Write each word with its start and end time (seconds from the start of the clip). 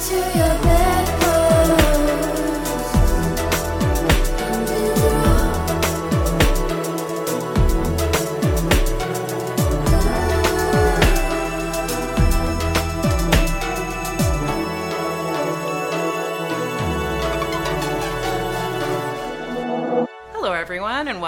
to 0.00 0.14
your 0.14 0.54
bedpost. 0.62 0.87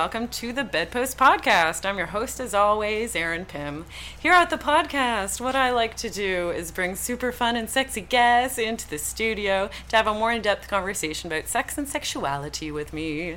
Welcome 0.01 0.29
to 0.29 0.55
the 0.55 0.65
Bedpost 0.65 1.19
Podcast. 1.19 1.85
I'm 1.85 1.99
your 1.99 2.07
host, 2.07 2.41
as 2.41 2.55
always, 2.55 3.15
Erin 3.15 3.45
Pym. 3.45 3.85
Here 4.19 4.33
at 4.33 4.49
the 4.49 4.57
podcast, 4.57 5.43
what 5.43 5.55
I 5.55 5.73
like 5.73 5.95
to 5.99 6.09
do 6.09 6.49
is 6.49 6.73
bring 6.73 6.97
super 6.97 7.33
fun 7.33 7.55
and 7.55 7.69
sexy 7.69 8.01
guests 8.01 8.57
into 8.57 8.89
the 8.89 8.97
studio 8.97 9.69
to 9.91 9.97
have 9.97 10.07
a 10.07 10.15
more 10.15 10.33
in 10.33 10.41
depth 10.41 10.69
conversation 10.69 11.31
about 11.31 11.49
sex 11.49 11.77
and 11.77 11.87
sexuality 11.87 12.71
with 12.71 12.95
me. 12.95 13.37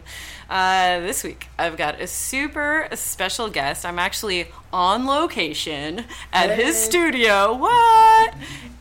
Uh, 0.50 1.02
this 1.02 1.22
week, 1.22 1.50
I've 1.60 1.76
got 1.76 2.00
a 2.00 2.08
super 2.08 2.88
special 2.94 3.50
guest. 3.50 3.86
I'm 3.86 4.00
actually 4.00 4.48
on 4.72 5.06
location 5.06 6.06
at 6.32 6.58
his 6.58 6.78
studio. 6.78 7.58
What? 7.58 8.36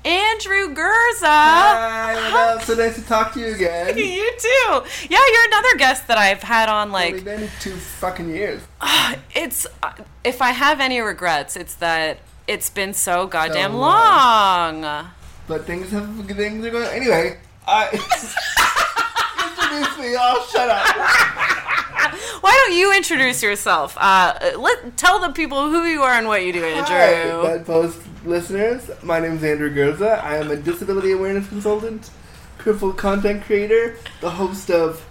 Andrew 0.05 0.75
Gurza. 0.75 1.23
Hi, 1.23 2.15
what 2.33 2.57
up? 2.57 2.63
So 2.63 2.75
nice 2.75 2.97
to 2.97 3.03
talk 3.03 3.33
to 3.35 3.41
you 3.41 3.55
again. 3.55 3.97
You 4.13 4.33
too. 4.39 4.83
Yeah, 5.09 5.19
you're 5.33 5.47
another 5.47 5.77
guest 5.79 6.09
that 6.09 6.19
I've 6.19 6.43
had 6.43 6.69
on 6.69 6.91
like 6.91 7.25
two 7.73 7.79
fucking 7.79 8.31
years. 8.31 8.62
it's 9.35 9.66
uh, 9.83 9.93
if 10.24 10.43
I 10.43 10.51
have 10.51 10.80
any 10.80 11.01
regrets, 11.01 11.57
it's 11.57 11.74
that 11.77 12.19
it's 12.46 12.71
been 12.71 12.95
so 12.95 13.27
goddamn 13.27 13.73
So 13.73 13.79
long. 13.79 15.07
But 15.49 15.65
things 15.65 15.91
have 15.91 16.27
things 16.27 16.65
are 16.65 16.71
going. 16.71 16.88
Anyway, 16.88 17.38
I 17.66 17.88
introduce 19.59 19.99
me. 19.99 20.15
Oh, 20.19 20.49
shut 20.51 20.69
up. 20.69 20.87
Why 22.43 22.52
don't 22.52 22.77
you 22.77 22.95
introduce 22.95 23.43
yourself? 23.43 23.96
Uh, 23.99 24.35
let 24.59 24.96
tell 24.96 25.21
the 25.21 25.30
people 25.30 25.71
who 25.71 25.85
you 25.85 26.02
are 26.02 26.13
and 26.13 26.27
what 26.27 26.45
you 26.45 26.52
do, 26.52 26.65
Andrew. 26.65 26.85
Hi. 26.85 27.57
Bedpost 27.59 28.01
listeners. 28.24 28.91
My 29.02 29.21
name 29.21 29.37
is 29.37 29.45
Andrew 29.45 29.73
Gurza. 29.73 30.23
I 30.23 30.37
am 30.37 30.51
a 30.51 30.57
disability 30.57 31.13
awareness 31.13 31.49
consultant, 31.49 32.11
crippled 32.59 32.99
content 32.99 33.45
creator, 33.45 33.96
the 34.21 34.30
host 34.30 34.71
of 34.71 35.05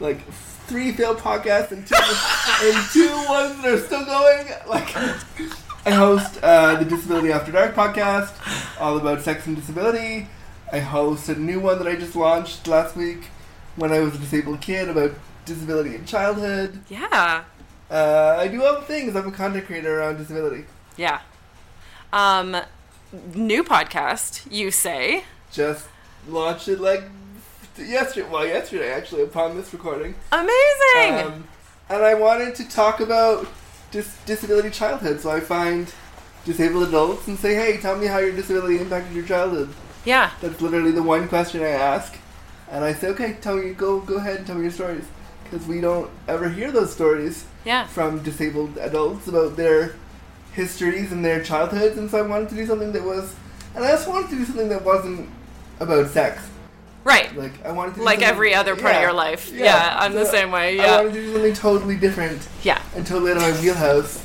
like 0.00 0.20
three 0.66 0.92
failed 0.92 1.18
podcasts 1.18 1.70
and 1.72 1.86
two 1.86 1.94
and 1.96 2.86
two 2.92 3.08
ones 3.28 3.60
that 3.62 3.72
are 3.72 3.78
still 3.78 4.04
going. 4.04 4.46
Like 4.68 4.94
I 5.86 5.90
host 5.90 6.38
uh, 6.42 6.76
the 6.76 6.84
Disability 6.84 7.32
After 7.32 7.52
Dark 7.52 7.74
podcast, 7.74 8.32
all 8.80 8.96
about 8.96 9.20
sex 9.22 9.46
and 9.46 9.56
disability. 9.56 10.26
I 10.72 10.78
host 10.80 11.28
a 11.28 11.34
new 11.38 11.60
one 11.60 11.78
that 11.78 11.86
I 11.86 11.94
just 11.96 12.16
launched 12.16 12.66
last 12.66 12.96
week 12.96 13.24
when 13.76 13.92
I 13.92 14.00
was 14.00 14.14
a 14.14 14.18
disabled 14.18 14.60
kid 14.60 14.88
about 14.88 15.12
disability 15.44 15.94
in 15.94 16.04
childhood. 16.06 16.80
yeah, 16.88 17.44
Uh, 17.90 18.36
I 18.38 18.48
do 18.48 18.62
other 18.62 18.80
things. 18.86 19.14
I'm 19.14 19.28
a 19.28 19.32
content 19.32 19.66
creator 19.66 20.00
around 20.00 20.16
disability. 20.16 20.64
yeah. 20.96 21.20
Um, 22.12 22.56
new 23.34 23.62
podcast. 23.64 24.50
You 24.50 24.70
say 24.70 25.24
Just 25.52 25.86
launched 26.28 26.68
it 26.68 26.80
like 26.80 27.02
yesterday. 27.78 28.28
Well, 28.30 28.46
yesterday 28.46 28.90
actually, 28.92 29.22
upon 29.22 29.56
this 29.56 29.72
recording. 29.72 30.14
amazing. 30.32 31.26
Um, 31.26 31.44
and 31.88 32.02
I 32.02 32.14
wanted 32.14 32.54
to 32.56 32.68
talk 32.68 33.00
about 33.00 33.46
dis- 33.90 34.16
disability 34.26 34.70
childhood. 34.70 35.20
So 35.20 35.30
I 35.30 35.40
find 35.40 35.92
disabled 36.44 36.88
adults 36.88 37.26
and 37.28 37.38
say, 37.38 37.54
"Hey, 37.54 37.78
tell 37.78 37.96
me 37.96 38.06
how 38.06 38.18
your 38.18 38.32
disability 38.32 38.78
impacted 38.78 39.14
your 39.14 39.24
childhood." 39.26 39.70
yeah, 40.04 40.30
That's 40.42 40.60
literally 40.60 40.90
the 40.92 41.02
one 41.02 41.28
question 41.28 41.62
I 41.62 41.68
ask, 41.70 42.14
and 42.70 42.84
I 42.84 42.92
say, 42.92 43.08
"Okay, 43.08 43.38
tell 43.40 43.56
me, 43.56 43.72
go 43.72 44.00
go 44.00 44.16
ahead 44.16 44.36
and 44.38 44.46
tell 44.46 44.56
me 44.56 44.62
your 44.62 44.70
stories," 44.70 45.04
because 45.44 45.66
we 45.66 45.80
don't 45.80 46.10
ever 46.28 46.48
hear 46.50 46.70
those 46.70 46.92
stories 46.92 47.44
yeah, 47.64 47.86
from 47.86 48.22
disabled 48.22 48.76
adults 48.78 49.26
about 49.28 49.56
their 49.56 49.94
histories 50.52 51.10
and 51.10 51.24
their 51.24 51.42
childhoods, 51.42 51.96
and 51.96 52.10
so 52.10 52.18
I 52.18 52.22
wanted 52.22 52.50
to 52.50 52.54
do 52.54 52.66
something 52.66 52.92
that 52.92 53.02
was, 53.02 53.34
and 53.74 53.84
I 53.84 53.92
also 53.92 54.10
wanted 54.10 54.30
to 54.30 54.36
do 54.36 54.44
something 54.44 54.68
that 54.68 54.84
wasn't 54.84 55.28
about 55.80 56.08
sex. 56.10 56.42
Right. 57.04 57.34
Like 57.36 57.64
I 57.64 57.72
wanted 57.72 57.92
to 57.94 58.00
do 58.00 58.04
Like 58.04 58.22
every 58.22 58.54
other 58.54 58.76
part 58.76 58.96
of 58.96 59.02
your 59.02 59.12
life. 59.12 59.50
Yeah, 59.52 59.96
I'm 59.98 60.14
the 60.14 60.24
same 60.26 60.50
way, 60.50 60.76
Yeah. 60.76 60.84
I 60.84 60.96
wanted 61.02 61.14
to 61.14 61.20
do 61.20 61.32
something 61.32 61.54
totally 61.54 61.96
different 61.96 62.48
Yeah, 62.62 62.82
and 62.96 63.06
totally 63.06 63.32
out 63.32 63.36
of 63.38 63.42
my 63.42 63.60
wheelhouse 63.60 64.24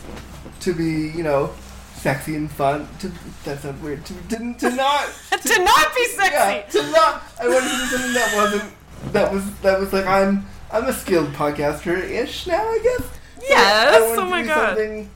to 0.62 0.74
be, 0.74 1.10
you 1.16 1.24
know, 1.24 1.54
sexy 1.96 2.36
and 2.36 2.50
fun. 2.52 2.88
To 3.00 3.12
that 3.46 3.60
sounds 3.62 3.82
weird. 3.82 4.06
To 4.06 4.14
to, 4.14 4.54
to 4.54 4.70
not 4.76 5.08
to 5.30 5.64
not 5.64 5.96
be 5.96 6.06
sexy. 6.06 6.34
yeah, 6.34 6.62
to 6.62 6.92
not. 6.92 7.24
I 7.40 7.48
wanted 7.48 7.70
to 7.70 7.78
do 7.78 7.86
something 7.86 8.14
that 8.14 8.34
wasn't. 8.36 8.74
That 9.14 9.34
was 9.34 9.60
that 9.62 9.80
was 9.80 9.94
like 9.94 10.06
I'm 10.06 10.46
I'm 10.72 10.86
a 10.86 10.94
skilled 10.94 11.30
podcaster 11.34 11.98
ish 11.98 12.48
now, 12.48 12.62
I 12.62 12.80
guess. 12.84 13.10
Yes. 13.42 14.16
So 14.16 14.24
I 14.24 14.30
wanted 14.30 14.34
oh 14.34 14.36
to 14.36 14.42
do 14.42 14.48
God. 14.48 14.68
Something 14.70 15.10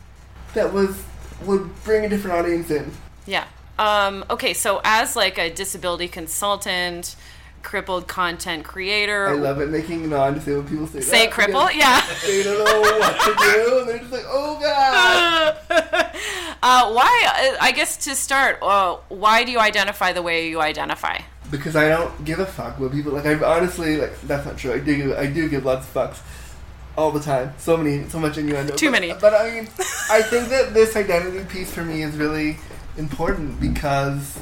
that 0.53 0.73
was 0.73 1.03
would 1.46 1.84
bring 1.84 2.06
a 2.06 2.09
different 2.09 2.38
audience 2.38 2.72
in. 2.72 2.91
Yeah. 3.25 3.46
Um, 3.79 4.23
okay, 4.29 4.53
so 4.53 4.81
as 4.84 5.16
like 5.16 5.38
a 5.38 5.50
disability 5.50 6.07
consultant, 6.07 7.16
crippled 7.63 8.07
content 8.07 8.66
creator, 8.66 9.28
I 9.28 9.34
love 9.34 9.59
it 9.62 9.69
making 9.69 10.09
non-disabled 10.09 10.68
people 10.68 10.88
say 10.88 11.00
what 11.00 11.03
people 11.03 11.12
say 11.12 11.25
that 11.25 11.34
cripple, 11.34 11.68
because 11.68 11.75
yeah. 11.75 12.01
They 12.28 12.44
don't 12.44 12.63
know 12.63 12.81
what 12.81 13.22
to 13.22 13.35
do. 13.40 13.79
And 13.79 13.90
they're 13.90 14.00
just 14.00 14.12
like, 14.12 14.25
oh 14.28 14.59
god. 14.59 15.57
uh, 16.62 16.91
why? 16.94 17.56
I 17.59 17.72
guess 17.72 17.97
to 18.06 18.16
start, 18.16 18.59
uh, 18.62 18.97
why 19.09 19.44
do 19.44 19.52
you 19.52 19.59
identify 19.59 20.13
the 20.13 20.22
way 20.22 20.50
you 20.50 20.62
identify? 20.62 21.19
because 21.53 21.75
I 21.75 21.88
don't 21.88 22.25
give 22.25 22.40
a 22.40 22.47
fuck 22.47 22.79
what 22.79 22.91
people 22.91 23.13
like. 23.13 23.28
I 23.28 23.35
honestly 23.35 23.97
like 23.97 24.19
that's 24.22 24.46
not 24.46 24.57
true. 24.57 24.73
I 24.73 24.79
do 24.79 24.97
give, 24.97 25.12
I 25.18 25.28
do 25.28 25.47
give 25.47 25.63
lots 25.63 25.88
of 25.88 25.94
fucks 25.94 26.19
all 26.97 27.12
the 27.12 27.19
time. 27.19 27.53
So 27.57 27.78
many, 27.78 28.09
so 28.09 28.19
much 28.19 28.38
innuendo. 28.38 28.75
Too 28.75 28.88
But- 28.88 28.91
many. 28.91 29.13
But 29.13 29.34
I 29.34 29.52
mean, 29.52 29.69
I 30.09 30.22
think 30.23 30.50
that 30.50 30.73
this 30.73 30.96
identity 30.96 31.46
piece 31.46 31.72
for 31.72 31.84
me 31.84 32.02
is 32.02 32.16
really 32.16 32.57
important 32.97 33.62
because 33.62 34.38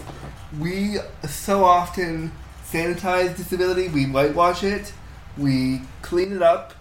we 0.58 0.98
so 1.28 1.64
often 1.64 2.32
sanitize 2.72 3.36
disability. 3.36 3.88
We 3.88 4.06
whitewash 4.06 4.64
it. 4.64 4.94
We 5.38 5.82
clean 6.02 6.34
it 6.36 6.42
up 6.42 6.74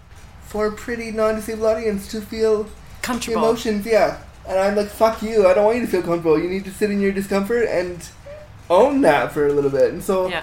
for 0.46 0.66
a 0.66 0.72
pretty 0.72 1.10
non-disabled 1.12 1.66
audience 1.66 2.08
to 2.12 2.20
feel 2.20 2.68
Comfortable. 3.02 3.38
emotions. 3.44 3.86
Yeah, 3.86 4.18
and 4.48 4.58
I'm 4.58 4.76
like, 4.76 4.88
fuck 4.88 5.22
you. 5.22 5.46
I 5.46 5.54
don't 5.54 5.64
want 5.64 5.78
you 5.78 5.86
to 5.86 5.90
feel 5.90 6.02
comfortable. 6.02 6.38
You 6.38 6.48
need 6.48 6.64
to 6.64 6.70
sit 6.72 6.90
in 6.90 7.00
your 7.00 7.12
discomfort 7.12 7.66
and 7.68 8.06
own 8.68 9.00
that 9.02 9.32
for 9.32 9.46
a 9.46 9.52
little 9.52 9.70
bit. 9.70 9.92
And 9.92 10.02
so 10.02 10.28
Yeah. 10.28 10.42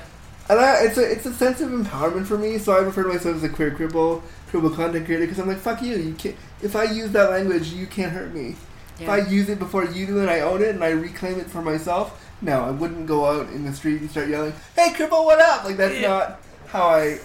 and 0.50 0.59
I, 0.59 0.84
it's 0.86 0.97
a 0.97 1.12
it's 1.12 1.25
a 1.25 1.34
sense 1.34 1.62
of 1.62 1.69
empowerment 1.69 2.25
for 2.25 2.38
me. 2.38 2.57
So 2.57 2.74
I 2.74 2.80
refer 2.80 3.03
to 3.03 3.09
myself 3.09 3.36
as 3.38 3.44
a 3.44 3.50
queer 3.50 3.72
cripple, 3.72 4.22
cripple 4.52 4.74
content 4.75 5.06
creator 5.06 5.25
because 5.25 5.40
I'm 5.40 5.47
like, 5.47 5.57
fuck 5.59 5.81
you. 5.81 5.96
You 5.97 6.13
can't. 6.13 6.36
If 6.62 6.75
I 6.75 6.84
use 6.86 7.12
that 7.12 7.30
language, 7.30 7.69
you 7.74 7.86
can't 7.88 8.12
hurt 8.12 8.34
me. 8.34 8.56
If 9.00 9.07
I 9.09 9.18
use 9.19 9.47
it 9.47 9.59
before 9.59 9.86
you 9.86 10.07
do 10.07 10.19
and 10.22 10.30
I 10.30 10.40
own 10.40 10.62
it 10.63 10.69
and 10.69 10.84
I 10.84 10.90
reclaim 10.90 11.40
it 11.40 11.47
for 11.52 11.62
myself, 11.62 12.27
no, 12.42 12.64
I 12.64 12.72
wouldn't 12.72 13.08
go 13.08 13.25
out 13.25 13.50
in 13.50 13.66
the 13.66 13.74
street 13.74 14.02
and 14.02 14.09
start 14.12 14.28
yelling, 14.30 14.53
"Hey, 14.75 14.90
cripple, 14.90 15.25
what 15.25 15.40
up?" 15.40 15.64
Like 15.66 15.78
that's 15.78 15.96
Yeah. 15.96 16.08
not 16.09 16.40
how 16.68 16.88
I. 16.88 17.20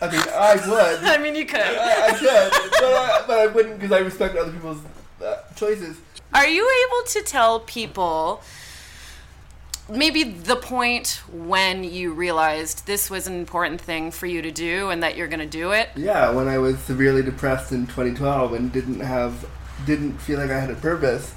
I 0.00 0.10
mean, 0.10 0.20
I 0.34 0.54
would. 0.68 1.04
I 1.04 1.18
mean, 1.18 1.34
you 1.34 1.46
could. 1.46 1.60
I, 1.60 2.08
I 2.08 2.10
could, 2.12 2.70
but 2.72 2.84
I, 2.84 3.24
but 3.26 3.38
I 3.38 3.46
wouldn't 3.46 3.78
because 3.78 3.92
I 3.92 3.98
respect 4.00 4.36
other 4.36 4.52
people's 4.52 4.80
uh, 5.24 5.36
choices. 5.54 5.96
Are 6.34 6.46
you 6.46 6.68
able 6.88 7.06
to 7.08 7.22
tell 7.22 7.60
people 7.60 8.42
maybe 9.88 10.24
the 10.24 10.56
point 10.56 11.22
when 11.32 11.84
you 11.84 12.12
realized 12.12 12.86
this 12.86 13.08
was 13.08 13.26
an 13.26 13.34
important 13.38 13.80
thing 13.80 14.10
for 14.10 14.26
you 14.26 14.42
to 14.42 14.50
do 14.50 14.90
and 14.90 15.02
that 15.02 15.16
you're 15.16 15.28
going 15.28 15.40
to 15.40 15.46
do 15.46 15.70
it? 15.72 15.88
Yeah, 15.96 16.30
when 16.32 16.48
I 16.48 16.58
was 16.58 16.78
severely 16.80 17.22
depressed 17.22 17.72
in 17.72 17.86
2012 17.86 18.52
and 18.52 18.72
didn't 18.72 19.00
have, 19.00 19.46
didn't 19.86 20.18
feel 20.18 20.38
like 20.40 20.50
I 20.50 20.58
had 20.60 20.70
a 20.70 20.74
purpose, 20.74 21.32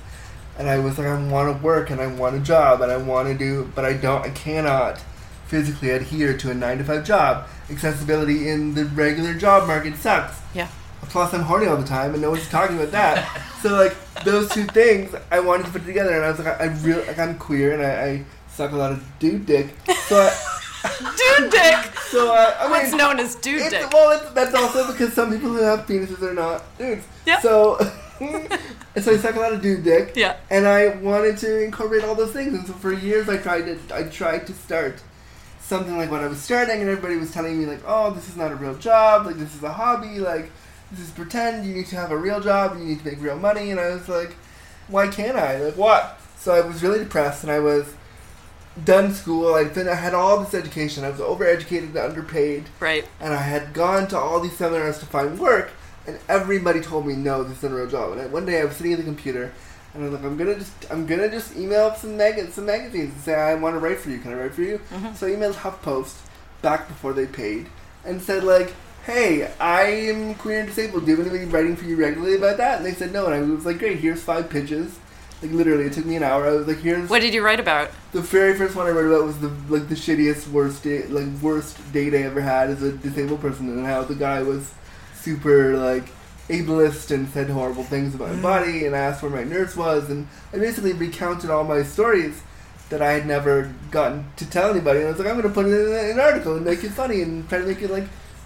and 0.60 0.70
I 0.70 0.78
was 0.78 0.98
like, 0.98 1.08
I 1.08 1.30
want 1.30 1.56
to 1.56 1.64
work 1.64 1.90
and 1.90 2.02
I 2.02 2.08
want 2.08 2.36
a 2.36 2.40
job 2.40 2.82
and 2.82 2.92
I 2.92 2.98
want 2.98 3.30
to 3.30 3.34
do, 3.34 3.72
but 3.74 3.86
I 3.86 3.94
don't, 3.94 4.26
I 4.26 4.30
cannot 4.30 5.02
physically 5.48 5.90
adhere 5.90 6.38
to 6.38 6.52
a 6.52 6.54
nine 6.54 6.78
to 6.78 6.84
five 6.84 7.06
job. 7.06 7.48
Accessibility 7.70 8.50
in 8.50 8.76
the 8.76 8.86
regular 8.86 9.34
job 9.34 9.68
market 9.68 9.96
sucks. 9.96 10.40
Yeah. 10.54 10.68
Plus, 11.04 11.34
I'm 11.34 11.42
horny 11.42 11.66
all 11.66 11.78
the 11.78 11.88
time, 11.88 12.14
and 12.14 12.22
no 12.22 12.30
one's 12.32 12.48
talking 12.50 12.76
about 12.76 12.92
that. 12.92 13.42
so, 13.64 13.74
like 13.74 13.96
those 14.26 14.50
two 14.50 14.66
things, 14.66 15.16
I 15.32 15.40
wanted 15.40 15.66
to 15.68 15.72
put 15.72 15.86
together, 15.86 16.12
and 16.14 16.26
I 16.26 16.30
was 16.30 16.40
like, 16.40 16.60
I, 16.60 16.66
I 16.66 16.68
really, 16.82 17.08
like, 17.08 17.18
I'm 17.18 17.38
queer, 17.38 17.74
and 17.74 17.82
I, 17.82 18.04
I 18.04 18.26
suck 18.50 18.74
a 18.74 18.76
lot 18.76 18.92
of 18.92 19.04
dude 19.18 19.46
dick. 19.46 19.74
So, 20.08 20.18
I, 20.18 20.32
Dude 21.40 21.52
dick! 21.52 21.94
so 22.10 22.34
uh, 22.34 22.56
I 22.58 22.64
mean, 22.64 22.72
What's 22.72 22.94
known 22.94 23.20
as 23.20 23.36
dude 23.36 23.70
dick. 23.70 23.92
Well, 23.92 24.18
it's, 24.18 24.32
that's 24.32 24.54
also 24.54 24.90
because 24.90 25.14
some 25.14 25.32
people 25.32 25.50
who 25.50 25.62
have 25.62 25.86
penises 25.86 26.22
are 26.22 26.34
not 26.34 26.64
dudes. 26.78 27.06
Yeah. 27.26 27.40
So, 27.40 27.78
and 28.96 29.04
so 29.04 29.14
I 29.14 29.18
suck 29.18 29.36
a 29.36 29.40
lot 29.40 29.54
of 29.54 29.62
dude 29.62 29.84
dick. 29.84 30.14
Yeah. 30.16 30.38
And 30.50 30.68
I 30.68 30.90
wanted 30.98 31.38
to 31.40 31.64
incorporate 31.64 32.04
all 32.04 32.16
those 32.16 32.32
things, 32.34 32.54
and 32.54 32.66
so 32.68 32.74
for 32.74 32.92
years 32.94 33.30
I 33.30 33.38
tried 33.38 33.64
to 33.66 33.80
I 33.96 34.04
tried 34.04 34.46
to 34.48 34.54
start 34.54 35.02
something 35.62 35.96
like 35.98 36.10
what 36.12 36.22
I 36.22 36.28
was 36.28 36.40
starting, 36.40 36.82
and 36.82 36.90
everybody 36.90 37.16
was 37.18 37.32
telling 37.32 37.60
me 37.60 37.66
like, 37.66 37.82
oh, 37.86 38.12
this 38.12 38.28
is 38.28 38.36
not 38.36 38.52
a 38.52 38.56
real 38.56 38.76
job, 38.76 39.26
like 39.26 39.38
this 39.38 39.56
is 39.56 39.64
a 39.64 39.72
hobby, 39.74 40.20
like 40.20 40.52
this 40.92 41.02
is 41.02 41.12
pretend. 41.12 41.66
You 41.66 41.76
need 41.76 41.86
to 41.88 41.96
have 41.96 42.12
a 42.12 42.18
real 42.18 42.40
job. 42.40 42.78
You 42.78 42.84
need 42.86 43.00
to 43.00 43.06
make 43.06 43.22
real 43.22 43.38
money." 43.38 43.70
And 43.72 43.80
I 43.80 43.90
was 43.92 44.10
like, 44.10 44.36
"Why 44.88 45.08
can't 45.08 45.38
I? 45.38 45.58
Like 45.58 45.78
what?" 45.78 46.20
So 46.38 46.54
I 46.54 46.62
was 46.62 46.82
really 46.82 47.00
depressed, 47.00 47.44
and 47.44 47.52
I 47.52 47.60
was 47.60 47.94
done 48.86 49.14
school. 49.14 49.56
I'd 49.56 49.74
been, 49.74 49.88
I 49.90 49.96
had 49.96 50.14
all 50.14 50.42
this 50.42 50.54
education. 50.54 51.04
I 51.04 51.10
was 51.10 51.20
overeducated, 51.20 51.90
and 51.90 51.98
underpaid, 51.98 52.66
Right. 52.80 53.06
and 53.20 53.34
I 53.34 53.42
had 53.42 53.74
gone 53.74 54.08
to 54.08 54.18
all 54.18 54.40
these 54.40 54.56
seminars 54.58 55.00
to 55.00 55.06
find 55.06 55.38
work, 55.38 55.72
and 56.08 56.18
everybody 56.28 56.82
told 56.82 57.06
me 57.06 57.14
no, 57.16 57.44
this 57.44 57.58
isn't 57.60 57.72
a 57.72 57.76
real 57.76 57.88
job. 57.88 58.14
And 58.14 58.22
I, 58.22 58.26
one 58.28 58.46
day 58.46 58.62
I 58.62 58.66
was 58.66 58.76
sitting 58.76 58.94
at 58.94 58.98
the 59.00 59.06
computer, 59.06 59.52
and 59.94 60.04
I'm 60.06 60.14
like, 60.14 60.24
I'm 60.24 60.38
gonna 60.38 60.56
just, 60.56 60.72
I'm 60.92 61.06
gonna 61.06 61.30
just 61.30 61.56
email 61.56 61.86
up 61.86 61.98
some 61.98 62.18
mag- 62.18 62.52
some 62.52 62.66
magazines 62.66 63.14
and 63.14 63.22
say 63.24 63.34
I 63.36 63.56
want 63.56 63.76
to 63.76 63.80
write 63.80 64.00
for 64.00 64.10
you. 64.10 64.20
Can 64.20 64.32
I 64.34 64.36
write 64.36 64.54
for 64.54 64.62
you? 64.62 64.80
Mhm. 64.92 65.16
So 65.16 65.28
I 65.28 65.32
emailed 65.32 65.54
HuffPost 65.56 66.16
back 66.62 66.88
before 66.88 67.14
they 67.14 67.26
paid, 67.26 67.68
and 68.06 68.22
said 68.22 68.44
like, 68.44 68.74
Hey, 69.06 69.50
I 69.60 69.84
am 69.84 70.36
queer 70.36 70.60
and 70.60 70.68
disabled. 70.68 71.06
Do 71.06 71.12
you 71.12 71.18
have 71.18 71.26
anybody 71.26 71.50
writing 71.50 71.76
for 71.76 71.86
you 71.86 71.96
regularly 71.96 72.36
about 72.36 72.58
that? 72.58 72.78
And 72.78 72.86
they 72.86 72.94
said 72.94 73.12
no, 73.14 73.26
and 73.26 73.34
I 73.34 73.42
was 73.42 73.66
like, 73.66 73.80
Great, 73.80 74.00
here's 74.00 74.22
five 74.22 74.50
pitches. 74.50 75.00
Like 75.42 75.52
literally, 75.52 75.86
it 75.86 75.94
took 75.94 76.06
me 76.06 76.18
an 76.18 76.24
hour. 76.24 76.46
I 76.46 76.52
was 76.52 76.68
like, 76.68 76.80
Here's 76.80 77.10
What 77.10 77.22
did 77.22 77.34
you 77.34 77.42
write 77.44 77.60
about? 77.62 77.90
the 78.12 78.22
very 78.22 78.56
first 78.58 78.76
one 78.76 78.88
I 78.88 78.90
wrote 78.92 79.12
about 79.12 79.26
was 79.26 79.40
the 79.40 79.48
like 79.70 79.88
the 79.88 79.96
shittiest 79.96 80.48
worst 80.50 80.84
day 80.84 81.06
like 81.08 81.28
worst 81.42 81.78
date 81.94 82.14
I 82.14 82.24
ever 82.24 82.42
had 82.42 82.70
as 82.72 82.82
a 82.84 82.92
disabled 82.92 83.40
person 83.40 83.70
and 83.70 83.86
how 83.86 84.04
the 84.04 84.16
guy 84.16 84.42
was 84.42 84.74
super 85.22 85.76
like 85.76 86.12
ableist 86.50 87.12
and 87.12 87.30
said 87.30 87.50
horrible 87.50 87.84
things 87.84 88.16
about 88.16 88.30
my 88.30 88.36
mm. 88.36 88.42
body 88.42 88.86
and 88.86 88.96
asked 88.96 89.22
where 89.22 89.32
my 89.32 89.44
nurse 89.44 89.76
was 89.76 90.10
and 90.10 90.28
I 90.52 90.58
basically 90.58 90.94
recounted 90.94 91.50
all 91.50 91.64
my 91.64 91.84
stories 91.84 92.42
that 92.90 93.02
I 93.02 93.12
had 93.12 93.28
never 93.28 93.74
gotten 93.92 94.26
to 94.38 94.50
tell 94.50 94.72
anybody. 94.72 95.00
And 95.00 95.08
I 95.08 95.12
was 95.12 95.20
like 95.20 95.30
I'm 95.30 95.40
gonna 95.40 95.54
put 95.54 95.68
it 95.68 95.72
in 95.72 96.12
an 96.12 96.20
article 96.20 96.56
and 96.56 96.66
make 96.66 96.84
it 96.84 96.90
funny 96.90 97.22
and 97.22 97.48
try 97.48 97.60
to 97.60 97.66
make 97.66 97.82
it 97.82 97.92
like 97.92 98.06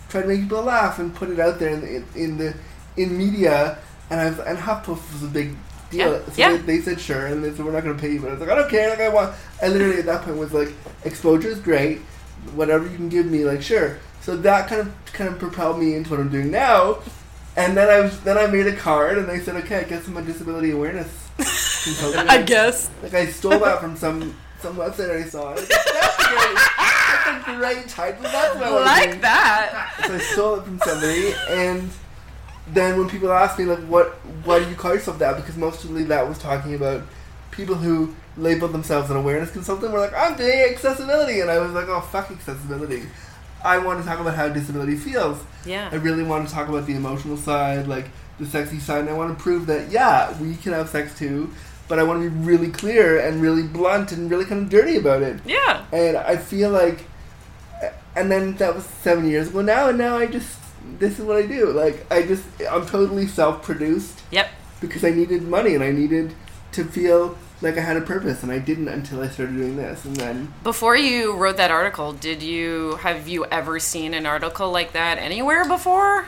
try 0.10 0.22
to 0.22 0.28
make 0.28 0.42
people 0.42 0.62
laugh 0.62 1.00
and 1.00 1.16
put 1.16 1.30
it 1.30 1.40
out 1.40 1.60
there 1.60 1.70
in 1.70 1.82
the 1.82 2.22
in 2.22 2.38
the 2.38 2.56
in 2.98 3.18
media. 3.18 3.80
And 4.10 4.20
I 4.20 4.30
was 4.30 4.40
and 4.40 4.58
HuffPost 4.58 5.14
was 5.14 5.24
a 5.24 5.28
big 5.28 5.56
deal. 5.90 6.12
Yeah, 6.12 6.26
so 6.26 6.34
yeah. 6.36 6.58
They, 6.58 6.58
they 6.58 6.82
said 6.82 7.00
sure 7.00 7.26
and 7.28 7.44
they 7.44 7.52
said 7.52 7.66
we're 7.66 7.72
not 7.72 7.84
gonna 7.84 7.98
pay 7.98 8.12
you 8.12 8.22
but 8.22 8.30
I 8.30 8.32
was 8.34 8.42
like 8.42 8.50
I 8.50 8.56
don't 8.56 8.70
care. 8.70 8.90
Like 8.90 9.00
I 9.00 9.10
want 9.10 9.34
I 9.62 9.70
literally 9.70 10.00
at 10.00 10.06
that 10.06 10.24
point 10.24 10.38
was 10.38 10.54
like 10.54 10.74
exposure 11.06 11.48
is 11.48 11.60
great. 11.60 12.00
Whatever 12.54 12.86
you 12.88 12.98
can 12.98 13.10
give 13.10 13.26
me 13.26 13.46
like 13.46 13.62
sure 13.62 13.98
so 14.24 14.36
that 14.38 14.68
kind 14.68 14.82
of 14.82 14.94
kind 15.14 15.30
of 15.30 15.38
propelled 15.38 15.80
me 15.80 15.94
into 15.96 16.10
what 16.10 16.20
I'm 16.20 16.30
doing 16.30 16.50
now 16.50 17.00
and 17.56 17.78
then 17.78 17.90
I 17.90 18.00
was 18.00 18.20
then 18.22 18.38
I 18.38 18.48
made 18.48 18.68
a 18.68 18.76
card 18.76 19.18
and 19.18 19.28
they 19.28 19.40
said 19.40 19.56
okay 19.58 19.78
I 19.80 19.84
guess 19.84 20.08
I'm 20.08 20.18
a 20.18 20.22
disability 20.22 20.72
awareness 20.72 21.30
consultant 21.38 22.30
I 22.30 22.42
guess. 22.42 22.90
like 23.04 23.14
I 23.14 23.28
stole 23.28 23.60
that 23.60 23.80
from 23.80 23.96
some 23.96 24.36
some 24.64 24.78
website 24.78 25.12
I 25.12 25.28
saw. 25.28 25.50
I 25.50 25.54
was 25.54 25.70
like, 25.70 25.70
That's 25.70 26.28
great. 26.28 26.58
That's 27.26 27.48
a 27.48 27.56
great 27.58 27.90
title. 27.90 28.24
That's 28.24 28.56
what 28.56 28.64
I 28.64 29.06
Like 29.06 29.22
that. 29.22 29.94
So 30.08 30.16
I 30.16 30.18
stole 30.20 30.56
it 30.56 30.64
from 30.64 30.80
somebody, 30.80 31.34
and 31.50 31.90
then 32.70 32.98
when 32.98 33.10
people 33.10 33.32
ask 33.32 33.60
me 33.60 33.66
like, 33.66 33.80
"What? 33.80 34.14
Why 34.46 34.64
do 34.64 34.70
you 34.70 34.76
call 34.76 34.94
yourself 34.94 35.20
that?" 35.20 35.36
Because 35.36 35.58
mostly 35.58 36.06
that 36.06 36.28
was 36.28 36.40
talking 36.40 36.76
about 36.76 37.04
people 37.52 37.76
who 37.76 38.16
labeled 38.38 38.72
themselves 38.72 39.10
an 39.12 39.18
awareness 39.18 39.52
consultant. 39.52 39.92
Were 39.92 40.00
like, 40.00 40.14
"I'm 40.14 40.38
doing 40.38 40.62
accessibility," 40.72 41.42
and 41.42 41.52
I 41.52 41.60
was 41.60 41.74
like, 41.74 41.90
"Oh 41.90 42.00
fuck 42.00 42.32
accessibility." 42.32 43.04
I 43.64 43.78
want 43.78 44.02
to 44.02 44.06
talk 44.08 44.20
about 44.20 44.36
how 44.36 44.50
disability 44.50 44.96
feels. 44.96 45.42
Yeah. 45.66 45.90
I 45.92 45.96
really 45.96 46.24
want 46.24 46.48
to 46.48 46.54
talk 46.54 46.68
about 46.68 46.86
the 46.86 46.96
emotional 46.96 47.38
side, 47.38 47.88
like 47.88 48.08
the 48.40 48.46
sexy 48.46 48.80
side, 48.80 49.02
and 49.02 49.10
I 49.10 49.14
want 49.14 49.38
to 49.38 49.42
prove 49.42 49.68
that 49.68 49.90
yeah, 49.92 50.38
we 50.40 50.56
can 50.56 50.74
have 50.74 50.90
sex 50.90 51.18
too. 51.18 51.52
But 51.88 52.00
I 52.00 52.04
want 52.04 52.24
to 52.24 52.30
be 52.30 52.36
really 52.46 52.70
clear 52.72 53.20
and 53.20 53.42
really 53.42 53.64
blunt 53.64 54.12
and 54.14 54.30
really 54.32 54.46
kind 54.46 54.62
of 54.64 54.70
dirty 54.70 54.98
about 54.98 55.22
it. 55.22 55.40
Yeah. 55.46 55.86
And 55.92 56.18
I 56.18 56.38
feel 56.38 56.70
like, 56.72 57.06
and 58.16 58.32
then 58.32 58.56
that 58.58 58.74
was 58.76 58.86
seven 58.86 59.28
years 59.30 59.50
ago 59.50 59.62
now, 59.62 59.90
and 59.90 59.98
now 59.98 60.18
I 60.18 60.28
just 60.28 60.58
this 61.00 61.20
is 61.20 61.26
what 61.26 61.38
I 61.38 61.46
do. 61.46 61.72
Like 61.72 62.06
I 62.12 62.24
just 62.24 62.44
I'm 62.70 62.86
totally 62.86 63.28
self-produced 63.28 64.22
Yep. 64.32 64.48
because 64.82 65.04
I 65.04 65.12
needed 65.12 65.44
money 65.44 65.76
and 65.76 65.84
I 65.84 65.92
needed 65.92 66.34
to 66.74 66.84
feel 66.84 67.38
like 67.64 67.78
I 67.78 67.82
had 67.82 67.96
a 67.96 68.02
purpose, 68.02 68.44
and 68.44 68.52
I 68.52 68.60
didn't 68.60 68.90
until 68.90 69.22
I 69.22 69.30
started 69.30 69.56
doing 69.56 69.78
this, 69.78 70.04
and 70.04 70.16
then 70.18 70.54
Before 70.64 70.98
you 70.98 71.34
wrote 71.34 71.58
that 71.58 71.72
article, 71.72 72.12
did 72.12 72.44
you 72.44 72.98
have 72.98 73.28
you 73.28 73.46
ever 73.46 73.80
seen 73.80 74.14
an 74.14 74.26
article 74.26 74.70
like 74.70 74.92
that 74.92 75.18
anywhere 75.18 75.66
before? 75.66 76.26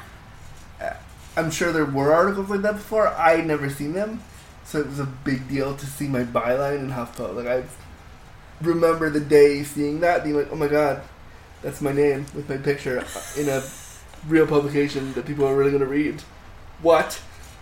Uh, 0.82 0.94
I'm 1.36 1.52
sure 1.52 1.74
there 1.74 1.86
were 1.86 2.14
articles 2.14 2.50
like 2.50 2.62
that 2.62 2.76
before. 2.76 3.10
I 3.10 3.42
never 3.42 3.70
seen 3.70 3.92
them, 3.92 4.22
so 4.64 4.80
it 4.80 4.88
was 4.88 5.00
a 5.00 5.06
big 5.06 5.50
deal 5.50 5.76
to 5.76 5.86
see 5.86 6.08
my 6.08 6.24
byline 6.24 6.80
in 6.80 6.92
HuffPo. 6.92 7.36
Like 7.36 7.48
I 7.48 7.64
remember 8.62 9.10
the 9.10 9.20
day 9.20 9.64
seeing 9.64 10.00
that, 10.00 10.24
being 10.24 10.38
like, 10.38 10.48
"Oh 10.52 10.56
my 10.56 10.70
god, 10.70 11.02
that's 11.62 11.82
my 11.82 11.92
name 11.92 12.26
with 12.34 12.50
my 12.50 12.58
picture 12.58 13.04
in 13.38 13.50
a 13.50 13.62
real 14.28 14.48
publication 14.48 15.12
that 15.14 15.26
people 15.26 15.46
are 15.46 15.56
really 15.56 15.72
gonna 15.72 15.86
read." 15.86 16.22
What? 16.82 17.20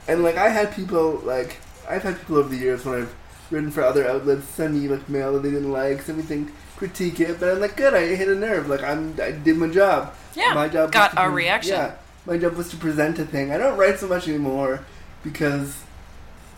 And 0.07 0.21
like 0.21 0.37
I 0.37 0.49
had 0.49 0.75
people 0.75 1.21
like 1.23 1.57
I've 1.89 2.03
had 2.03 2.19
people 2.19 2.37
over 2.37 2.49
the 2.49 2.57
years 2.57 2.85
when 2.85 3.01
I've 3.01 3.15
written 3.53 3.71
for 3.71 3.83
other 3.83 4.07
outlets 4.07 4.47
send 4.47 4.73
me 4.73 4.87
like 4.87 5.07
mail 5.07 5.33
that 5.33 5.43
they 5.43 5.51
didn't 5.51 5.71
like, 5.71 6.01
send 6.01 6.17
me 6.17 6.23
things, 6.23 6.51
critique 6.75 7.19
it, 7.19 7.39
but 7.39 7.49
I'm 7.53 7.59
like, 7.59 7.77
good, 7.77 7.93
I 7.93 8.15
hit 8.15 8.27
a 8.27 8.35
nerve. 8.35 8.67
Like 8.67 8.83
I'm, 8.83 9.15
I 9.21 9.31
did 9.31 9.57
my 9.57 9.67
job. 9.67 10.13
Yeah. 10.35 10.53
My 10.53 10.67
job 10.67 10.91
Got 10.91 11.13
a 11.13 11.25
pre- 11.27 11.33
reaction. 11.33 11.75
Yeah, 11.75 11.95
my 12.25 12.37
job 12.37 12.55
was 12.55 12.69
to 12.71 12.77
present 12.77 13.19
a 13.19 13.25
thing. 13.25 13.51
I 13.51 13.57
don't 13.57 13.77
write 13.77 13.99
so 13.99 14.07
much 14.07 14.27
anymore 14.27 14.83
because 15.23 15.83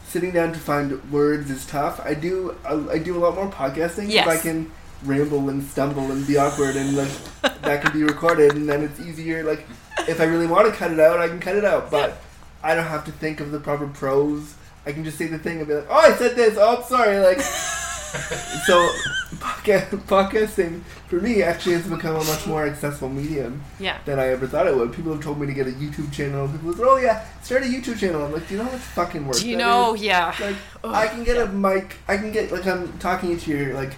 sitting 0.07 0.31
down 0.31 0.53
to 0.53 0.59
find 0.59 1.12
words 1.12 1.51
is 1.51 1.65
tough. 1.65 2.00
I 2.03 2.13
do 2.13 2.56
I, 2.65 2.94
I 2.94 2.98
do 2.98 3.18
a 3.18 3.19
lot 3.19 3.36
more 3.36 3.50
podcasting. 3.50 4.09
Yes. 4.09 4.27
I 4.27 4.38
can 4.38 4.71
ramble 5.03 5.50
and 5.50 5.62
stumble 5.63 6.12
and 6.12 6.25
be 6.25 6.38
awkward 6.38 6.75
and 6.75 6.95
like 6.95 7.12
that 7.62 7.83
can 7.83 7.91
be 7.91 8.03
recorded 8.03 8.53
and 8.56 8.68
then 8.68 8.83
it's 8.83 9.00
easier. 9.00 9.44
Like 9.44 9.65
if 10.07 10.21
I 10.21 10.24
really 10.24 10.48
want 10.48 10.68
to 10.68 10.74
cut 10.74 10.91
it 10.91 11.00
out, 11.00 11.19
I 11.19 11.27
can 11.27 11.39
cut 11.39 11.56
it 11.56 11.65
out. 11.65 11.91
But 11.91 12.21
I 12.63 12.74
don't 12.74 12.88
have 12.88 13.06
to 13.06 13.12
think 13.12 13.41
of 13.41 13.51
the 13.51 13.59
proper 13.59 13.88
prose. 13.88 14.56
I 14.85 14.91
can 14.91 15.03
just 15.03 15.17
say 15.17 15.27
the 15.27 15.39
thing 15.39 15.57
and 15.59 15.67
be 15.67 15.73
like, 15.73 15.87
oh, 15.89 15.93
I 15.95 16.13
said 16.13 16.35
this. 16.35 16.57
Oh, 16.59 16.77
I'm 16.77 16.83
sorry. 16.83 17.19
Like 17.19 17.39
so. 18.65 18.89
Podcast, 19.35 19.89
podcasting 20.07 20.81
for 21.09 21.17
me 21.17 21.43
actually 21.43 21.73
has 21.73 21.85
become 21.87 22.15
a 22.15 22.23
much 22.23 22.47
more 22.47 22.65
accessible 22.65 23.09
medium 23.09 23.61
Yeah. 23.79 23.97
than 24.05 24.17
I 24.17 24.27
ever 24.29 24.47
thought 24.47 24.65
it 24.65 24.75
would. 24.75 24.93
People 24.93 25.11
have 25.13 25.21
told 25.21 25.39
me 25.39 25.45
to 25.45 25.53
get 25.53 25.67
a 25.67 25.71
YouTube 25.71 26.11
channel. 26.13 26.47
People 26.47 26.69
have 26.69 26.77
said, 26.77 26.85
"Oh 26.87 26.97
yeah, 26.97 27.25
start 27.43 27.63
a 27.63 27.65
YouTube 27.65 27.99
channel." 27.99 28.23
I'm 28.23 28.31
like, 28.31 28.47
"Do 28.47 28.53
you 28.53 28.59
know 28.59 28.65
how 28.65 28.71
much 28.71 28.81
fucking 28.81 29.27
work?" 29.27 29.37
Do 29.37 29.49
you 29.49 29.57
that 29.57 29.63
know? 29.63 29.93
is?" 29.95 30.01
Yeah. 30.03 30.33
Like, 30.39 30.55
Ugh, 30.83 30.95
I 30.95 31.07
can 31.07 31.23
get 31.25 31.38
a 31.38 31.47
mic. 31.47 31.97
I 32.07 32.15
can 32.17 32.31
get 32.31 32.51
like 32.51 32.65
I'm 32.65 32.97
talking 32.99 33.31
into 33.31 33.51
your 33.51 33.73
like 33.73 33.91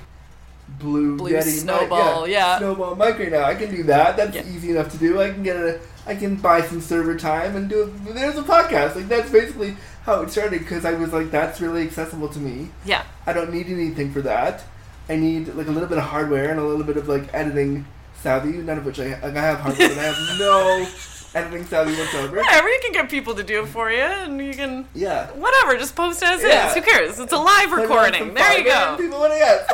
blue, 0.80 1.18
Blue 1.18 1.30
Yeti 1.32 1.46
mic- 1.46 1.56
Snowball, 1.56 2.28
yeah. 2.28 2.58
snowball 2.58 2.96
mic 2.96 3.20
right 3.20 3.32
now. 3.32 3.44
I 3.44 3.54
can 3.56 3.70
do 3.74 3.84
that. 3.84 4.18
That's 4.18 4.36
Yeah. 4.36 4.44
easy 4.48 4.72
enough 4.72 4.90
to 4.92 4.98
do. 4.98 5.22
I 5.22 5.30
can 5.30 5.44
get 5.44 5.56
a. 5.56 5.80
I 6.08 6.16
can 6.16 6.36
buy 6.38 6.62
some 6.62 6.80
server 6.82 7.16
time 7.18 7.56
and 7.56 7.70
do. 7.70 7.84
A, 7.84 8.14
there's 8.14 8.38
a 8.38 8.44
podcast. 8.44 8.96
Like 8.96 9.08
that's 9.10 9.30
basically 9.30 9.76
how 10.04 10.22
it 10.22 10.32
started 10.32 10.60
because 10.60 10.86
I 10.86 10.94
was 10.94 11.12
like, 11.14 11.30
that's 11.32 11.60
really 11.60 11.84
accessible 11.84 12.30
to 12.30 12.40
me. 12.40 12.70
Yeah. 12.86 13.04
I 13.26 13.34
don't 13.34 13.54
need 13.54 13.68
anything 13.68 14.12
for 14.14 14.22
that. 14.22 14.64
I 15.10 15.16
need 15.18 15.48
like 15.56 15.68
a 15.68 15.72
little 15.72 15.90
bit 15.90 15.98
of 15.98 16.06
hardware 16.06 16.50
and 16.50 16.60
a 16.60 16.64
little 16.64 16.86
bit 16.86 16.98
of 16.98 17.08
like 17.08 17.34
editing 17.34 17.86
savvy. 18.22 18.54
None 18.58 18.78
of 18.78 18.86
which 18.86 19.00
I 19.00 19.10
like. 19.20 19.24
I 19.36 19.42
have 19.42 19.60
hardware, 19.60 19.90
but 19.90 19.98
I 19.98 20.04
have 20.04 20.40
no 20.40 20.88
editing 21.36 21.66
savvy 21.66 21.94
whatsoever. 21.98 22.38
Whatever, 22.38 22.70
you 22.70 22.80
can 22.84 22.94
get 22.94 23.10
people 23.10 23.36
to 23.36 23.44
do 23.44 23.64
it 23.64 23.68
for 23.68 23.92
you, 23.92 24.00
and 24.02 24.40
you 24.44 24.54
can 24.54 24.88
Yeah. 24.96 25.28
whatever. 25.32 25.78
Just 25.78 25.96
post 25.96 26.24
as 26.24 26.42
Yeah. 26.42 26.70
is. 26.70 26.74
Who 26.76 26.82
cares? 26.82 27.20
It's 27.20 27.34
a 27.34 27.38
live 27.38 27.70
Put 27.70 27.80
it 27.80 27.84
on 27.84 27.90
recording. 27.90 28.34
There 28.34 28.58
you 28.58 28.64
go. 28.66 28.96
People 28.98 29.20
want 29.20 29.34
to 29.34 29.40
yeah. 29.40 29.68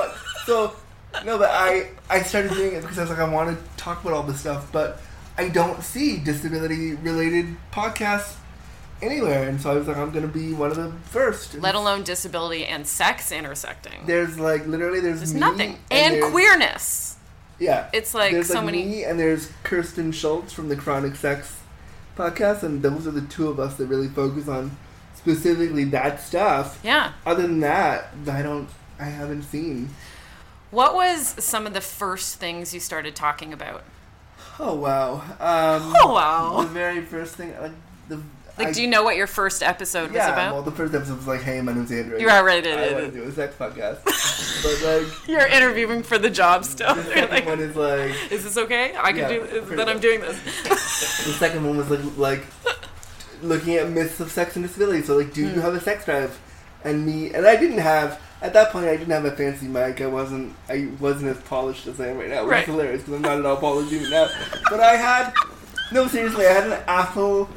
So 0.45 0.73
no, 1.25 1.37
but 1.37 1.51
I 1.51 1.89
I 2.09 2.21
started 2.23 2.51
doing 2.51 2.73
it 2.73 2.81
because 2.81 2.97
I 2.97 3.01
was 3.01 3.11
like 3.11 3.19
I 3.19 3.29
want 3.29 3.55
to 3.57 3.77
talk 3.77 4.01
about 4.03 4.13
all 4.13 4.23
this 4.23 4.39
stuff, 4.39 4.71
but 4.71 4.99
I 5.37 5.49
don't 5.49 5.83
see 5.83 6.17
disability 6.17 6.93
related 6.95 7.55
podcasts 7.71 8.35
anywhere, 9.01 9.47
and 9.49 9.59
so 9.59 9.71
I 9.71 9.75
was 9.75 9.87
like 9.87 9.97
I'm 9.97 10.11
gonna 10.11 10.27
be 10.27 10.53
one 10.53 10.71
of 10.71 10.77
the 10.77 10.91
first. 11.09 11.55
Let 11.55 11.75
alone 11.75 12.03
disability 12.03 12.65
and 12.65 12.85
sex 12.87 13.31
intersecting. 13.31 14.05
There's 14.05 14.39
like 14.39 14.65
literally 14.67 14.99
there's 14.99 15.19
There's 15.19 15.33
nothing. 15.33 15.79
And, 15.91 16.15
there's- 16.15 16.31
queerness. 16.31 17.17
Yeah. 17.59 17.89
It's 17.93 18.13
like 18.13 18.31
there's 18.33 18.47
so 18.47 18.55
like 18.55 18.65
many. 18.65 18.85
me 18.85 19.03
and 19.03 19.19
there's 19.19 19.49
Kirsten 19.63 20.11
Schultz 20.11 20.51
from 20.53 20.69
the 20.69 20.75
Chronic 20.75 21.15
Sex 21.15 21.59
podcast, 22.17 22.63
and 22.63 22.81
those 22.81 23.07
are 23.07 23.11
the 23.11 23.21
two 23.21 23.47
of 23.47 23.59
us 23.59 23.75
that 23.75 23.85
really 23.87 24.07
focus 24.07 24.47
on 24.47 24.75
specifically 25.15 25.85
that 25.85 26.19
stuff. 26.19 26.79
Yeah. 26.83 27.13
Other 27.25 27.43
than 27.43 27.59
that, 27.61 28.09
I 28.29 28.41
don't, 28.41 28.67
I 28.99 29.05
haven't 29.05 29.43
seen. 29.43 29.89
What 30.71 30.95
was 30.95 31.35
some 31.43 31.65
of 31.67 31.73
the 31.73 31.81
first 31.81 32.35
things 32.35 32.73
you 32.73 32.79
started 32.79 33.15
talking 33.15 33.53
about? 33.53 33.83
Oh 34.59 34.75
wow! 34.75 35.15
Um, 35.39 35.93
Oh, 36.01 36.13
wow. 36.13 36.61
The 36.61 36.67
very 36.69 37.01
first 37.01 37.35
thing, 37.35 37.53
like 37.59 37.71
the. 38.07 38.21
Like, 38.55 38.67
I- 38.67 38.71
do 38.71 38.83
you 38.83 38.87
know 38.87 39.01
what 39.03 39.15
your 39.15 39.25
first 39.25 39.63
episode 39.63 40.09
was 40.09 40.17
yeah, 40.17 40.31
about? 40.31 40.53
well, 40.53 40.61
the 40.61 40.71
first 40.71 40.93
episode 40.93 41.17
was 41.17 41.25
like, 41.25 41.41
"Hey, 41.41 41.59
my 41.61 41.73
name's 41.73 41.91
Andrew. 41.91 42.19
You're 42.19 42.29
already 42.29 42.69
I 42.69 42.83
in 42.85 42.93
want 42.93 43.05
it. 43.05 43.11
to 43.11 43.17
do 43.17 43.23
a 43.23 43.31
sex 43.31 43.55
podcast." 43.57 44.03
but 44.63 45.01
like, 45.01 45.27
You're 45.27 45.47
interviewing 45.47 46.03
for 46.03 46.19
the 46.19 46.29
job 46.29 46.63
still. 46.65 46.93
the 46.93 47.03
second 47.03 47.29
like, 47.31 47.45
one 47.47 47.59
is 47.59 47.75
like, 47.75 48.31
is 48.31 48.43
this 48.43 48.55
okay? 48.57 48.93
I 48.95 49.11
can 49.11 49.21
Yeah, 49.21 49.29
do. 49.29 49.61
Then 49.75 49.89
I'm 49.89 49.99
doing 49.99 50.19
this. 50.21 50.39
The 51.25 51.33
second 51.33 51.65
one 51.65 51.77
was 51.77 51.89
like 51.89 52.17
like 52.17 52.45
looking 53.41 53.73
at 53.75 53.89
myths 53.89 54.19
of 54.19 54.29
sex 54.31 54.55
and 54.55 54.63
disability. 54.63 55.01
So 55.01 55.17
like, 55.17 55.33
do 55.33 55.47
Hmm. 55.47 55.55
you 55.55 55.61
have 55.61 55.73
a 55.73 55.81
sex 55.81 56.05
drive? 56.05 56.39
And 56.83 57.05
me 57.05 57.33
and 57.33 57.45
I 57.45 57.55
didn't 57.55 57.77
have 57.79 58.19
at 58.41 58.53
that 58.53 58.71
point. 58.71 58.85
I 58.87 58.97
didn't 58.97 59.11
have 59.13 59.25
a 59.25 59.31
fancy 59.35 59.67
mic. 59.67 60.01
I 60.01 60.07
wasn't. 60.07 60.53
I 60.69 60.89
wasn't 60.99 61.35
as 61.35 61.41
polished 61.43 61.87
as 61.87 61.99
I 62.01 62.07
am 62.09 62.17
right 62.17 62.29
now, 62.29 62.43
which 62.43 62.51
Right. 62.51 62.63
is 62.63 62.65
hilarious 62.67 63.01
because 63.03 63.13
I'm 63.15 63.21
not 63.21 63.39
at 63.39 63.45
all 63.45 63.57
polished 63.57 63.91
even 63.93 64.09
now. 64.09 64.27
But 64.69 64.79
I 64.79 64.95
had 64.97 65.33
no 65.91 66.07
seriously. 66.07 66.45
I 66.47 66.51
had 66.51 66.67
an 66.67 66.79
Apple 66.87 67.49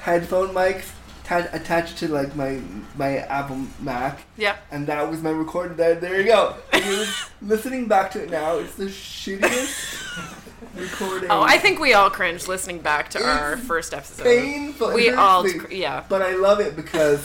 headphone 0.00 0.52
mic 0.54 0.84
ta- 1.24 1.46
attached 1.52 1.98
to 1.98 2.08
like 2.08 2.34
my 2.36 2.60
my 2.96 3.18
Apple 3.18 3.60
Mac, 3.80 4.20
Yeah. 4.36 4.56
and 4.70 4.86
that 4.86 5.10
was 5.10 5.22
my 5.22 5.30
recording. 5.30 5.76
There, 5.76 5.94
there 5.94 6.20
you 6.20 6.26
go. 6.26 6.54
And 6.72 6.84
it 6.84 6.98
was- 6.98 7.24
listening 7.42 7.86
back 7.86 8.10
to 8.12 8.22
it 8.22 8.30
now, 8.30 8.58
it's 8.58 8.74
the 8.74 8.86
shittiest 8.86 10.34
recording. 10.76 11.30
Oh, 11.30 11.42
I 11.42 11.58
think 11.58 11.78
we 11.80 11.94
all 11.94 12.10
cringe 12.10 12.48
listening 12.48 12.80
back 12.80 13.10
to 13.10 13.24
our 13.24 13.56
first 13.56 13.94
episode. 13.94 14.24
painful. 14.24 14.92
We 14.92 15.10
all, 15.10 15.44
cr- 15.44 15.72
yeah. 15.72 16.04
But 16.08 16.22
I 16.22 16.32
love 16.34 16.60
it 16.60 16.76
because 16.76 17.20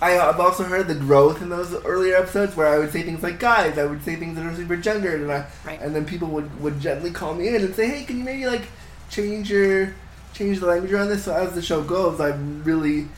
I, 0.00 0.18
I've 0.18 0.38
also 0.40 0.62
heard 0.64 0.86
the 0.86 0.94
growth 0.94 1.42
in 1.42 1.48
those 1.48 1.74
earlier 1.84 2.16
episodes 2.16 2.54
where 2.56 2.68
I 2.68 2.78
would 2.78 2.92
say 2.92 3.02
things 3.02 3.22
like 3.22 3.38
"guys," 3.40 3.76
I 3.78 3.84
would 3.84 4.04
say 4.04 4.14
things 4.16 4.36
that 4.36 4.46
are 4.46 4.54
super 4.54 4.76
gendered, 4.76 5.20
and 5.22 5.32
I, 5.32 5.44
Right. 5.66 5.80
and 5.80 5.94
then 5.94 6.04
people 6.04 6.28
would, 6.28 6.60
would 6.60 6.80
gently 6.80 7.10
call 7.10 7.34
me 7.34 7.48
in 7.48 7.56
and 7.56 7.74
say, 7.74 7.88
"Hey, 7.88 8.04
can 8.04 8.18
you 8.18 8.24
maybe 8.24 8.46
like 8.46 8.62
change 9.10 9.50
your 9.50 9.94
change 10.34 10.60
the 10.60 10.66
language 10.66 10.92
around 10.92 11.08
this?" 11.08 11.24
So 11.24 11.34
as 11.34 11.52
the 11.54 11.62
show 11.62 11.82
goes, 11.82 12.20
I've 12.20 12.64
really 12.66 13.08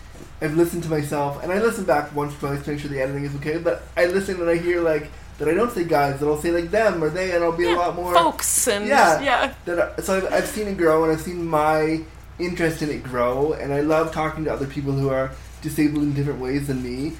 I've 0.41 0.57
listened 0.57 0.83
to 0.85 0.89
myself, 0.89 1.43
and 1.43 1.53
I 1.53 1.61
listen 1.61 1.85
back 1.85 2.15
once 2.17 2.35
or 2.35 2.39
twice 2.39 2.65
to 2.65 2.71
make 2.71 2.81
sure 2.81 2.91
the 2.91 3.01
editing 3.03 3.25
is 3.25 3.35
okay. 3.37 3.59
But 3.59 3.83
I 3.97 4.07
listen 4.07 4.41
and 4.41 4.49
I 4.49 4.57
hear 4.57 4.81
like 4.81 5.09
that 5.39 5.49
I 5.49 5.55
don't 5.55 5.71
say 5.73 5.85
"guys," 5.85 6.19
that 6.21 6.27
I'll 6.27 6.41
say 6.41 6.51
like 6.51 6.71
"them" 6.71 7.05
or 7.05 7.11
"they," 7.11 7.33
and 7.33 7.45
I'll 7.45 7.53
be 7.53 7.69
a 7.71 7.77
lot 7.77 7.95
more 7.95 8.15
folks 8.15 8.67
and 8.69 8.87
Yeah. 8.87 9.21
yeah. 9.21 9.53
that 9.67 9.95
I, 9.99 10.01
so 10.03 10.17
I've, 10.17 10.33
I've 10.33 10.47
seen 10.47 10.67
it 10.69 10.79
grow 10.79 11.05
and 11.05 11.13
I've 11.13 11.21
seen 11.21 11.45
my 11.47 12.01
interest 12.39 12.81
in 12.81 12.89
it 12.89 13.03
grow 13.03 13.53
and 13.53 13.71
I 13.71 13.81
love 13.81 14.13
talking 14.15 14.45
to 14.47 14.51
other 14.53 14.67
people 14.67 14.93
who 14.93 15.11
are 15.11 15.31
disabled 15.63 16.03
in 16.03 16.15
different 16.15 16.41
ways 16.41 16.67
than 16.67 16.83
me. 16.83 17.13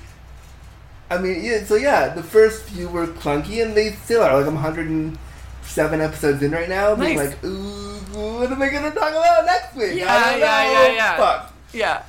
I 1.11 1.19
mean, 1.19 1.43
yeah, 1.43 1.65
so 1.65 1.75
yeah, 1.75 2.09
the 2.15 2.23
first 2.23 2.65
few 2.65 2.89
were 2.89 3.07
clunky 3.07 3.63
and 3.63 3.77
they 3.77 3.93
still 3.93 4.23
are. 4.23 4.37
Like 4.39 4.47
I'm 4.47 4.55
107 4.55 6.01
episodes 6.01 6.43
in 6.43 6.53
right 6.53 6.69
now, 6.69 6.95
being 6.95 7.17
Nice. 7.17 7.31
like, 7.31 7.45
ooh, 7.45 7.99
what 8.13 8.51
am 8.51 8.63
I 8.63 8.69
gonna 8.69 8.91
talk 8.91 9.11
about 9.11 9.45
next 9.45 9.75
week? 9.77 9.99
Yeah, 9.99 10.37
yeah, 10.37 10.73
yeah, 10.73 10.93
yeah. 10.93 11.17
Fuck. 11.17 11.55
Yeah. 11.73 12.03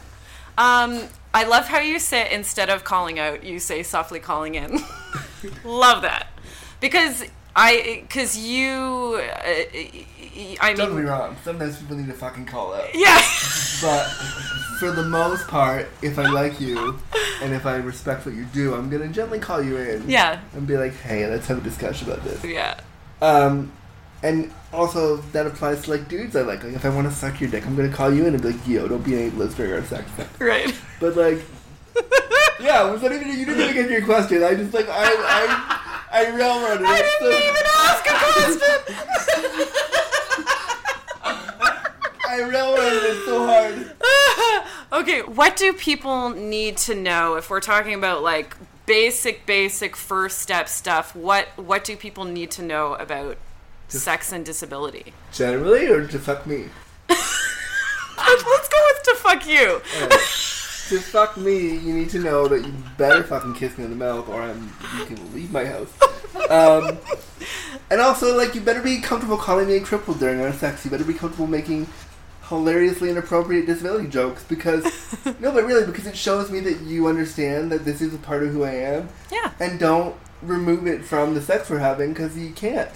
Um, 0.57 1.01
I 1.33 1.45
love 1.45 1.67
how 1.67 1.79
you 1.79 1.97
sit 1.97 2.31
instead 2.31 2.69
of 2.69 2.83
calling 2.83 3.17
out, 3.17 3.43
you 3.43 3.59
say 3.59 3.83
softly 3.83 4.19
calling 4.19 4.55
in. 4.55 4.79
love 5.63 6.03
that 6.03 6.27
because 6.79 7.23
I 7.55 8.03
because 8.07 8.37
you 8.37 9.19
uh, 9.21 9.53
I 10.61 10.73
Don't 10.73 10.89
get 10.95 11.03
me 11.03 11.09
wrong. 11.09 11.35
Sometimes 11.43 11.77
people 11.79 11.97
need 11.97 12.07
to 12.07 12.13
fucking 12.13 12.45
call 12.45 12.73
out. 12.73 12.87
yeah 12.95 13.21
But 13.81 14.05
for 14.79 14.91
the 14.91 15.03
most 15.03 15.47
part, 15.47 15.87
if 16.01 16.17
I 16.17 16.29
like 16.29 16.61
you 16.61 16.97
and 17.41 17.53
if 17.53 17.65
I 17.65 17.75
respect 17.77 18.25
what 18.25 18.35
you 18.35 18.45
do, 18.45 18.73
I'm 18.73 18.89
gonna 18.89 19.07
gently 19.09 19.39
call 19.39 19.61
you 19.61 19.77
in. 19.77 20.09
yeah 20.09 20.39
and 20.53 20.65
be 20.65 20.77
like, 20.77 20.93
hey, 21.01 21.27
let's 21.27 21.47
have 21.47 21.57
a 21.57 21.61
discussion 21.61 22.09
about 22.09 22.23
this. 22.23 22.43
yeah 22.45 22.79
Um, 23.21 23.71
and 24.23 24.51
also 24.71 25.17
that 25.33 25.45
applies 25.47 25.81
to 25.83 25.91
like 25.91 26.07
dudes 26.07 26.35
I 26.35 26.41
like. 26.43 26.63
Like 26.63 26.73
if 26.73 26.85
I 26.85 26.89
want 26.89 27.09
to 27.09 27.13
suck 27.13 27.41
your 27.41 27.49
dick, 27.49 27.65
I'm 27.67 27.75
gonna 27.75 27.89
call 27.89 28.13
you 28.13 28.25
in 28.25 28.33
and 28.33 28.41
be 28.41 28.51
like, 28.53 28.67
yo, 28.67 28.87
don't 28.87 29.03
be 29.03 29.15
an 29.21 29.31
ableist 29.31 29.55
during 29.57 29.73
our 29.73 29.83
sex. 29.83 30.09
right 30.39 30.73
But 31.01 31.17
like, 31.17 31.39
yeah, 32.61 32.89
was 32.89 33.01
that 33.01 33.11
even? 33.11 33.27
You 33.37 33.45
didn't 33.45 33.61
even 33.61 33.73
get 33.75 33.87
to 33.87 33.91
your 33.93 34.05
question. 34.05 34.41
I 34.43 34.55
just 34.55 34.73
like 34.73 34.87
I 34.87 35.03
I 35.03 35.90
I 36.11 36.29
railroaded. 36.29 36.85
I 36.85 36.97
didn't 36.97 37.33
even 37.41 37.65
ask 37.77 38.05
a 38.05 38.13
question. 38.31 38.61
I 42.27 42.41
railroaded 42.41 43.03
it 43.03 43.25
so 43.25 43.45
hard. 43.45 43.75
okay, 45.01 45.21
what 45.21 45.55
do 45.55 45.73
people 45.73 46.29
need 46.31 46.77
to 46.77 46.95
know 46.95 47.35
if 47.35 47.49
we're 47.49 47.61
talking 47.61 47.93
about 47.93 48.23
like 48.23 48.55
basic, 48.85 49.45
basic 49.45 49.95
first 49.95 50.39
step 50.39 50.67
stuff? 50.67 51.15
What 51.15 51.47
what 51.57 51.83
do 51.83 51.95
people 51.95 52.25
need 52.25 52.51
to 52.51 52.61
know 52.61 52.95
about 52.95 53.37
sex 53.87 54.31
and 54.31 54.45
disability? 54.45 55.13
Generally, 55.31 55.87
or 55.87 56.07
to 56.07 56.19
fuck 56.19 56.45
me. 56.45 56.65
Let's 57.09 58.69
go 58.69 58.77
with 58.93 59.03
to 59.03 59.15
fuck 59.17 59.47
you. 59.47 59.81
To 60.91 60.99
fuck 60.99 61.37
me, 61.37 61.77
you 61.77 61.93
need 61.93 62.09
to 62.09 62.19
know 62.19 62.49
that 62.49 62.65
you 62.65 62.73
better 62.97 63.23
fucking 63.23 63.53
kiss 63.53 63.77
me 63.77 63.85
in 63.85 63.91
the 63.91 63.95
mouth, 63.95 64.27
or 64.27 64.41
I'm 64.41 64.73
you 64.99 65.05
can 65.05 65.33
leave 65.33 65.49
my 65.49 65.63
house. 65.63 65.87
Um, 66.49 66.97
and 67.89 68.01
also, 68.01 68.35
like, 68.35 68.53
you 68.55 68.59
better 68.59 68.81
be 68.81 68.99
comfortable 68.99 69.37
calling 69.37 69.67
me 69.67 69.77
a 69.77 69.79
cripple 69.79 70.19
during 70.19 70.41
our 70.41 70.51
sex. 70.51 70.83
You 70.83 70.91
better 70.91 71.05
be 71.05 71.13
comfortable 71.13 71.47
making 71.47 71.87
hilariously 72.49 73.09
inappropriate 73.09 73.67
disability 73.67 74.09
jokes 74.09 74.43
because 74.43 74.83
no, 75.39 75.53
but 75.53 75.63
really 75.63 75.85
because 75.85 76.07
it 76.07 76.17
shows 76.17 76.51
me 76.51 76.59
that 76.59 76.81
you 76.81 77.07
understand 77.07 77.71
that 77.71 77.85
this 77.85 78.01
is 78.01 78.13
a 78.13 78.17
part 78.17 78.43
of 78.43 78.51
who 78.51 78.65
I 78.65 78.73
am, 78.73 79.07
Yeah. 79.31 79.51
and 79.61 79.79
don't 79.79 80.13
remove 80.41 80.87
it 80.87 81.05
from 81.05 81.35
the 81.35 81.41
sex 81.41 81.69
we're 81.69 81.79
having 81.79 82.09
because 82.11 82.37
you 82.37 82.51
can't. 82.51 82.91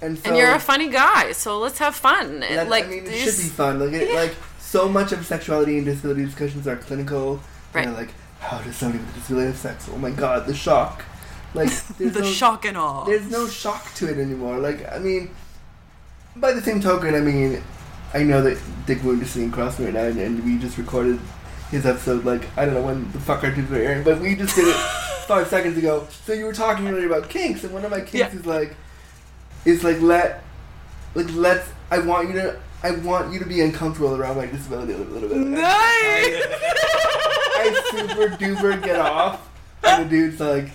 And 0.00 0.16
so 0.18 0.28
And 0.30 0.36
you're 0.38 0.54
a 0.54 0.58
funny 0.60 0.88
guy, 0.88 1.32
so 1.32 1.58
let's 1.58 1.76
have 1.78 1.94
fun. 1.94 2.40
like 2.68 2.86
I 2.86 2.88
mean, 2.88 3.04
it 3.06 3.16
should 3.18 3.36
be 3.36 3.50
fun. 3.50 3.80
Like, 3.80 3.92
it, 3.92 4.08
Yeah. 4.08 4.14
like 4.14 4.34
so 4.68 4.86
much 4.86 5.12
of 5.12 5.24
sexuality 5.24 5.78
and 5.78 5.86
disability 5.86 6.26
discussions 6.26 6.68
are 6.68 6.76
clinical. 6.76 7.40
Right. 7.72 7.86
And 7.86 7.96
like, 7.96 8.10
how 8.40 8.58
does 8.60 8.76
somebody 8.76 9.02
with 9.02 9.14
a 9.16 9.18
disability 9.18 9.46
have 9.46 9.56
sex? 9.56 9.88
Oh 9.90 9.96
my 9.96 10.10
god, 10.10 10.46
the 10.46 10.54
shock! 10.54 11.04
Like, 11.54 11.70
there's 11.98 12.12
the 12.12 12.20
no, 12.20 12.26
shock 12.26 12.66
and 12.66 12.76
all. 12.76 13.06
There's 13.06 13.30
no 13.30 13.48
shock 13.48 13.94
to 13.94 14.08
it 14.10 14.18
anymore. 14.18 14.58
Like, 14.58 14.90
I 14.92 14.98
mean, 14.98 15.30
by 16.36 16.52
the 16.52 16.60
same 16.60 16.80
token, 16.80 17.14
I 17.14 17.20
mean, 17.20 17.62
I 18.12 18.22
know 18.22 18.42
that 18.42 18.58
Dick 18.86 19.02
Wound 19.02 19.22
is 19.22 19.30
sitting 19.30 19.48
across 19.48 19.78
me 19.78 19.86
right 19.86 19.94
now, 19.94 20.02
and, 20.04 20.18
and 20.20 20.44
we 20.44 20.58
just 20.58 20.76
recorded 20.76 21.18
his 21.70 21.86
episode. 21.86 22.26
Like, 22.26 22.46
I 22.58 22.66
don't 22.66 22.74
know 22.74 22.82
when 22.82 23.10
the 23.12 23.20
fuck 23.20 23.44
our 23.44 23.50
dudes 23.50 23.70
were 23.70 23.78
airing, 23.78 24.04
but 24.04 24.20
we 24.20 24.36
just 24.36 24.54
did 24.54 24.68
it 24.68 24.76
five 25.26 25.48
seconds 25.48 25.78
ago. 25.78 26.06
So 26.26 26.34
you 26.34 26.44
were 26.44 26.52
talking 26.52 26.86
earlier 26.88 27.06
about 27.06 27.30
kinks, 27.30 27.64
and 27.64 27.72
one 27.72 27.86
of 27.86 27.90
my 27.90 28.00
kinks 28.00 28.14
Yeah. 28.14 28.28
is 28.32 28.44
like, 28.44 28.76
is 29.64 29.82
like 29.82 30.00
let, 30.02 30.44
like 31.14 31.32
let's. 31.32 31.66
I 31.90 32.00
want 32.00 32.28
you 32.28 32.34
to. 32.34 32.60
I 32.82 32.92
want 32.92 33.32
you 33.32 33.40
to 33.40 33.44
be 33.44 33.60
uncomfortable 33.60 34.14
around 34.14 34.36
my 34.36 34.46
disability 34.46 34.92
a 34.92 34.98
little 34.98 35.28
bit. 35.28 35.38
nice. 35.38 35.64
I 37.60 37.82
super 37.90 38.36
duper 38.36 38.82
get 38.82 39.00
off, 39.00 39.48
and 39.82 40.04
the 40.04 40.08
dude's 40.08 40.38
like, 40.38 40.70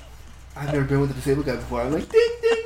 I've 0.56 0.74
never 0.74 0.84
been 0.84 1.00
with 1.00 1.12
a 1.12 1.14
disabled 1.14 1.46
guy 1.46 1.56
before. 1.56 1.82
I'm 1.82 1.94
like, 1.94 2.10
ding 2.10 2.30
ding. 2.42 2.64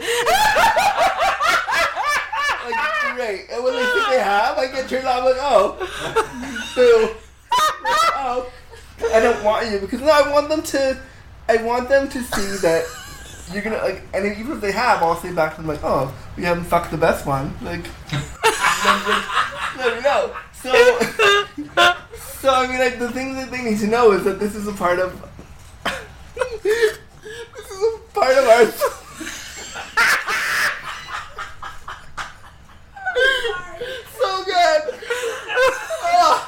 like 2.66 3.16
great, 3.16 3.46
and 3.52 3.64
when 3.64 3.74
they 3.74 3.86
think 3.86 4.10
they 4.10 4.20
have, 4.20 4.58
I 4.58 4.68
get 4.72 4.90
turned 4.90 5.08
on. 5.08 5.20
I'm 5.20 5.26
like, 5.26 5.38
oh, 5.40 5.78
boo. 6.76 7.16
oh, 8.16 8.52
I 9.14 9.20
don't 9.20 9.44
want 9.44 9.72
you 9.72 9.80
because 9.80 10.02
no, 10.02 10.10
I 10.10 10.32
want 10.32 10.50
them 10.50 10.64
to. 10.64 11.00
I 11.48 11.58
want 11.58 11.88
them 11.88 12.10
to 12.10 12.22
see 12.24 12.58
that 12.68 12.86
you're 13.54 13.64
gonna 13.64 13.78
like, 13.78 14.02
and 14.14 14.26
even 14.26 14.54
if 14.54 14.62
they 14.62 14.72
have, 14.72 15.02
I'll 15.02 15.16
say 15.16 15.32
back 15.32 15.56
to 15.56 15.62
them 15.62 15.68
like, 15.68 15.84
oh, 15.84 16.14
we 16.36 16.44
haven't 16.44 16.66
fucked 16.66 16.92
the 16.92 16.98
best 16.98 17.26
one. 17.26 17.54
Like, 17.62 17.86
let 18.86 19.96
me 19.96 20.02
know. 20.02 20.36
So, 20.54 20.72
so 22.40 22.54
I 22.54 22.68
mean, 22.68 22.80
like, 22.80 23.00
the 23.00 23.12
thing 23.12 23.36
that 23.36 23.52
they 23.52 23.62
need 23.64 23.80
to 23.80 23.88
know 23.88 24.12
is 24.12 24.24
that 24.24 24.40
this 24.40 24.56
is 24.56 24.68
a 24.68 24.74
part 24.74 25.00
of. 25.00 25.22
this 26.64 26.76
is 26.76 27.82
a 27.84 28.00
part 28.14 28.38
of 28.38 28.48
our. 28.48 28.66
so 34.20 34.44
good. 34.46 34.82
Oh. 36.04 36.46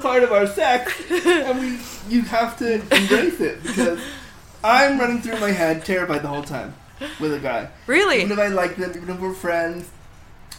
part 0.00 0.22
of 0.22 0.32
our 0.32 0.46
sex, 0.46 0.92
and 1.10 1.58
we 1.58 1.78
you 2.08 2.22
have 2.22 2.56
to 2.58 2.74
embrace 2.74 3.40
it 3.40 3.62
because 3.62 4.00
I'm 4.64 4.98
running 4.98 5.20
through 5.20 5.38
my 5.40 5.50
head 5.50 5.84
terrified 5.84 6.22
the 6.22 6.28
whole 6.28 6.42
time 6.42 6.74
with 7.20 7.32
a 7.34 7.38
guy. 7.38 7.68
really? 7.86 8.18
Even 8.22 8.32
if 8.32 8.38
I 8.38 8.48
like 8.48 8.76
them, 8.76 8.90
even 8.96 9.08
if 9.10 9.20
we're 9.20 9.34
friends. 9.34 9.88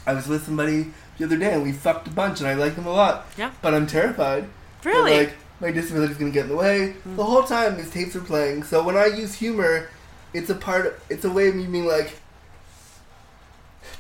I 0.06 0.14
was 0.14 0.28
with 0.28 0.44
somebody 0.46 0.92
the 1.18 1.26
other 1.26 1.38
day 1.38 1.54
and 1.54 1.62
we 1.64 1.72
fucked 1.72 2.08
a 2.08 2.12
bunch 2.12 2.40
and 2.40 2.48
I 2.48 2.54
like 2.56 2.76
them 2.76 2.88
a 2.88 2.92
lot. 2.94 3.26
Yeah. 3.38 3.52
But 3.62 3.74
I'm 3.74 3.86
terrified. 3.88 4.46
that, 4.82 4.90
Really? 4.90 5.18
like 5.18 5.34
my 5.60 5.72
disability 5.72 6.14
is 6.14 6.18
gonna 6.18 6.32
get 6.32 6.44
in 6.44 6.50
the 6.50 6.56
way. 6.56 6.96
Mm. 7.08 7.16
The 7.18 7.24
whole 7.26 7.44
time 7.44 7.76
these 7.78 7.92
tapes 7.92 8.16
are 8.16 8.22
playing. 8.22 8.64
So 8.64 8.82
when 8.84 8.96
I 8.98 9.08
use 9.08 9.36
humor, 9.36 9.90
it's 10.34 10.50
a 10.50 10.56
part. 10.56 10.86
of, 10.86 10.94
It's 11.10 11.26
a 11.26 11.30
way 11.30 11.50
of 11.50 11.56
me 11.56 11.66
being 11.68 11.86
like 11.86 12.16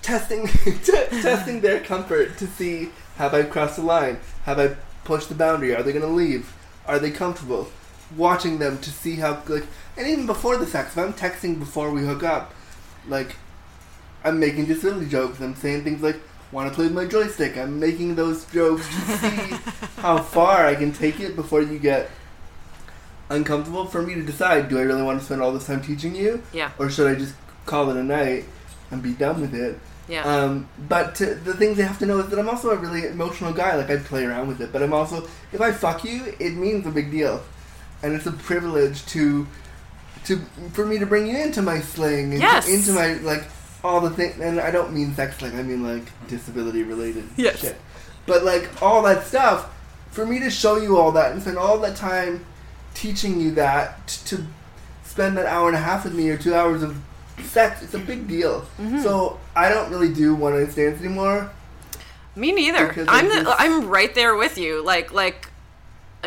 testing, 0.01 0.48
t- 0.84 0.91
testing 1.22 1.62
their 1.62 1.79
comfort 1.81 2.38
to 2.38 2.48
see 2.48 2.89
have 3.17 3.34
I 3.34 3.43
crossed 3.43 3.75
the 3.75 3.81
line, 3.84 4.17
have 4.46 4.60
I 4.60 4.75
pushed 5.03 5.27
the 5.29 5.36
boundary, 5.36 5.75
are 5.75 5.84
they 5.84 5.91
gonna 5.91 6.08
leave, 6.08 6.53
are 6.88 7.00
they 7.00 7.12
comfortable? 7.12 7.69
Watching 8.18 8.58
them 8.60 8.80
to 8.80 8.89
see 8.89 9.16
how 9.16 9.42
like, 9.48 9.66
and 9.98 10.08
even 10.08 10.25
before 10.25 10.58
the 10.58 10.66
sex, 10.66 10.92
if 10.92 10.98
I'm 10.98 11.13
texting 11.13 11.60
before 11.60 11.92
we 11.92 12.01
hook 12.01 12.24
up, 12.24 12.54
like 13.08 13.36
I'm 14.24 14.39
making 14.39 14.66
disability 14.66 15.08
jokes. 15.08 15.39
I'm 15.39 15.56
saying 15.56 15.84
things 15.84 16.01
like, 16.01 16.20
want 16.51 16.68
to 16.70 16.75
play 16.75 16.86
with 16.86 16.94
my 16.94 17.06
joystick. 17.06 17.58
I'm 17.58 17.80
making 17.80 18.16
those 18.16 18.46
jokes 18.46 18.88
to 18.88 19.18
see 19.18 19.56
how 20.01 20.18
far 20.18 20.66
I 20.66 20.75
can 20.75 20.92
take 20.92 21.20
it 21.20 21.36
before 21.36 21.62
you 21.62 21.78
get 21.78 22.10
uncomfortable 23.30 23.86
for 23.86 24.01
me 24.01 24.16
to 24.16 24.24
decide 24.24 24.70
do 24.70 24.80
I 24.80 24.82
really 24.82 25.04
want 25.04 25.20
to 25.20 25.25
spend 25.25 25.42
all 25.42 25.51
this 25.51 25.68
time 25.68 25.82
teaching 25.82 26.16
you 26.16 26.42
yeah. 26.51 26.72
or 26.80 26.89
should 26.89 27.06
I 27.06 27.13
just 27.13 27.36
call 27.68 27.89
it 27.92 27.98
a 27.98 28.04
night 28.04 28.46
and 28.89 29.04
be 29.04 29.13
done 29.13 29.39
with 29.42 29.54
it? 29.54 29.80
Yeah. 30.08 30.24
Um, 30.24 30.68
but 30.88 31.13
to, 31.16 31.36
the 31.36 31.54
things 31.54 31.78
they 31.78 31.84
have 31.84 32.00
to 32.00 32.08
know 32.08 32.18
is 32.20 32.30
that 32.30 32.39
I'm 32.39 32.50
also 32.50 32.72
a 32.72 32.75
really 32.75 33.06
emotional 33.06 33.54
guy. 33.54 33.75
Like 33.75 33.92
I 33.92 33.98
play 33.98 34.25
around 34.25 34.48
with 34.48 34.60
it, 34.60 34.74
but 34.74 34.82
I'm 34.82 34.94
also 34.94 35.28
if 35.54 35.62
I 35.62 35.72
fuck 35.72 36.04
you, 36.04 36.34
it 36.39 36.56
means 36.56 36.88
a 36.88 36.89
big 36.89 37.12
deal, 37.12 37.44
and 38.03 38.13
it's 38.13 38.25
a 38.25 38.32
privilege 38.32 39.06
to 39.08 39.48
to 40.25 40.38
for 40.74 40.86
me 40.86 41.00
to 41.00 41.06
bring 41.06 41.27
you 41.27 41.38
into 41.38 41.62
my 41.62 41.79
sling 41.79 42.34
and 42.34 42.41
Yes. 42.41 42.68
into 42.68 42.91
my 42.94 43.13
like 43.15 43.44
all 43.84 44.01
the 44.01 44.10
things, 44.10 44.39
and 44.39 44.60
I 44.60 44.72
don't 44.72 44.94
mean 44.94 45.13
sex 45.15 45.41
like 45.41 45.53
I 45.53 45.63
mean 45.63 45.84
like 45.84 46.03
disability 46.27 46.84
related 46.84 47.24
Yes. 47.38 47.60
shit. 47.62 47.79
But 48.25 48.44
like 48.44 48.70
all 48.82 49.01
that 49.03 49.25
stuff, 49.25 49.70
for 50.12 50.25
me 50.25 50.39
to 50.39 50.50
show 50.50 50.77
you 50.77 50.98
all 50.98 51.12
that 51.13 51.32
and 51.32 51.41
spend 51.41 51.58
all 51.58 51.77
that 51.79 51.96
time 51.96 52.46
teaching 52.94 53.39
you 53.39 53.51
that 53.51 54.08
t- 54.08 54.36
to 54.36 54.46
spend 55.06 55.38
that 55.38 55.46
hour 55.46 55.68
and 55.68 55.75
a 55.77 55.79
half 55.79 56.03
with 56.03 56.13
me 56.13 56.29
or 56.29 56.38
two 56.38 56.53
hours 56.53 56.84
of 56.84 56.98
sex, 57.44 57.82
it's 57.82 57.94
a 57.94 58.00
big 58.00 58.27
deal. 58.27 58.62
Mm-hmm. 58.79 59.01
So 59.01 59.39
I 59.56 59.70
don't 59.70 59.89
really 59.89 60.13
do 60.13 60.36
one 60.36 60.60
night 60.60 60.72
stands 60.72 61.00
anymore. 61.03 61.50
Me 62.36 62.51
neither. 62.51 62.94
I'm 63.08 63.27
the, 63.27 63.56
I'm 63.58 63.88
right 63.89 64.13
there 64.13 64.36
with 64.36 64.58
you. 64.58 64.84
Like 64.84 65.12
like 65.13 65.49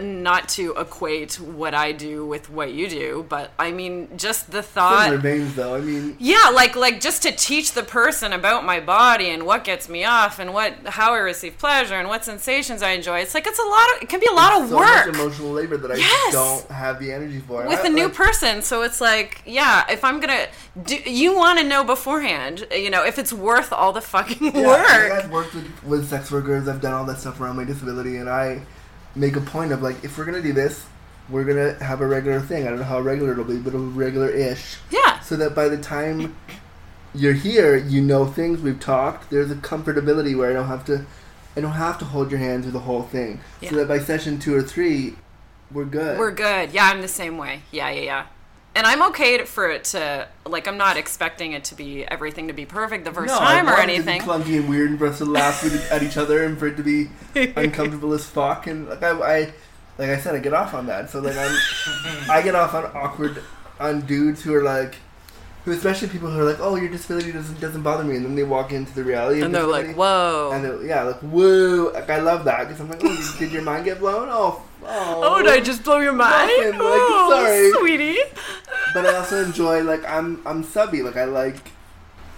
not 0.01 0.49
to 0.49 0.75
equate 0.79 1.39
what 1.39 1.75
I 1.75 1.93
do 1.93 2.25
with 2.25 2.49
what 2.49 2.73
you 2.73 2.89
do, 2.89 3.27
but 3.29 3.51
I 3.59 3.73
mean 3.73 4.09
just 4.17 4.51
the 4.51 4.63
thought 4.63 5.05
Similar 5.05 5.21
veins 5.21 5.55
though. 5.55 5.75
I 5.75 5.81
mean, 5.81 6.17
Yeah, 6.19 6.51
like 6.55 6.77
like 6.77 7.01
just 7.01 7.23
to 7.25 7.33
teach 7.33 7.73
the 7.73 7.83
person 7.83 8.33
about 8.33 8.65
my 8.65 8.81
body 8.81 9.29
and 9.29 9.45
what 9.45 9.65
gets 9.65 9.89
me 9.91 10.05
off 10.05 10.39
and 10.39 10.55
what 10.55 10.75
how 10.87 11.13
I 11.13 11.19
receive 11.19 11.59
pleasure 11.59 11.95
and 11.95 12.09
what 12.09 12.25
sensations 12.25 12.83
I 12.83 12.93
enjoy. 12.93 13.19
It's 13.21 13.35
like 13.35 13.47
it's 13.47 13.59
a 13.59 13.63
lot 13.63 13.87
of 13.97 14.03
it 14.03 14.09
can 14.09 14.21
be 14.21 14.27
a 14.31 14.35
lot 14.35 14.63
of 14.63 14.69
so 14.71 14.77
work 14.79 15.07
much 15.07 15.15
emotional 15.15 15.51
labor 15.51 15.77
that 15.77 15.91
I 15.91 15.97
Yes. 15.97 16.33
don't 16.33 16.67
have 16.71 16.99
the 16.99 17.13
energy 17.13 17.41
for. 17.41 17.67
with 17.67 17.81
I- 17.81 17.87
a 17.89 17.91
new 17.91 18.05
like, 18.05 18.15
person. 18.15 18.63
So 18.63 18.83
it's 18.83 19.01
like, 19.01 19.43
yeah, 19.45 19.85
if 19.91 20.05
I'm 20.05 20.21
gonna 20.21 20.47
do, 20.85 20.97
you 20.97 21.37
want 21.37 21.59
to 21.59 21.65
know 21.67 21.85
beforehand, 21.85 22.67
you 22.73 22.89
know, 22.89 23.05
if 23.05 23.19
it's 23.19 23.33
worth 23.33 23.73
all 23.73 23.93
the 23.93 24.01
fucking 24.01 24.55
Yeah, 24.57 24.67
work. 24.67 25.13
I've 25.25 25.31
worked 25.31 25.55
with, 25.55 25.85
with 25.85 26.09
sex 26.09 26.31
workers. 26.31 26.67
I've 26.67 26.81
done 26.81 26.95
all 26.95 27.05
that 27.05 27.19
stuff 27.19 27.41
around 27.41 27.57
my 27.57 27.65
disability, 27.65 28.17
and 28.17 28.31
I 28.31 28.63
make 29.15 29.37
a 29.37 29.41
point 29.41 29.73
of 29.73 29.83
like, 29.83 30.03
if 30.05 30.17
we're 30.17 30.25
gonna 30.25 30.43
do 30.43 30.53
this, 30.53 30.87
we're 31.29 31.45
gonna 31.45 31.83
have 31.85 32.01
a 32.01 32.07
regular 32.07 32.41
thing. 32.41 32.67
I 32.67 32.71
don't 32.71 32.79
know 32.79 32.85
how 32.85 33.01
regular 33.01 33.33
it'll 33.33 33.45
be, 33.45 33.59
but 33.59 33.75
it'll 33.75 33.87
be 33.87 33.93
regular-ish, 33.93 34.77
yeah, 34.91 35.21
so 35.21 35.37
that 35.37 35.55
by 35.55 35.69
the 35.69 35.79
time 35.79 36.37
you're 37.15 37.35
here, 37.35 37.77
you 37.77 38.01
know 38.01 38.27
things. 38.27 38.61
We've 38.61 38.81
talked. 38.81 39.31
There's 39.31 39.51
a 39.51 39.55
comfortability 39.55 40.37
where 40.37 40.51
I 40.51 40.53
don't 40.53 40.69
have 40.69 40.85
to, 40.87 41.05
I 41.57 41.61
don't 41.61 41.73
have 41.73 41.99
to 41.99 42.05
hold 42.05 42.31
your 42.31 42.41
hand 42.41 42.65
through 42.65 42.73
the 42.73 42.81
whole 42.81 43.03
thing. 43.03 43.41
Yeah. 43.61 43.71
So 43.71 43.77
that 43.77 43.89
by 43.89 43.99
session 43.99 44.39
two 44.39 44.55
or 44.55 44.63
three, 44.63 45.17
we're 45.71 45.85
good. 45.85 46.19
we're 46.19 46.33
good. 46.33 46.73
Yeah, 46.73 46.87
I'm 46.87 47.01
the 47.01 47.09
same 47.09 47.39
way. 47.39 47.63
Yeah, 47.71 47.91
yeah, 47.91 48.01
yeah. 48.01 48.27
And 48.75 48.87
I'm 48.87 49.03
okay 49.11 49.45
for 49.45 49.71
it 49.71 49.85
to 49.85 50.29
like. 50.47 50.67
I'm 50.67 50.79
not 50.79 50.97
expecting 50.97 51.53
it 51.53 51.65
to 51.65 51.75
be 51.75 52.05
everything 52.05 52.49
to 52.49 52.55
be 52.55 52.65
perfect 52.65 53.05
the 53.05 53.13
first 53.13 53.33
no, 53.33 53.39
time 53.39 53.69
I 53.69 53.73
or 53.73 53.77
want 53.77 53.91
it 53.91 53.95
anything. 53.95 54.21
To 54.21 54.27
be 54.27 54.33
clunky 54.33 54.59
and 54.61 54.69
weird, 54.69 54.91
and 54.91 54.99
for 54.99 55.09
us 55.09 55.19
to 55.19 55.27
laugh 55.27 55.63
at 55.93 56.03
each 56.03 56.17
other, 56.17 56.45
and 56.45 56.59
for 56.59 56.69
it 56.69 56.77
to 56.79 56.83
be 56.83 57.09
uncomfortable 57.57 58.15
as 58.15 58.25
fuck. 58.25 58.67
And 58.67 58.89
like 58.89 59.03
I, 59.03 59.11
I, 59.11 59.39
like 59.99 60.09
I 60.09 60.19
said, 60.19 60.35
I 60.35 60.39
get 60.39 60.55
off 60.55 60.73
on 60.73 60.87
that. 60.87 61.11
So 61.11 61.21
like 61.21 61.37
I'm, 61.37 61.55
I 62.31 62.41
get 62.43 62.55
off 62.55 62.73
on 62.73 62.85
awkward, 62.95 63.43
on 63.79 64.07
dudes 64.07 64.43
who 64.43 64.55
are 64.55 64.63
like, 64.63 64.95
who 65.67 65.73
especially 65.73 66.09
people 66.09 66.31
who 66.31 66.41
are 66.41 66.45
like, 66.45 66.61
oh, 66.61 66.77
your 66.77 66.89
disability 66.89 67.31
doesn't 67.31 67.61
doesn't 67.61 67.83
bother 67.83 68.05
me, 68.05 68.17
and 68.17 68.25
then 68.25 68.35
they 68.35 68.43
walk 68.43 68.73
into 68.73 68.95
the 68.95 69.05
reality, 69.05 69.41
of 69.41 69.47
and 69.47 69.55
they're 69.55 69.67
like, 69.67 69.95
"Whoa." 69.95 70.51
and 70.55 70.65
they're, 70.65 70.83
yeah, 70.83 71.03
like 71.03 71.21
whoa, 71.21 71.91
like 71.93 72.09
I 72.09 72.21
love 72.21 72.45
that 72.47 72.69
because 72.69 72.81
I'm 72.81 72.89
like, 72.89 73.05
oh, 73.05 73.15
did, 73.15 73.39
did 73.39 73.53
your 73.53 73.63
mind 73.63 73.85
get 73.85 73.99
blown? 73.99 74.29
Oh, 74.31 74.63
oh, 74.85 75.21
Oh, 75.25 75.43
did 75.43 75.51
I 75.53 75.61
just 75.61 75.85
blow 75.85 75.99
your 75.99 76.13
mind? 76.13 76.51
Nothing, 76.57 76.73
like, 76.73 76.81
oh, 76.83 77.31
sorry. 77.31 77.71
sweetie. 77.81 78.19
but 78.95 79.07
I 79.07 79.15
also 79.17 79.43
enjoy 79.45 79.83
like 79.83 80.05
I'm 80.09 80.41
I'm 80.47 80.63
subby. 80.65 81.03
Like 81.03 81.17
I 81.17 81.25
like 81.25 81.57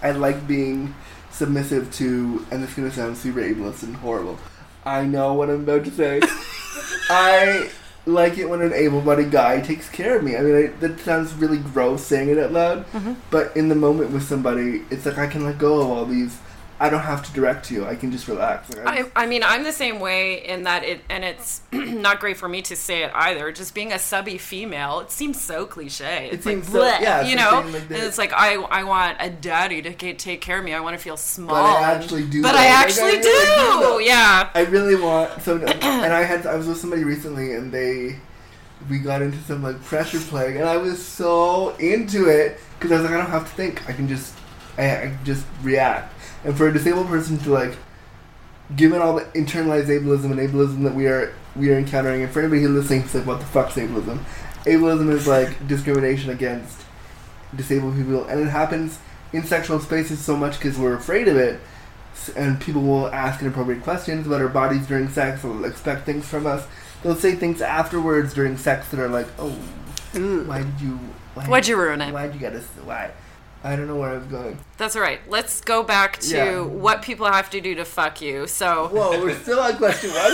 I 0.03 0.11
like 0.13 0.47
being 0.47 0.95
submissive 1.31 1.93
to 1.95 2.47
and 2.51 2.63
it's 2.63 2.75
gonna 2.75 2.91
sound 2.93 3.17
super 3.17 3.41
ableist 3.41 3.83
and 3.83 3.97
horrible. 3.97 4.39
I 4.85 5.05
know 5.05 5.33
what 5.35 5.49
I'm 5.51 5.63
about 5.63 5.85
to 5.87 5.91
say. 5.91 6.21
I 7.11 7.71
like 8.07 8.37
it 8.39 8.49
when 8.49 8.61
an 8.61 8.73
able-bodied 8.75 9.31
guy 9.31 9.61
takes 9.61 9.89
care 9.89 10.19
of 10.19 10.23
me. 10.25 10.37
I 10.37 10.41
mean, 10.43 10.55
I, 10.55 10.67
that 10.81 11.01
sounds 11.01 11.33
really 11.35 11.57
gross 11.59 12.05
saying 12.05 12.29
it 12.29 12.39
out 12.39 12.53
loud, 12.53 12.87
Mm-hmm. 12.93 13.15
but 13.31 13.57
in 13.57 13.69
the 13.71 13.75
moment 13.75 14.11
with 14.11 14.23
somebody, 14.25 14.83
it's 14.91 15.07
like 15.07 15.17
I 15.19 15.27
can 15.27 15.45
let 15.45 15.57
go 15.59 15.81
of 15.81 15.89
all 15.89 16.05
these. 16.05 16.37
I 16.81 16.91
don't 16.91 17.03
have 17.03 17.25
to 17.27 17.33
direct 17.33 17.71
you. 17.71 17.87
I 17.87 17.95
can 17.95 18.11
just 18.11 18.27
relax. 18.27 18.69
Like, 18.75 18.87
I, 19.17 19.25
I 19.25 19.27
mean, 19.27 19.43
I'm 19.45 19.63
the 19.63 19.73
same 19.73 20.01
way 20.01 20.45
in 20.45 20.65
that 20.65 20.83
it, 20.85 21.01
and 21.09 21.25
it's 21.25 21.61
not 21.73 22.19
great 22.19 22.37
for 22.37 22.49
me 22.49 22.63
to 22.63 22.75
say 22.75 23.05
it 23.05 23.13
either. 23.15 23.53
Just 23.53 23.75
being 23.75 23.93
a 23.93 23.99
subby 23.99 24.39
female, 24.39 24.99
it 25.01 25.11
seems 25.13 25.41
so 25.41 25.67
cliche. 25.67 26.31
It's 26.33 26.45
like, 26.45 26.57
seems 26.57 26.69
so- 26.73 26.81
bleh, 26.81 27.01
yeah, 27.01 27.23
you 27.23 27.37
know, 27.37 27.63
like 27.71 27.83
and 27.83 27.93
it's 27.93 28.19
like 28.19 28.33
I, 28.33 28.55
I 28.57 28.83
want 28.85 29.19
a 29.21 29.31
daddy 29.31 29.83
to 29.83 29.93
ca- 29.95 30.15
take 30.15 30.41
care 30.41 30.59
of 30.59 30.65
me. 30.65 30.75
I 30.75 30.81
want 30.81 30.97
to 30.97 31.03
feel 31.03 31.17
small. 31.17 31.55
But 31.55 31.65
I 31.65 31.93
actually 31.95 32.25
do. 32.25 32.43
But. 32.43 32.55
I 32.57 32.59
Like, 32.59 32.71
actually 32.87 33.19
really 33.19 33.99
do. 34.01 34.05
Yeah. 34.05 34.51
I 34.55 34.61
really 34.63 34.97
want 34.97 35.43
so, 35.43 35.57
and 35.59 36.13
I 36.13 36.23
had 36.25 36.45
I 36.47 36.57
was 36.57 36.67
with 36.67 36.79
somebody 36.79 37.05
recently, 37.05 37.55
and 37.55 37.71
they 37.71 38.19
we 38.91 38.99
got 38.99 39.23
into 39.23 39.39
some 39.45 39.63
like 39.63 39.81
pressure 39.85 40.19
play, 40.21 40.57
and 40.59 40.69
I 40.69 40.77
was 40.77 41.05
so 41.05 41.75
into 41.77 42.29
it 42.29 42.59
because 42.79 42.91
I 42.93 42.97
was 42.97 43.05
like, 43.05 43.15
I 43.15 43.19
don't 43.19 43.31
have 43.31 43.49
to 43.49 43.55
think, 43.55 43.89
I 43.89 43.93
can 43.93 44.09
just 44.09 44.35
I, 44.77 44.97
I 44.97 45.01
can 45.07 45.19
just 45.25 45.47
react. 45.63 46.13
And 46.45 46.57
for 46.57 46.69
a 46.69 46.73
disabled 46.73 47.09
person 47.09 47.39
to 47.39 47.51
like, 47.51 47.77
given 48.77 49.01
all 49.01 49.15
the 49.15 49.25
internalized 49.27 49.87
ableism 49.87 50.33
and 50.33 50.41
ableism 50.41 50.83
that 50.85 50.95
we 50.95 51.07
are 51.07 51.35
we 51.57 51.71
are 51.71 51.79
encountering, 51.79 52.23
and 52.23 52.33
for 52.33 52.41
anybody 52.41 52.63
who 52.63 52.69
listening, 52.69 53.03
who's 53.03 53.15
like, 53.15 53.27
what 53.27 53.39
the 53.39 53.47
fuck's 53.47 53.75
ableism? 53.75 54.19
Ableism 54.65 55.11
is 55.11 55.27
like 55.27 55.67
discrimination 55.69 56.31
against 56.31 56.83
disabled 57.55 57.97
people, 57.97 58.25
and 58.25 58.41
it 58.41 58.51
happens 58.51 58.99
in 59.33 59.45
sexual 59.45 59.81
spaces 59.81 60.19
so 60.21 60.37
much 60.37 60.59
because 60.59 60.79
we're 60.79 60.95
afraid 60.95 61.29
of 61.29 61.37
it 61.37 61.61
and 62.37 62.61
people 62.61 62.83
will 62.83 63.09
ask 63.09 63.41
inappropriate 63.41 63.83
questions 63.83 64.27
about 64.27 64.41
our 64.41 64.49
bodies 64.49 64.87
during 64.87 65.09
sex 65.09 65.45
or 65.45 65.49
will 65.49 65.65
expect 65.65 66.07
things 66.07 66.27
from 66.27 66.47
us. 66.47 66.67
They'll 67.03 67.17
say 67.17 67.35
things 67.35 67.61
afterwards 67.61 68.35
during 68.35 68.57
sex 68.57 68.89
that 68.89 69.01
are 69.01 69.09
like, 69.09 69.27
"Oh, 69.39 69.51
why 70.47 70.63
did 70.63 70.81
you? 70.81 70.99
Why, 71.35 71.47
Why'd 71.47 71.67
you 71.67 71.77
ruin 71.77 72.01
it? 72.01 72.13
Why'd 72.13 72.33
you 72.33 72.41
get 72.41 72.55
us? 72.55 72.65
Why? 72.85 73.11
I 73.67 73.77
don't 73.77 73.87
know 73.89 73.97
where 73.97 74.11
I 74.11 74.19
was 74.19 74.27
going. 74.27 74.59
That's 74.77 74.95
all 74.95 75.01
right. 75.01 75.21
Let's 75.27 75.63
go 75.63 75.83
back 75.83 76.19
to 76.19 76.37
Yeah. 76.37 76.61
what 76.61 77.01
people 77.01 77.25
have 77.27 77.49
to 77.51 77.61
do 77.63 77.75
to 77.77 77.85
fuck 77.87 78.21
you. 78.21 78.47
So. 78.47 78.89
Whoa, 78.89 79.19
we're 79.23 79.35
still 79.39 79.59
on 79.59 79.77
question 79.79 80.11
one. 80.11 80.33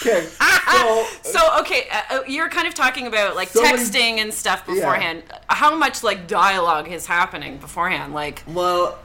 Okay, 0.00 0.24
so 0.72 1.06
So 1.22 1.58
okay, 1.60 1.88
uh, 1.90 2.18
uh, 2.18 2.22
you're 2.28 2.48
kind 2.48 2.68
of 2.68 2.74
talking 2.74 3.08
about 3.08 3.34
like 3.34 3.48
So 3.48 3.62
many- 3.62 3.78
texting 3.78 4.18
and 4.22 4.32
stuff 4.32 4.62
Yeah. 4.68 4.74
beforehand. 4.76 5.24
How 5.48 5.74
much 5.74 6.04
like 6.04 6.28
dialogue 6.28 6.86
is 6.88 7.06
happening 7.06 7.58
beforehand? 7.58 8.14
Like, 8.14 8.44
well, 8.46 8.98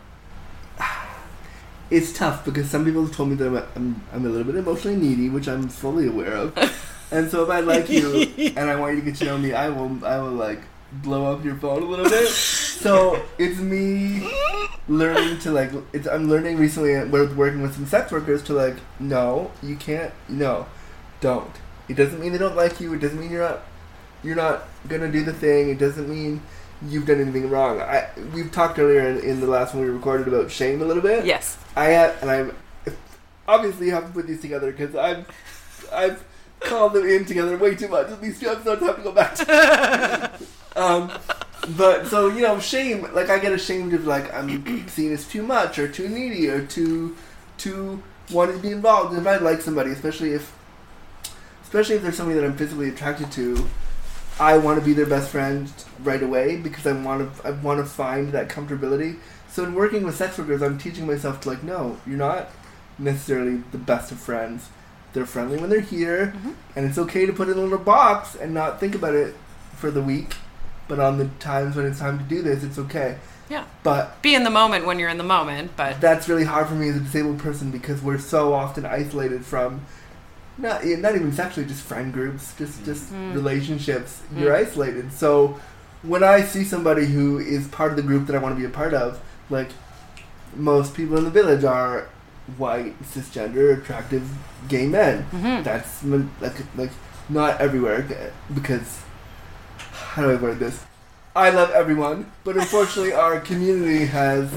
it's 1.89 2.13
tough 2.13 2.45
because 2.45 2.69
some 2.69 2.85
people 2.85 3.03
have 3.05 3.15
told 3.15 3.29
me 3.29 3.35
that 3.35 3.47
I'm 3.47 3.55
a, 3.55 3.67
I'm, 3.75 4.03
I'm 4.13 4.25
a 4.25 4.29
little 4.29 4.45
bit 4.51 4.55
emotionally 4.55 4.97
needy, 4.97 5.29
which 5.29 5.47
I'm 5.47 5.67
fully 5.67 6.07
aware 6.07 6.33
of. 6.33 6.55
and 7.11 7.29
so 7.29 7.43
if 7.43 7.49
I 7.49 7.59
like 7.59 7.89
you 7.89 8.21
and 8.55 8.69
I 8.69 8.75
want 8.75 8.95
you 8.95 9.01
to 9.01 9.05
get 9.05 9.15
to 9.17 9.25
know 9.25 9.37
me, 9.37 9.53
I 9.53 9.69
will 9.69 10.03
I 10.05 10.19
will 10.19 10.31
like 10.31 10.61
blow 11.01 11.33
up 11.33 11.43
your 11.43 11.55
phone 11.55 11.83
a 11.83 11.85
little 11.85 12.05
bit. 12.05 12.27
so 12.27 13.21
it's 13.37 13.59
me 13.59 14.31
learning 14.87 15.39
to 15.39 15.51
like 15.51 15.71
it's 15.93 16.07
I'm 16.07 16.29
learning 16.29 16.57
recently 16.57 17.03
with 17.05 17.35
working 17.35 17.61
with 17.61 17.73
some 17.73 17.85
sex 17.85 18.11
workers 18.11 18.43
to 18.43 18.53
like 18.53 18.75
no 18.99 19.51
you 19.61 19.75
can't 19.75 20.13
no 20.29 20.67
don't. 21.21 21.51
It 21.87 21.95
doesn't 21.95 22.19
mean 22.19 22.31
they 22.31 22.37
don't 22.37 22.55
like 22.55 22.79
you. 22.79 22.93
It 22.93 22.99
doesn't 22.99 23.19
mean 23.19 23.31
you're 23.31 23.47
not 23.47 23.63
you're 24.23 24.35
not 24.35 24.67
gonna 24.87 25.11
do 25.11 25.23
the 25.23 25.33
thing. 25.33 25.69
It 25.69 25.79
doesn't 25.79 26.09
mean 26.09 26.41
you've 26.87 27.05
done 27.05 27.21
anything 27.21 27.49
wrong. 27.49 27.81
I 27.81 28.09
we've 28.33 28.51
talked 28.51 28.77
earlier 28.79 29.07
in, 29.07 29.19
in 29.19 29.39
the 29.39 29.47
last 29.47 29.73
one 29.73 29.83
we 29.83 29.89
recorded 29.89 30.27
about 30.27 30.51
shame 30.51 30.81
a 30.81 30.85
little 30.85 31.03
bit. 31.03 31.25
Yes, 31.25 31.57
I 31.75 31.85
have, 31.85 32.21
and 32.21 32.29
I'm 32.29 32.51
obviously 33.47 33.87
you 33.87 33.93
have 33.93 34.07
to 34.07 34.11
put 34.11 34.27
these 34.27 34.41
together 34.41 34.71
because 34.71 34.95
I've 34.95 35.25
I've 35.91 36.23
called 36.63 36.93
them 36.93 37.07
in 37.07 37.25
together 37.25 37.57
way 37.57 37.75
too 37.75 37.87
much. 37.87 38.07
These 38.19 38.39
two 38.39 38.49
episodes 38.49 38.81
have 38.81 38.97
to 38.97 39.01
go 39.01 39.11
back 39.11 39.35
to. 39.35 40.31
um, 40.75 41.11
but 41.77 42.07
so 42.07 42.27
you 42.27 42.41
know, 42.41 42.59
shame. 42.59 43.07
Like 43.13 43.29
I 43.29 43.39
get 43.39 43.51
ashamed 43.51 43.93
of 43.93 44.05
like 44.05 44.33
I'm 44.33 44.87
seen 44.87 45.11
as 45.11 45.27
too 45.27 45.43
much 45.43 45.79
or 45.79 45.87
too 45.87 46.09
needy 46.09 46.49
or 46.49 46.65
too 46.65 47.15
too 47.57 48.01
wanting 48.31 48.57
to 48.57 48.61
be 48.61 48.71
involved. 48.71 49.17
If 49.17 49.25
I 49.25 49.37
like 49.37 49.61
somebody, 49.61 49.91
especially 49.91 50.31
if 50.31 50.55
especially 51.63 51.95
if 51.95 52.03
there's 52.03 52.17
somebody 52.17 52.39
that 52.39 52.45
I'm 52.45 52.57
physically 52.57 52.89
attracted 52.89 53.31
to, 53.33 53.67
I 54.39 54.57
want 54.57 54.79
to 54.79 54.85
be 54.85 54.93
their 54.93 55.05
best 55.05 55.29
friend 55.29 55.71
right 56.03 56.21
away 56.21 56.57
because 56.57 56.85
I 56.85 56.93
want 56.93 57.35
to 57.35 57.47
I 57.47 57.51
want 57.51 57.79
to 57.79 57.85
find 57.85 58.31
that 58.31 58.49
comfortability. 58.49 59.19
So 59.47 59.63
in 59.63 59.75
working 59.75 60.03
with 60.03 60.15
sex 60.15 60.37
workers, 60.37 60.63
I'm 60.63 60.77
teaching 60.79 61.05
myself 61.05 61.41
to 61.41 61.49
like, 61.49 61.63
no, 61.63 61.99
you're 62.07 62.17
not 62.17 62.49
necessarily 62.97 63.63
the 63.71 63.77
best 63.77 64.11
of 64.11 64.19
friends. 64.19 64.69
They're 65.13 65.25
friendly 65.25 65.57
when 65.57 65.69
they're 65.69 65.79
here, 65.79 66.33
Mhm. 66.35 66.53
and 66.75 66.85
it's 66.87 66.97
okay 66.97 67.25
to 67.25 67.33
put 67.33 67.47
it 67.47 67.51
in 67.51 67.57
a 67.59 67.61
little 67.61 67.77
box 67.77 68.35
and 68.35 68.53
not 68.53 68.79
think 68.79 68.95
about 68.95 69.13
it 69.15 69.35
for 69.77 69.91
the 69.91 70.01
week. 70.01 70.35
But 70.87 70.99
on 70.99 71.17
the 71.17 71.25
times 71.39 71.75
when 71.75 71.85
it's 71.85 71.99
time 71.99 72.17
to 72.17 72.23
do 72.23 72.41
this, 72.41 72.63
it's 72.63 72.77
okay. 72.77 73.17
Yeah. 73.49 73.63
But 73.83 74.21
be 74.21 74.35
in 74.35 74.43
the 74.43 74.49
moment 74.49 74.85
when 74.85 74.99
you're 74.99 75.09
in 75.09 75.17
the 75.17 75.23
moment. 75.23 75.71
But 75.77 76.01
that's 76.01 76.27
really 76.27 76.45
hard 76.45 76.67
for 76.67 76.73
me 76.75 76.89
as 76.89 76.95
a 76.95 76.99
disabled 76.99 77.39
person 77.39 77.69
because 77.71 78.01
we're 78.01 78.17
so 78.17 78.53
often 78.53 78.85
isolated 78.85 79.45
from 79.45 79.81
not 80.57 80.85
not 80.85 81.15
even 81.15 81.31
sexually, 81.33 81.67
just 81.67 81.81
friend 81.81 82.11
groups, 82.13 82.53
just 82.57 82.83
just 82.85 83.11
Mm. 83.13 83.33
relationships. 83.33 84.21
Mm. 84.33 84.41
You're 84.41 84.55
isolated. 84.55 85.13
So 85.13 85.59
when 86.03 86.23
I 86.23 86.41
see 86.43 86.63
somebody 86.63 87.05
who 87.05 87.37
is 87.39 87.67
part 87.67 87.91
of 87.91 87.97
the 87.97 88.03
group 88.03 88.27
that 88.27 88.35
I 88.35 88.39
want 88.39 88.55
to 88.55 88.59
be 88.59 88.65
a 88.65 88.69
part 88.69 88.93
of, 88.93 89.19
like 89.49 89.69
most 90.55 90.93
people 90.93 91.17
in 91.17 91.23
the 91.23 91.29
village 91.29 91.63
are 91.63 92.05
white, 92.57 93.01
cisgender, 93.03 93.77
attractive 93.77 94.27
gay 94.67 94.85
men. 94.87 95.25
Mhm. 95.31 95.63
That's 95.63 96.03
like 96.03 96.53
like 96.77 96.91
not 97.29 97.59
everywhere 97.61 98.05
because 98.53 98.99
how 99.91 100.23
do 100.23 100.31
I 100.31 100.35
word 100.35 100.59
this? 100.59 100.83
I 101.35 101.49
love 101.49 101.71
everyone, 101.71 102.31
but 102.43 102.57
unfortunately 102.57 103.13
our 103.25 103.39
community 103.39 104.05
has 104.05 104.49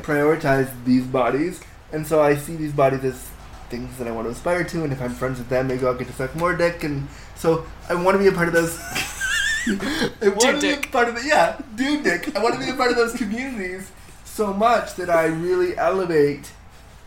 prioritize 0.00 0.70
these 0.84 1.04
bodies, 1.04 1.60
and 1.92 2.06
so 2.06 2.22
I 2.22 2.36
see 2.36 2.56
these 2.56 2.72
bodies 2.72 3.04
as 3.04 3.28
things 3.70 3.96
that 3.98 4.06
I 4.06 4.10
want 4.10 4.26
to 4.26 4.30
aspire 4.32 4.64
to, 4.64 4.84
and 4.84 4.92
if 4.92 5.00
I'm 5.02 5.12
friends 5.14 5.38
with 5.38 5.48
them, 5.48 5.68
maybe 5.68 5.84
I'll 5.86 5.94
get 5.94 6.06
to 6.08 6.12
suck 6.14 6.34
more 6.36 6.54
dick, 6.54 6.84
and 6.84 7.08
so 7.36 7.66
I 7.88 7.94
want 7.94 8.14
to 8.16 8.18
be 8.18 8.28
a 8.28 8.32
part 8.32 8.48
of 8.48 8.54
those. 8.54 8.78
I 9.66 10.28
want 10.28 10.40
Dude 10.40 10.54
to 10.56 10.60
be 10.60 10.68
a 10.72 10.76
dick. 10.76 10.92
part 10.92 11.08
of 11.08 11.14
the 11.14 11.24
yeah, 11.26 11.58
dude 11.74 12.04
dick. 12.04 12.36
I 12.36 12.42
want 12.42 12.54
to 12.54 12.60
be 12.60 12.70
a 12.70 12.74
part 12.74 12.90
of 12.90 12.96
those 12.96 13.14
communities 13.14 13.90
so 14.24 14.52
much 14.52 14.94
that 14.96 15.08
I 15.08 15.26
really 15.26 15.76
elevate 15.78 16.50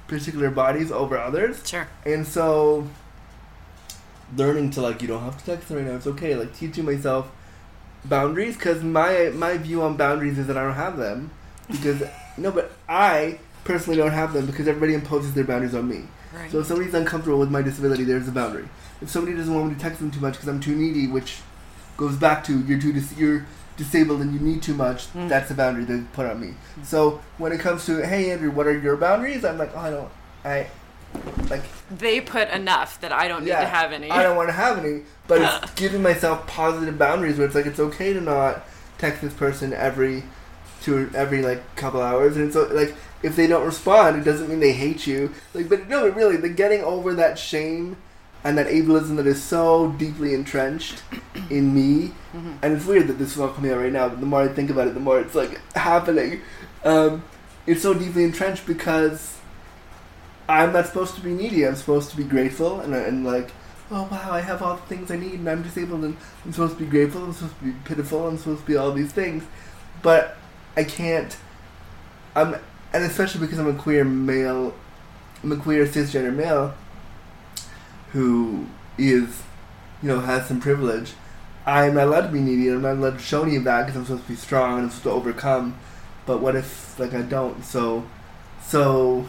particular 0.08 0.50
bodies 0.50 0.92
over 0.92 1.18
others. 1.18 1.68
Sure. 1.68 1.88
And 2.06 2.26
so, 2.26 2.88
learning 4.36 4.72
to 4.72 4.82
like, 4.82 5.02
you 5.02 5.08
don't 5.08 5.24
have 5.24 5.38
to 5.38 5.46
text 5.46 5.70
right 5.70 5.84
now. 5.84 5.96
It's 5.96 6.08
okay. 6.08 6.36
Like 6.36 6.56
teaching 6.56 6.86
myself 6.86 7.32
boundaries 8.06 8.56
because 8.56 8.84
my 8.84 9.32
my 9.34 9.58
view 9.58 9.82
on 9.82 9.98
boundaries 9.98 10.38
is 10.38 10.48
that 10.48 10.58
I 10.58 10.64
don't 10.64 10.76
have 10.76 10.98
them 10.98 11.32
because 11.70 12.04
no, 12.38 12.52
but 12.52 12.72
I 12.88 13.40
personally 13.64 13.98
don't 13.98 14.12
have 14.12 14.34
them 14.34 14.46
because 14.46 14.68
everybody 14.68 14.94
imposes 14.94 15.34
their 15.34 15.44
boundaries 15.44 15.76
on 15.76 15.88
me. 15.88 16.04
Right. 16.34 16.52
So 16.52 16.60
if 16.60 16.68
somebody's 16.68 16.94
uncomfortable 16.94 17.40
with 17.40 17.52
my 17.52 17.62
disability, 17.62 18.04
there's 18.04 18.28
a 18.28 18.32
boundary. 18.32 18.68
If 19.02 19.10
somebody 19.10 19.36
doesn't 19.36 19.54
want 19.54 19.70
me 19.70 19.76
to 19.76 19.80
text 19.80 20.00
them 20.00 20.12
too 20.12 20.20
much 20.20 20.34
because 20.34 20.48
I'm 20.48 20.60
too 20.60 20.76
needy, 20.76 21.08
which 21.08 21.40
goes 21.96 22.16
back 22.16 22.44
to 22.46 22.60
you're 22.62 22.80
too 22.80 22.94
dis- 22.94 23.18
you're 23.18 23.46
disabled 23.78 24.22
and 24.22 24.34
you 24.34 24.40
need 24.40 24.62
too 24.62 24.74
much, 24.74 25.12
Mm. 25.14 25.30
that's 25.30 25.50
a 25.52 25.54
boundary 25.54 25.86
they 25.86 26.00
put 26.14 26.26
on 26.26 26.40
me. 26.42 26.56
So 26.84 27.22
when 27.38 27.52
it 27.52 27.60
comes 27.60 27.86
to 27.86 28.06
hey 28.06 28.32
Andrew, 28.32 28.52
what 28.52 28.68
are 28.68 28.78
your 28.78 28.98
boundaries? 28.98 29.46
I'm 29.46 29.58
like, 29.58 29.72
oh, 29.76 29.80
I 29.80 29.90
don't, 29.90 30.10
I 30.44 30.68
like 31.50 31.64
they 31.90 32.20
put 32.20 32.50
enough 32.50 33.00
that 33.02 33.12
I 33.14 33.28
don't 33.28 33.44
need 33.46 33.52
to 33.52 33.66
have 33.66 33.92
any. 33.94 34.12
I 34.12 34.24
don't 34.24 34.36
want 34.36 34.50
to 34.50 34.54
have 34.54 34.78
any, 34.84 35.04
but 35.28 35.42
it's 35.42 35.72
giving 35.76 36.02
myself 36.02 36.46
positive 36.48 36.98
boundaries 36.98 37.38
where 37.38 37.46
it's 37.48 37.56
like 37.56 37.66
it's 37.66 37.80
okay 37.80 38.12
to 38.14 38.20
not 38.22 38.66
text 38.98 39.22
this 39.22 39.34
person 39.34 39.74
every 39.74 40.24
two 40.82 41.10
every 41.16 41.42
like 41.42 41.76
couple 41.76 42.02
hours, 42.02 42.36
and 42.36 42.52
so 42.52 42.68
like 42.72 42.94
if 43.24 43.36
they 43.36 43.48
don't 43.48 43.66
respond, 43.66 44.18
it 44.18 44.24
doesn't 44.24 44.50
mean 44.50 44.60
they 44.60 44.74
hate 44.74 45.08
you. 45.08 45.34
Like, 45.54 45.70
but 45.70 45.88
no, 45.88 46.02
but 46.04 46.16
really, 46.16 46.38
the 46.38 46.50
getting 46.50 46.84
over 46.84 47.14
that 47.16 47.40
shame 47.40 47.98
and 48.44 48.58
that 48.58 48.68
ableism 48.68 49.18
that 49.18 49.28
is 49.28 49.42
so 49.42 49.92
deeply 49.98 50.34
entrenched 50.34 51.04
in 51.50 51.74
me, 51.74 52.14
and 52.62 52.74
it's 52.78 52.86
weird 52.86 53.08
that 53.08 53.14
this 53.14 53.34
is 53.34 53.40
all 53.40 53.50
coming 53.50 53.72
out 53.72 53.80
right 53.80 53.92
now. 53.92 54.10
But 54.10 54.20
the 54.20 54.26
more 54.26 54.42
I 54.42 54.48
think 54.48 54.70
about 54.70 54.88
it, 54.88 54.94
the 54.94 55.00
more 55.00 55.20
it's 55.20 55.36
like 55.36 55.60
happening. 55.76 56.42
Um, 56.84 57.24
it's 57.66 57.82
so 57.82 57.94
deeply 57.94 58.24
entrenched 58.24 58.66
because 58.66 59.38
I'm 60.48 60.72
not 60.72 60.86
supposed 60.86 61.16
to 61.16 61.22
be 61.22 61.32
needy. 61.34 61.68
I'm 61.68 61.76
supposed 61.76 62.10
to 62.12 62.18
be 62.18 62.24
grateful 62.24 62.80
and, 62.80 62.96
and 62.96 63.26
like, 63.26 63.52
oh 63.92 64.08
wow, 64.10 64.32
I 64.32 64.40
have 64.40 64.62
all 64.62 64.76
the 64.78 64.82
things 64.84 65.12
I 65.12 65.18
need 65.18 65.34
and 65.34 65.50
I'm 65.50 65.64
disabled 65.64 66.06
and 66.06 66.16
I'm 66.46 66.54
supposed 66.54 66.78
to 66.78 66.84
be 66.84 66.90
grateful. 66.90 67.24
I'm 67.24 67.34
supposed 67.34 67.60
to 67.60 67.66
be 67.66 67.74
pitiful. 67.84 68.28
I'm 68.28 68.38
supposed 68.38 68.62
to 68.62 68.68
be 68.68 68.78
all 68.78 68.92
these 68.92 69.12
things, 69.12 69.44
but 70.02 70.38
I 70.78 70.84
can't. 70.84 71.36
I'm 72.36 72.56
and 72.94 73.04
especially 73.04 73.42
because 73.42 73.60
I'm 73.60 73.68
a 73.68 73.74
queer 73.74 74.06
male, 74.06 74.74
I'm 75.44 75.52
a 75.52 75.58
queer 75.58 75.86
cisgender 75.86 76.34
male 76.34 76.74
who 78.12 78.68
is, 78.98 79.44
you 80.02 80.10
know, 80.10 80.20
has 80.22 80.48
some 80.48 80.60
privilege. 80.60 81.14
I'm 81.66 81.96
not 81.96 82.08
allowed 82.08 82.22
to 82.22 82.30
be 82.30 82.40
needy. 82.40 82.70
I'm 82.70 82.82
not 82.82 82.94
allowed 82.94 83.18
to 83.18 83.24
show 83.24 83.44
any 83.44 83.56
of 83.58 83.66
that 83.66 83.86
because 83.86 83.98
I'm 83.98 84.06
supposed 84.06 84.24
to 84.24 84.30
be 84.30 84.36
strong 84.36 84.76
and 84.78 84.84
I'm 84.86 84.90
supposed 84.90 85.04
to 85.04 85.12
overcome. 85.12 85.78
But 86.26 86.40
what 86.42 86.56
if 86.56 86.98
like 87.00 87.14
I 87.14 87.22
don't? 87.22 87.64
So, 87.64 88.08
so 88.62 89.28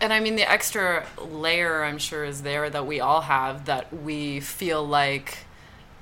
And 0.00 0.12
I 0.12 0.20
mean, 0.20 0.36
the 0.36 0.50
extra 0.50 1.06
layer 1.18 1.84
I'm 1.84 1.98
sure 1.98 2.24
is 2.24 2.42
there 2.42 2.68
that 2.70 2.86
we 2.86 3.00
all 3.00 3.22
have 3.22 3.66
that 3.66 3.92
we 3.94 4.40
feel 4.40 4.86
like, 4.86 5.38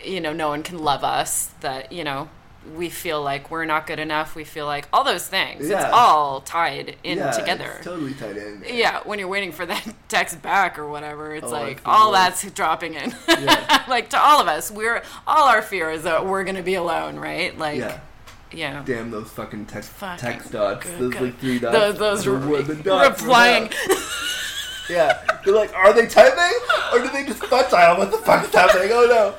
you 0.05 0.21
know, 0.21 0.33
no 0.33 0.49
one 0.49 0.63
can 0.63 0.79
love 0.79 1.05
us, 1.05 1.47
that, 1.61 1.93
you 1.93 2.05
know, 2.05 2.29
we 2.77 2.89
feel 2.89 3.23
like 3.23 3.51
we're 3.51 3.65
not 3.65 3.87
good 3.87 3.99
enough. 3.99 4.35
We 4.35 4.45
feel 4.45 4.67
like 4.67 4.87
all 4.93 5.03
those 5.05 5.27
things. 5.27 5.69
Yeah. 5.69 5.85
It's 5.85 5.93
all 5.93 6.41
tied 6.43 6.97
in 7.03 7.19
yeah, 7.19 7.31
together. 7.33 7.73
It's 7.77 7.85
totally 7.85 8.15
tied 8.15 8.37
in. 8.37 8.63
yeah, 8.67 9.01
when 9.05 9.19
you're 9.19 9.29
waiting 9.29 9.53
for 9.53 9.67
that 9.67 9.87
text 10.09 10.41
back 10.43 10.79
or 10.79 10.89
whatever, 10.89 11.35
it's 11.35 11.47
Oh, 11.47 11.51
like 11.51 11.81
all 11.85 12.13
that's 12.13 12.49
dropping 12.53 12.95
in. 12.95 13.15
Yeah. 13.29 13.85
like 13.89 14.11
to 14.11 14.19
all 14.21 14.41
of 14.41 14.47
us, 14.49 14.71
we're 14.71 15.03
all 15.27 15.49
our 15.49 15.63
fear 15.63 15.91
is 15.91 16.05
that 16.05 16.25
we're 16.27 16.45
gonna 16.45 16.63
be 16.63 16.75
alone, 16.75 17.17
right? 17.17 17.57
Like, 17.59 17.79
yeah. 17.79 18.01
yeah. 18.53 18.83
Damn 18.87 19.11
those 19.11 19.29
fucking 19.31 19.67
text 19.67 19.91
Fucking 19.91 20.19
text 20.19 20.53
dots. 20.53 20.87
good 20.87 20.99
Those 21.01 21.13
God. 21.15 21.23
like 21.23 21.39
three 21.41 21.59
dots. 21.59 21.75
Those, 21.77 21.99
those 21.99 22.25
The- 22.25 22.31
re- 22.33 22.63
the 22.63 22.75
dots 22.77 23.21
replying. 23.23 23.71
Yeah. 24.91 25.21
They're 25.45 25.55
like, 25.55 25.75
are 25.75 25.93
they 25.93 26.07
typing 26.07 26.59
or 26.93 26.99
do 27.05 27.09
they 27.13 27.25
just 27.25 27.41
butt 27.51 27.71
dial? 27.71 27.99
What 27.99 28.11
the 28.11 28.19
fuck 28.19 28.45
is 28.45 28.55
happening? 28.55 28.91
Oh 28.93 29.07
no. 29.07 29.35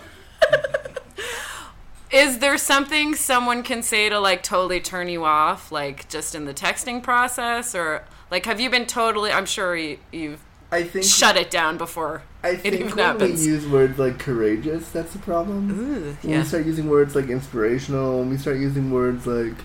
Is 2.14 2.40
there 2.40 2.58
something 2.58 3.16
someone 3.16 3.64
can 3.64 3.82
say 3.82 4.08
to 4.08 4.20
like 4.20 4.44
totally 4.44 4.80
turn 4.80 5.10
you 5.10 5.26
off, 5.26 5.72
like 5.72 6.08
just 6.10 6.36
in 6.36 6.46
the 6.46 6.54
texting 6.54 7.02
process, 7.02 7.74
or 7.74 8.06
like 8.30 8.46
have 8.46 8.60
you 8.60 8.70
been 8.70 8.86
totally? 8.86 9.32
I'm 9.32 9.46
sure 9.48 9.76
you, 9.76 9.98
you've 10.12 10.40
I 10.72 10.84
think 10.84 11.06
shut 11.06 11.38
it 11.38 11.50
down 11.52 11.78
before 11.78 12.24
I 12.44 12.56
it 12.64 12.74
think 12.74 12.74
even 12.76 12.96
when 12.98 12.98
happens. 12.98 13.40
we 13.40 13.48
use 13.48 13.68
words 13.68 13.98
like 14.00 14.20
courageous, 14.20 14.90
that's 14.92 15.14
the 15.14 15.20
problem. 15.20 15.72
Ooh, 15.72 16.18
When 16.22 16.32
yeah. 16.32 16.40
we 16.40 16.44
start 16.46 16.66
using 16.66 16.90
words 16.90 17.16
like 17.16 17.30
inspirational, 17.30 18.20
when 18.20 18.30
we 18.30 18.38
start 18.38 18.58
using 18.58 18.92
words 18.92 19.26
like 19.26 19.56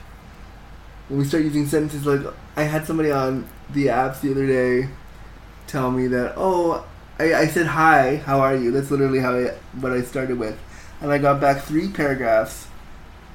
when 1.08 1.18
we 1.18 1.24
start 1.24 1.42
using 1.44 1.66
sentences 1.66 2.06
like 2.06 2.32
I 2.56 2.64
had 2.64 2.86
somebody 2.86 3.10
on 3.10 3.48
the 3.70 3.86
apps 3.86 4.20
the 4.20 4.30
other 4.30 4.46
day 4.46 4.88
tell 5.66 5.90
me 5.90 6.06
that 6.08 6.34
oh 6.36 6.84
I, 7.18 7.34
I 7.34 7.46
said 7.46 7.66
hi 7.66 8.16
how 8.16 8.40
are 8.40 8.54
you 8.56 8.70
that's 8.70 8.90
literally 8.90 9.18
how 9.20 9.36
I 9.36 9.48
what 9.80 9.92
I 9.92 10.02
started 10.02 10.38
with 10.38 10.58
and 11.00 11.10
I 11.12 11.18
got 11.18 11.40
back 11.40 11.62
three 11.62 11.88
paragraphs 11.88 12.66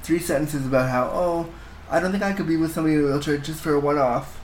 three 0.02 0.18
sentences 0.18 0.66
about 0.66 0.90
how 0.90 1.10
oh 1.12 1.48
I 1.90 2.00
don't 2.00 2.10
think 2.12 2.22
I 2.22 2.32
could 2.32 2.46
be 2.46 2.56
with 2.56 2.72
somebody 2.72 2.94
in 2.96 3.02
a 3.02 3.04
wheelchair 3.04 3.38
just 3.38 3.60
for 3.60 3.74
a 3.74 3.80
one 3.80 3.98
off 3.98 4.40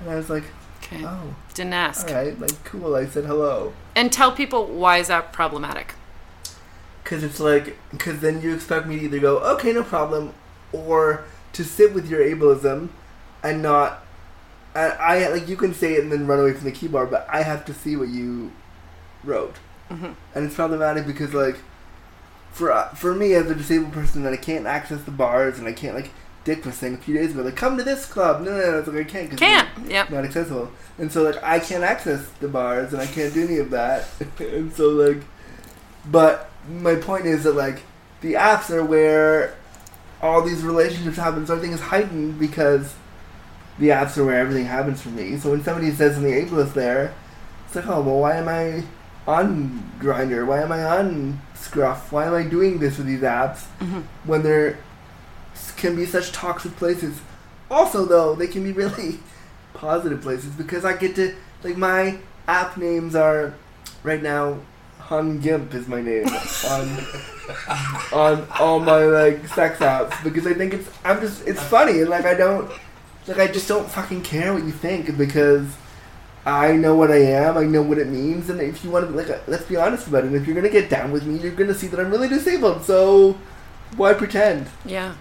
and 0.00 0.10
I 0.10 0.16
was 0.16 0.28
like 0.30 0.44
Okay. 0.82 1.04
oh 1.04 1.34
Didn't 1.54 1.74
ask. 1.74 2.08
all 2.08 2.14
right 2.14 2.38
like 2.38 2.64
cool 2.64 2.94
I 2.94 3.06
said 3.06 3.24
hello 3.24 3.72
And 3.94 4.12
tell 4.12 4.32
people 4.32 4.66
why 4.66 4.98
is 4.98 5.08
that 5.08 5.32
problematic? 5.32 5.94
Because 7.02 7.24
it's 7.24 7.40
like, 7.40 7.76
because 7.90 8.20
then 8.20 8.40
you 8.40 8.54
expect 8.54 8.86
me 8.86 8.98
to 9.00 9.04
either 9.06 9.18
go, 9.18 9.38
okay, 9.54 9.72
no 9.72 9.82
problem, 9.82 10.32
or 10.72 11.24
to 11.54 11.64
sit 11.64 11.92
with 11.92 12.08
your 12.08 12.20
ableism 12.20 12.90
and 13.42 13.62
not. 13.62 14.04
I, 14.76 14.86
I 14.90 15.28
like 15.28 15.48
you 15.48 15.56
can 15.56 15.74
say 15.74 15.94
it 15.94 16.04
and 16.04 16.12
then 16.12 16.28
run 16.28 16.38
away 16.38 16.52
from 16.52 16.64
the 16.66 16.70
keyboard, 16.70 17.10
but 17.10 17.26
I 17.28 17.42
have 17.42 17.64
to 17.64 17.74
see 17.74 17.96
what 17.96 18.08
you 18.10 18.52
wrote, 19.24 19.56
Mhm. 19.90 20.14
and 20.36 20.46
it's 20.46 20.54
problematic 20.54 21.04
because 21.06 21.34
like, 21.34 21.56
for 22.52 22.72
uh, 22.72 22.88
for 22.94 23.14
me 23.14 23.34
as 23.34 23.50
a 23.50 23.54
disabled 23.54 23.92
person, 23.92 24.22
that 24.24 24.32
I 24.32 24.36
can't 24.36 24.66
access 24.66 25.02
the 25.02 25.10
bars 25.10 25.58
and 25.58 25.66
I 25.68 25.72
can't 25.72 25.94
like. 25.94 26.10
Dick 26.42 26.64
was 26.64 26.74
saying 26.76 26.94
a 26.94 26.96
few 26.96 27.14
days 27.14 27.32
ago, 27.32 27.42
like, 27.42 27.54
come 27.54 27.76
to 27.76 27.84
this 27.84 28.06
club. 28.06 28.40
No, 28.40 28.50
no, 28.50 28.58
no, 28.72 28.78
it's 28.78 28.88
like 28.88 28.96
I 28.96 29.04
can't. 29.04 29.28
'cause 29.30 29.38
Can't. 29.38 29.68
Yep. 29.86 30.08
Not 30.10 30.24
accessible, 30.24 30.70
and 30.98 31.12
so 31.12 31.22
like 31.22 31.36
I 31.42 31.58
can't 31.60 31.84
access 31.84 32.26
the 32.40 32.48
bars 32.48 32.94
and 32.94 33.02
I 33.02 33.06
can't 33.06 33.32
do 33.34 33.44
any 33.44 33.58
of 33.58 33.68
that, 33.70 34.06
and 34.38 34.72
so 34.72 34.88
like, 34.88 35.22
but 36.10 36.50
my 36.68 36.94
point 36.94 37.26
is 37.26 37.44
that 37.44 37.52
like 37.56 37.82
the 38.22 38.34
apps 38.34 38.70
are 38.70 38.82
where 38.84 39.54
all 40.22 40.40
these 40.42 40.62
relationships 40.62 41.16
happen. 41.18 41.46
So 41.46 41.54
everything 41.54 41.74
is 41.74 41.80
heightened 41.80 42.38
because 42.38 42.94
the 43.78 43.88
apps 43.88 44.16
are 44.16 44.24
where 44.24 44.38
everything 44.40 44.64
happens 44.66 45.00
for 45.02 45.10
me. 45.10 45.36
So 45.38 45.50
when 45.50 45.62
somebody 45.62 45.90
says 45.90 46.14
something 46.14 46.32
ableist 46.32 46.72
there, 46.72 47.12
it's 47.66 47.76
like, 47.76 47.86
oh 47.86 48.00
well, 48.00 48.20
why 48.20 48.36
am 48.36 48.48
I 48.48 48.82
on 49.26 49.82
Grindr? 50.00 50.46
Why 50.46 50.60
am 50.62 50.72
I 50.72 50.82
on 50.84 51.40
Scruff? 51.54 52.10
Why 52.12 52.26
am 52.26 52.34
I 52.34 52.42
doing 52.42 52.78
this 52.78 52.98
with 52.98 53.06
these 53.06 53.20
apps 53.22 53.64
Mhm. 53.80 54.02
when 54.24 54.42
there 54.42 54.78
can 55.76 55.94
be 55.96 56.06
such 56.06 56.32
toxic 56.32 56.76
places? 56.76 57.20
Also, 57.70 58.04
though, 58.04 58.34
they 58.34 58.46
can 58.48 58.64
be 58.64 58.72
really 58.72 59.20
positive 59.74 60.20
places 60.22 60.50
because 60.50 60.84
I 60.84 60.94
get 60.96 61.14
to 61.16 61.34
like 61.62 61.76
my 61.76 62.18
app 62.48 62.76
names 62.76 63.14
are 63.14 63.54
right 64.02 64.22
now. 64.22 64.56
Han 65.00 65.40
Gimp 65.40 65.74
is 65.74 65.88
my 65.88 66.00
name 66.00 66.26
on 66.68 66.98
on 68.12 68.46
all 68.60 68.78
my 68.78 68.98
like 69.04 69.46
sex 69.48 69.78
apps 69.80 70.22
because 70.22 70.46
I 70.46 70.54
think 70.54 70.72
it's 70.72 70.88
I'm 71.04 71.20
just 71.20 71.46
it's 71.48 71.60
funny 71.62 72.00
and 72.00 72.08
like 72.08 72.24
I 72.26 72.34
don't 72.34 72.70
like 73.26 73.38
I 73.38 73.48
just 73.48 73.66
don't 73.66 73.90
fucking 73.90 74.22
care 74.22 74.54
what 74.54 74.62
you 74.62 74.70
think 74.70 75.18
because 75.18 75.66
I 76.46 76.72
know 76.72 76.94
what 76.94 77.10
I 77.10 77.18
am 77.22 77.58
I 77.58 77.64
know 77.64 77.82
what 77.82 77.98
it 77.98 78.08
means 78.08 78.48
and 78.48 78.60
if 78.60 78.82
you 78.84 78.90
want 78.90 79.08
to 79.08 79.14
like 79.14 79.28
uh, 79.28 79.38
let's 79.46 79.64
be 79.64 79.76
honest 79.76 80.06
about 80.06 80.24
it 80.24 80.32
if 80.32 80.46
you're 80.46 80.54
gonna 80.56 80.70
get 80.70 80.88
down 80.88 81.12
with 81.12 81.24
me 81.26 81.38
you're 81.38 81.52
gonna 81.52 81.74
see 81.74 81.86
that 81.88 82.00
I'm 82.00 82.10
really 82.10 82.28
disabled 82.28 82.84
so 82.84 83.36
why 83.96 84.14
pretend 84.14 84.68
Yeah. 84.84 85.14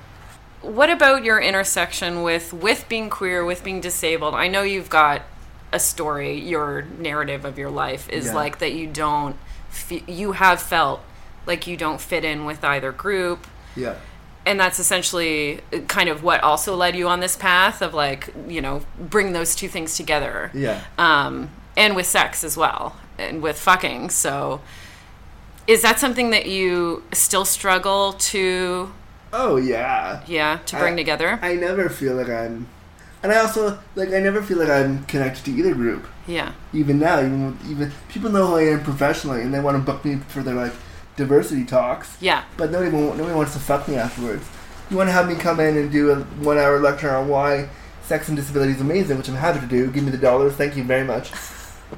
What 0.62 0.90
about 0.90 1.24
your 1.24 1.40
intersection 1.40 2.22
with 2.22 2.52
with 2.54 2.88
being 2.90 3.10
queer, 3.10 3.46
with 3.46 3.64
being 3.64 3.80
disabled? 3.82 4.34
I 4.36 4.48
know 4.50 4.62
you've 4.62 4.90
got 4.90 5.22
a 5.72 5.80
story. 5.80 6.38
Your 6.38 6.82
narrative 6.98 7.46
of 7.46 7.58
your 7.58 7.70
life 7.70 8.10
is 8.10 8.26
Yeah. 8.26 8.34
like 8.36 8.60
that 8.60 8.74
you 8.74 8.88
don't. 8.88 9.38
Fe- 9.70 10.04
you 10.08 10.34
have 10.34 10.62
felt 10.62 11.00
like 11.46 11.66
you 11.66 11.78
don't 11.78 12.02
fit 12.02 12.26
in 12.26 12.44
with 12.46 12.64
either 12.64 12.92
group, 12.92 13.48
yeah 13.76 13.96
and 14.46 14.60
that's 14.60 14.80
essentially 14.80 15.62
kind 15.88 16.10
of 16.10 16.24
what 16.24 16.42
also 16.44 16.76
led 16.76 16.96
you 16.96 17.08
on 17.08 17.20
this 17.20 17.36
path 17.36 17.82
of 17.82 17.94
like 17.94 18.34
you 18.48 18.62
know 18.62 18.82
bring 19.00 19.34
those 19.34 19.56
two 19.56 19.68
things 19.68 19.96
together. 19.96 20.52
yeah 20.54 20.84
um, 20.98 21.50
and 21.78 21.96
with 21.96 22.06
sex 22.06 22.44
as 22.44 22.58
well, 22.58 22.96
and 23.18 23.42
with 23.42 23.58
fucking. 23.60 24.10
So, 24.10 24.62
is 25.68 25.82
that 25.82 26.00
something 26.00 26.32
that 26.32 26.46
you 26.46 27.04
still 27.14 27.46
struggle 27.46 28.14
to, 28.14 28.92
oh 29.32 29.56
yeah 29.58 30.24
yeah, 30.28 30.60
to 30.66 30.78
bring 30.78 30.94
I- 30.96 30.98
together? 30.98 31.40
I 31.42 31.56
never 31.56 31.90
feel 31.90 32.16
like 32.16 32.30
I'm 32.30 32.68
and 33.22 33.32
I 33.32 33.38
also 33.40 33.80
like 33.96 34.10
I 34.10 34.20
never 34.20 34.42
feel 34.42 34.58
like 34.58 34.70
I'm 34.70 35.06
connected 35.06 35.46
to 35.46 35.52
either 35.52 35.74
group. 35.74 36.08
Yeah. 36.28 36.54
Even 36.74 37.00
now, 37.00 37.20
even 37.20 37.58
even 37.68 37.92
people 38.08 38.30
know 38.30 38.48
who 38.48 38.56
I 38.56 38.64
am 38.74 38.84
professionally, 38.84 39.42
and 39.42 39.54
they 39.54 39.60
want 39.60 39.76
to 39.78 39.84
book 39.92 40.06
me 40.06 40.18
for 40.28 40.42
their 40.42 40.56
like 40.56 40.74
diversity 41.20 41.66
talks. 41.66 42.18
Yeah. 42.20 42.44
But 42.58 42.72
nobody 42.72 42.92
nobody 42.92 43.36
wants 43.36 43.54
to 43.54 43.60
fuck 43.60 43.88
me 43.88 43.96
afterwards. 43.96 44.44
You 44.90 44.98
want 44.98 45.10
to 45.10 45.14
have 45.14 45.28
me 45.28 45.36
come 45.36 45.60
in 45.60 45.78
and 45.78 45.92
do 45.92 46.10
a 46.12 46.16
one 46.16 46.58
hour 46.58 46.80
lecture 46.80 47.16
on 47.16 47.28
why 47.28 47.70
sex 48.02 48.28
and 48.28 48.36
disability 48.36 48.72
is 48.72 48.82
amazing, 48.82 49.18
which 49.18 49.30
I'm 49.30 49.36
happy 49.36 49.60
to 49.60 49.68
do. 49.68 49.92
Give 49.92 50.04
me 50.04 50.10
the 50.10 50.18
dollars, 50.18 50.54
thank 50.54 50.76
you 50.76 50.84
very 50.84 51.06
much. 51.06 51.32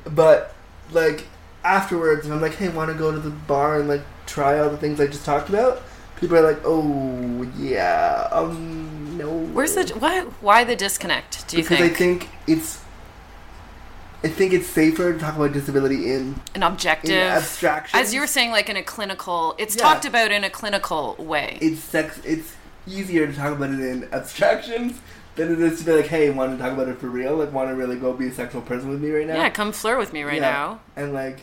But 0.06 0.56
like 0.94 1.26
afterwards, 1.66 2.26
if 2.26 2.32
I'm 2.32 2.40
like, 2.40 2.56
hey, 2.56 2.70
want 2.70 2.90
to 2.90 2.98
go 2.98 3.12
to 3.12 3.20
the 3.20 3.30
bar 3.30 3.80
and 3.80 3.90
like 3.90 4.04
try 4.26 4.58
all 4.60 4.70
the 4.70 4.78
things 4.78 5.02
I 5.02 5.08
just 5.08 5.26
talked 5.26 5.50
about? 5.50 5.82
People 6.16 6.38
are 6.38 6.42
like, 6.42 6.62
oh 6.64 7.44
yeah, 7.58 8.30
um, 8.32 9.18
no. 9.18 9.30
Where's 9.30 9.76
the 9.76 9.94
why? 10.00 10.22
Why 10.40 10.64
the 10.64 10.78
disconnect? 10.78 11.48
Do 11.50 11.58
you 11.58 11.64
because 11.64 11.78
think? 11.80 11.92
I 11.92 11.96
think 11.96 12.30
it's. 12.48 12.81
I 14.24 14.28
think 14.28 14.54
it's 14.54 14.68
safer 14.68 15.14
to 15.14 15.20
talk 15.20 15.36
about 15.36 15.52
disability 15.52 16.14
in 16.14 16.22
an 16.22 16.42
in 16.56 16.64
objective, 16.64 17.12
abstraction. 17.12 18.00
as 18.00 18.14
you 18.14 18.22
were 18.22 18.28
saying, 18.28 18.52
like 18.52 18.70
in 18.70 18.78
a 18.78 18.84
clinical. 18.84 19.56
It's 19.58 19.76
Yeah. 19.76 19.82
talked 19.84 20.06
about 20.06 20.32
in 20.32 20.44
a 20.44 20.50
clinical 20.50 21.16
way. 21.18 21.58
it's 21.62 21.82
sex. 21.82 22.20
It's 22.24 22.54
easier 22.88 23.26
to 23.26 23.34
talk 23.34 23.54
about 23.54 23.72
it 23.72 23.80
in 23.80 24.08
abstractions 24.12 25.00
than 25.36 25.52
it 25.52 25.60
is 25.60 25.80
to 25.80 25.86
be 25.86 25.94
like, 25.94 26.08
hey, 26.08 26.30
want 26.30 26.56
to 26.56 26.64
talk 26.64 26.74
about 26.74 26.88
it 26.88 27.00
for 27.00 27.08
real? 27.08 27.36
Like, 27.38 27.52
want 27.52 27.70
to 27.70 27.76
really 27.76 27.96
go 27.96 28.14
be 28.14 28.28
a 28.28 28.32
sexual 28.34 28.62
person 28.62 28.90
with 28.90 29.02
me 29.02 29.10
right 29.12 29.26
now? 29.26 29.36
yeah, 29.38 29.50
come 29.50 29.72
flirt 29.72 29.98
with 29.98 30.14
me 30.14 30.24
right 30.24 30.36
Yeah. 30.36 30.52
now. 30.52 30.80
And 30.96 31.14
like, 31.14 31.40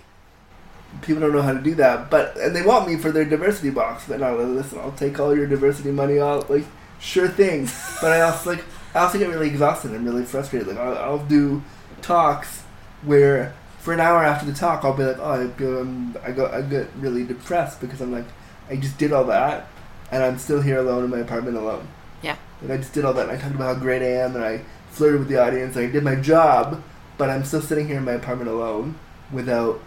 people 1.02 1.20
don't 1.20 1.32
know 1.32 1.42
how 1.42 1.52
to 1.54 1.60
do 1.60 1.74
that, 1.76 2.10
but 2.10 2.36
and 2.36 2.54
they 2.54 2.62
want 2.62 2.88
me 2.88 2.96
for 2.96 3.10
their 3.10 3.24
diversity 3.24 3.70
box. 3.70 4.04
But 4.06 4.20
no, 4.20 4.36
listen, 4.36 4.78
I'll 4.78 4.92
take 4.92 5.18
all 5.18 5.34
your 5.36 5.46
diversity 5.46 5.90
money. 5.90 6.20
I'll 6.20 6.44
like, 6.48 6.64
sure 7.00 7.26
thing. 7.28 7.68
but 8.00 8.12
I 8.12 8.20
also 8.20 8.50
like, 8.50 8.64
I 8.94 9.00
also 9.00 9.18
get 9.18 9.28
really 9.30 9.48
exhausted 9.48 9.90
and 9.90 10.04
really 10.04 10.24
frustrated. 10.24 10.68
Like, 10.68 10.78
I'll, 10.78 10.96
I'll 10.98 11.18
do 11.26 11.62
talks 12.02 12.57
where 13.02 13.54
for 13.78 13.92
an 13.94 14.00
hour 14.00 14.24
after 14.24 14.44
the 14.46 14.52
talk, 14.52 14.84
I'll 14.84 14.94
be 14.96 15.04
like, 15.04 15.18
oh, 15.18 15.32
I 15.42 15.46
go, 15.46 15.80
um, 15.82 16.16
I 16.24 16.32
go, 16.32 16.46
I 16.46 16.62
get 16.62 16.88
really 16.96 17.24
depressed 17.24 17.80
because 17.80 18.00
I'm 18.00 18.12
like, 18.12 18.26
I 18.70 18.76
just 18.76 18.98
did 18.98 19.12
all 19.12 19.24
that, 19.24 19.68
and 20.10 20.22
I'm 20.22 20.38
still 20.38 20.60
here 20.60 20.78
alone 20.78 21.04
in 21.04 21.10
my 21.10 21.18
apartment 21.18 21.56
alone. 21.56 21.86
Yeah. 22.22 22.36
Like 22.60 22.72
I 22.72 22.76
just 22.78 22.92
did 22.92 23.04
all 23.04 23.12
that, 23.14 23.28
and 23.28 23.38
I 23.38 23.40
talked 23.40 23.54
about 23.54 23.76
how 23.76 23.80
great 23.80 24.02
I 24.02 24.22
am, 24.24 24.34
and 24.34 24.44
I 24.44 24.62
flirted 24.90 25.20
with 25.20 25.28
the 25.28 25.38
audience, 25.38 25.76
and 25.76 25.86
I 25.86 25.90
did 25.90 26.02
my 26.02 26.16
job, 26.16 26.82
but 27.16 27.30
I'm 27.30 27.44
still 27.44 27.62
sitting 27.62 27.86
here 27.86 27.98
in 27.98 28.04
my 28.04 28.12
apartment 28.12 28.50
alone 28.50 28.96
without 29.32 29.80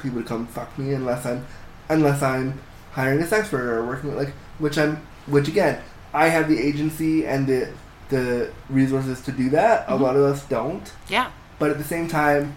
people 0.00 0.20
to 0.22 0.26
come 0.28 0.46
fuck 0.46 0.76
me 0.78 0.92
unless 0.92 1.24
I'm 1.24 1.46
unless 1.88 2.22
I'm 2.22 2.60
hiring 2.92 3.20
a 3.20 3.26
sex 3.26 3.52
worker 3.52 3.78
or 3.78 3.86
working 3.86 4.10
with 4.10 4.18
like 4.18 4.34
which 4.58 4.76
I'm 4.76 4.96
which 5.26 5.46
again 5.46 5.80
I 6.12 6.26
have 6.28 6.48
the 6.48 6.58
agency 6.58 7.24
and 7.24 7.46
the 7.46 7.68
the 8.08 8.50
resources 8.68 9.20
to 9.22 9.32
do 9.32 9.48
that. 9.50 9.86
Mhm. 9.86 9.92
A 9.92 9.96
lot 9.96 10.16
of 10.16 10.22
us 10.24 10.44
don't, 10.44 10.92
Yeah. 11.08 11.30
But 11.62 11.70
at 11.70 11.78
the 11.78 11.84
same 11.94 12.08
time. 12.08 12.56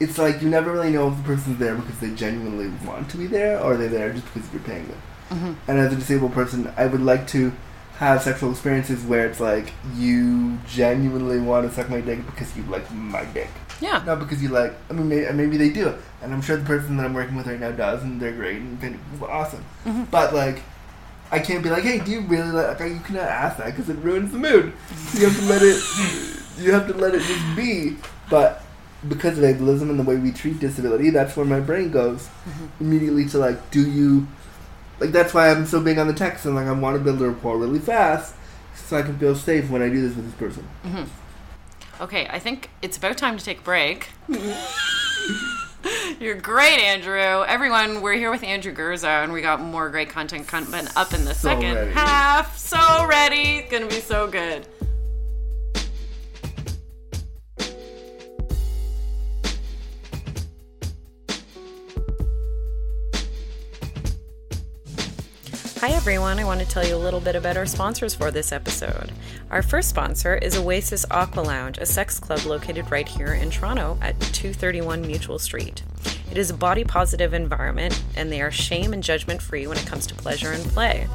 It's 0.00 0.16
like 0.16 0.40
you 0.42 0.48
never 0.48 0.70
really 0.72 0.92
know 0.92 1.08
if 1.10 1.16
the 1.16 1.24
person's 1.24 1.58
there 1.58 1.74
because 1.74 1.98
they 1.98 2.10
genuinely 2.14 2.68
want 2.86 3.10
to 3.10 3.16
be 3.16 3.26
there, 3.26 3.60
or 3.60 3.76
they're 3.76 3.88
there 3.88 4.12
just 4.12 4.26
because 4.32 4.48
you're 4.52 4.62
paying 4.62 4.86
them. 4.86 5.00
hmm 5.38 5.52
And 5.68 5.76
as 5.84 5.92
a 5.92 5.96
disabled 5.96 6.32
person, 6.34 6.72
I 6.76 6.86
would 6.86 7.00
like 7.12 7.26
to 7.34 7.52
have 7.96 8.22
sexual 8.22 8.52
experiences 8.52 9.02
where 9.04 9.26
it's 9.26 9.40
like 9.40 9.72
you 9.96 10.56
genuinely 10.68 11.40
want 11.40 11.68
to 11.68 11.74
suck 11.74 11.90
my 11.90 12.00
dick 12.00 12.24
because 12.26 12.56
you 12.56 12.62
like 12.74 12.86
my 12.92 13.24
dick, 13.38 13.50
Yeah. 13.80 14.00
not 14.06 14.20
because 14.20 14.40
you 14.40 14.50
like. 14.50 14.72
I 14.88 14.92
mean, 14.92 15.08
maybe, 15.08 15.32
maybe 15.32 15.56
they 15.56 15.70
do, 15.70 15.92
and 16.22 16.32
I'm 16.32 16.42
sure 16.42 16.56
the 16.56 16.64
person 16.64 16.96
that 16.98 17.04
I'm 17.04 17.12
working 17.20 17.34
with 17.34 17.48
right 17.48 17.58
now 17.66 17.72
does, 17.72 18.04
and 18.04 18.20
they're 18.22 18.38
great 18.42 18.58
and 18.58 18.80
they're 18.80 19.30
awesome. 19.40 19.64
Mhm. 19.84 20.08
But 20.12 20.32
like, 20.32 20.62
I 21.32 21.40
can't 21.40 21.62
be 21.64 21.70
like, 21.70 21.82
hey, 21.82 21.98
do 21.98 22.12
you 22.12 22.20
really 22.20 22.52
like? 22.52 22.78
like 22.78 22.92
you 22.92 23.00
cannot 23.00 23.24
ask 23.44 23.56
that 23.58 23.66
because 23.74 23.88
it 23.90 23.98
ruins 24.08 24.30
the 24.30 24.38
mood. 24.38 24.72
You 25.14 25.26
have 25.26 25.36
to 25.40 25.44
let 25.52 25.62
it. 25.62 26.37
You 26.58 26.72
have 26.72 26.86
to 26.88 26.94
let 26.94 27.14
it 27.14 27.22
just 27.22 27.56
be. 27.56 27.96
But 28.30 28.62
because 29.08 29.38
of 29.38 29.44
ableism 29.44 29.82
and 29.90 29.98
the 29.98 30.02
way 30.02 30.16
we 30.16 30.32
treat 30.32 30.58
disability, 30.58 31.10
that's 31.10 31.36
where 31.36 31.46
my 31.46 31.60
brain 31.60 31.90
goes 31.90 32.28
Mhm. 32.48 32.68
immediately 32.80 33.26
to 33.26 33.38
like, 33.38 33.70
do 33.70 33.80
you 33.88 34.26
like? 35.00 35.12
That's 35.12 35.32
why 35.32 35.50
I'm 35.50 35.66
so 35.66 35.80
big 35.80 35.98
on 35.98 36.08
the 36.08 36.12
text 36.14 36.44
and 36.46 36.54
like 36.56 36.66
I 36.66 36.72
want 36.72 36.96
to 36.98 37.02
build 37.02 37.22
a 37.22 37.28
rapport 37.28 37.56
really 37.58 37.78
fast 37.78 38.34
so 38.74 38.96
I 38.98 39.02
can 39.02 39.16
feel 39.18 39.34
safe 39.36 39.70
when 39.70 39.82
I 39.82 39.88
do 39.88 40.00
this 40.00 40.16
with 40.16 40.24
this 40.26 40.34
person. 40.34 40.66
hmm 40.82 41.04
Okay, 42.00 42.26
I 42.30 42.38
think 42.38 42.70
it's 42.80 42.96
about 42.96 43.16
time 43.18 43.36
to 43.36 43.44
take 43.44 43.58
a 43.60 43.62
break. 43.62 44.08
You're 46.20 46.34
great, 46.34 46.78
Andrew. 46.80 47.44
Everyone, 47.46 48.02
we're 48.02 48.14
here 48.14 48.30
with 48.30 48.42
Andrew 48.42 48.72
Gurza, 48.74 49.22
and 49.22 49.32
we 49.32 49.40
got 49.40 49.60
more 49.60 49.88
great 49.88 50.08
content 50.08 50.46
coming 50.48 50.86
up 50.96 51.12
in 51.14 51.24
the 51.24 51.34
So 51.34 51.48
second 51.50 51.74
ready. 51.76 51.92
half. 51.92 52.56
So 52.58 53.06
ready. 53.06 53.58
It's 53.58 53.70
gonna 53.70 53.86
be 53.86 54.00
so 54.00 54.26
good. 54.26 54.66
Hi, 65.80 65.90
everyone. 65.90 66.40
I 66.40 66.44
want 66.44 66.58
to 66.58 66.66
tell 66.66 66.84
you 66.84 66.96
a 66.96 66.98
little 66.98 67.20
bit 67.20 67.36
about 67.36 67.56
our 67.56 67.64
sponsors 67.64 68.12
for 68.12 68.32
this 68.32 68.50
episode. 68.50 69.12
Our 69.48 69.62
first 69.62 69.88
sponsor 69.88 70.34
is 70.34 70.56
Oasis 70.56 71.06
Aqua 71.08 71.42
Lounge, 71.42 71.78
a 71.78 71.86
sex 71.86 72.18
club 72.18 72.44
located 72.46 72.90
right 72.90 73.06
here 73.06 73.32
in 73.32 73.48
Toronto 73.48 73.96
at 74.02 74.18
231 74.18 75.02
Mutual 75.02 75.38
Street. 75.38 75.84
It 76.32 76.36
is 76.36 76.50
a 76.50 76.54
body 76.54 76.82
positive 76.82 77.32
environment, 77.32 78.02
and 78.16 78.32
they 78.32 78.40
are 78.40 78.50
shame 78.50 78.92
and 78.92 79.04
judgment 79.04 79.40
free 79.40 79.68
when 79.68 79.78
it 79.78 79.86
comes 79.86 80.08
to 80.08 80.16
pleasure 80.16 80.50
and 80.50 80.64
play. 80.64 81.06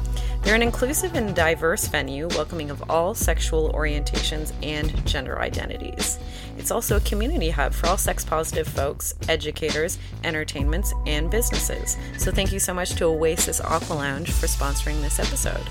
They're 0.44 0.54
an 0.54 0.62
inclusive 0.62 1.14
and 1.14 1.34
diverse 1.34 1.86
venue, 1.86 2.28
welcoming 2.28 2.70
of 2.70 2.90
all 2.90 3.14
sexual 3.14 3.72
orientations 3.72 4.52
and 4.62 5.06
gender 5.06 5.40
identities. 5.40 6.18
It's 6.58 6.70
also 6.70 6.98
a 6.98 7.00
community 7.00 7.48
hub 7.48 7.72
for 7.72 7.86
all 7.86 7.96
sex 7.96 8.26
positive 8.26 8.68
folks, 8.68 9.14
educators, 9.26 9.98
entertainments, 10.22 10.92
and 11.06 11.30
businesses. 11.30 11.96
So 12.18 12.30
thank 12.30 12.52
you 12.52 12.58
so 12.58 12.74
much 12.74 12.94
to 12.96 13.04
Oasis 13.04 13.62
Aqua 13.62 13.94
Lounge 13.94 14.30
for 14.30 14.46
sponsoring 14.46 15.00
this 15.00 15.18
episode. 15.18 15.66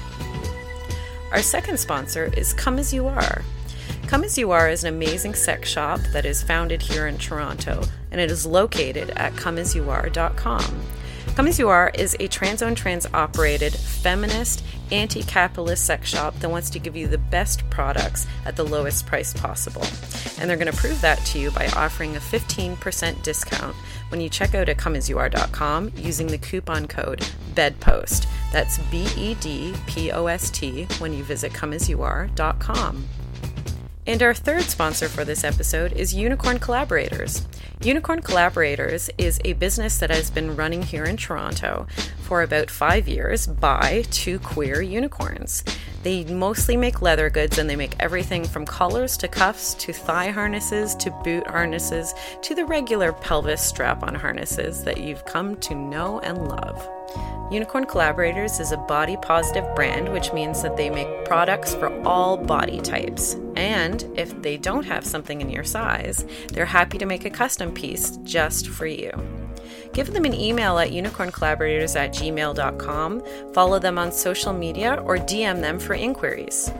Our 1.32 1.44
second 1.44 1.80
sponsor 1.80 2.32
is 2.36 2.54
Come 2.54 2.80
As 2.80 2.92
You 2.92 3.08
Are. 3.08 3.44
Come 4.08 4.24
As 4.24 4.40
You 4.40 4.50
Are 4.50 4.70
is 4.70 4.84
an 4.84 4.94
amazing 4.94 5.36
sex 5.36 5.70
shop 5.70 6.00
that 6.14 6.26
is 6.26 6.42
founded 6.42 6.82
here 6.82 7.06
in 7.06 7.20
Toronto, 7.20 7.84
and 8.12 8.20
it 8.20 8.32
is 8.32 8.46
located 8.46 9.12
at 9.12 9.34
comeasyouare.com. 9.34 10.82
Come 11.36 11.48
As 11.48 11.58
You 11.58 11.70
Are 11.70 11.90
is 11.96 12.16
a 12.20 12.28
trans 12.28 12.62
owned, 12.62 12.78
trans 12.78 13.08
operated, 13.12 13.74
feminist, 13.74 14.64
anti 14.92 15.24
capitalist 15.24 15.84
sex 15.84 16.08
shop 16.08 16.38
that 16.40 16.50
wants 16.50 16.70
to 16.70 16.78
give 16.78 16.96
you 16.96 17.08
the 17.08 17.18
best 17.18 17.68
products 17.72 18.28
at 18.46 18.56
the 18.56 18.64
lowest 18.64 19.08
price 19.08 19.34
possible. 19.34 19.82
And 20.38 20.48
they're 20.48 20.58
going 20.58 20.72
to 20.72 20.78
prove 20.78 21.02
that 21.02 21.18
to 21.26 21.40
you 21.40 21.50
by 21.50 21.70
offering 21.70 22.16
a 22.16 22.20
15% 22.20 23.24
discount 23.24 23.76
when 24.10 24.22
you 24.22 24.30
check 24.30 24.54
out 24.54 24.70
at 24.70 24.78
comeasyouare.com 24.78 25.94
using 25.96 26.28
the 26.28 26.38
coupon 26.38 26.88
code 26.88 27.28
BEDPOST. 27.56 28.28
That's 28.52 28.78
B 28.78 29.08
E 29.18 29.34
D 29.34 29.74
P 29.88 30.12
O 30.12 30.28
S 30.28 30.52
T 30.52 30.84
when 31.00 31.14
you 31.14 31.24
visit 31.24 31.52
comeasyouare.com. 31.52 33.08
And 34.06 34.22
our 34.22 34.34
third 34.34 34.64
sponsor 34.64 35.08
for 35.08 35.24
this 35.24 35.46
episode 35.46 35.94
is 35.94 36.14
Unicorn 36.14 36.60
Collaborators. 36.60 37.48
Unicorn 37.82 38.22
Collaborators 38.22 39.10
is 39.18 39.40
a 39.46 39.54
business 39.54 39.98
that 40.00 40.10
has 40.10 40.30
been 40.30 40.58
running 40.58 40.82
here 40.82 41.06
in 41.06 41.16
Toronto 41.16 41.88
for 42.22 42.42
about 42.42 42.70
five 42.70 43.08
years 43.08 43.48
by 43.48 44.04
two 44.12 44.40
queer 44.40 44.82
unicorns. 44.82 45.64
They 46.04 46.26
mostly 46.26 46.76
make 46.76 47.02
leather 47.02 47.30
goods 47.30 47.58
and 47.58 47.70
they 47.70 47.78
make 47.78 47.96
everything 47.98 48.44
from 48.44 48.66
collars 48.66 49.16
to 49.18 49.30
cuffs 49.30 49.74
to 49.76 49.94
thigh 49.94 50.32
harnesses 50.32 50.96
to 50.96 51.10
boot 51.24 51.48
harnesses 51.48 52.14
to 52.42 52.56
the 52.56 52.66
regular 52.66 53.14
pelvis 53.14 53.62
strap 53.62 54.04
on 54.04 54.16
harnesses 54.16 54.84
that 54.84 54.98
you've 54.98 55.24
come 55.24 55.56
to 55.62 55.76
know 55.76 56.20
and 56.20 56.50
love. 56.50 56.90
Unicorn 57.52 57.86
Collaborators 57.86 58.60
is 58.60 58.72
a 58.72 58.78
body 58.78 59.18
positive 59.18 59.76
brand, 59.76 60.12
which 60.12 60.34
means 60.34 60.62
that 60.64 60.76
they 60.76 60.90
make 60.90 61.26
products 61.26 61.76
for 61.76 61.92
all 62.08 62.36
body 62.36 62.82
types. 62.82 63.36
And 63.56 64.04
if 64.16 64.42
they 64.42 64.58
don't 64.58 64.86
have 64.86 65.06
something 65.06 65.40
in 65.40 65.50
your 65.50 65.64
size, 65.64 66.26
they're 66.52 66.66
happy 66.66 66.98
to 66.98 67.06
make 67.06 67.26
a 67.26 67.30
custom 67.30 67.72
piece 67.72 68.18
just 68.24 68.70
for 68.70 68.88
you. 68.88 69.12
Give 69.94 70.12
them 70.12 70.26
an 70.26 70.34
email 70.34 70.80
at 70.80 70.90
unicorncollaborators 70.90 71.96
at 71.96 72.14
gmail.com, 72.14 73.24
follow 73.54 73.78
them 73.78 74.00
on 74.00 74.12
social 74.12 74.54
media, 74.54 74.96
or 75.06 75.18
DM 75.18 75.62
them 75.62 75.78
for 75.78 75.94
inquiries. 75.94 76.72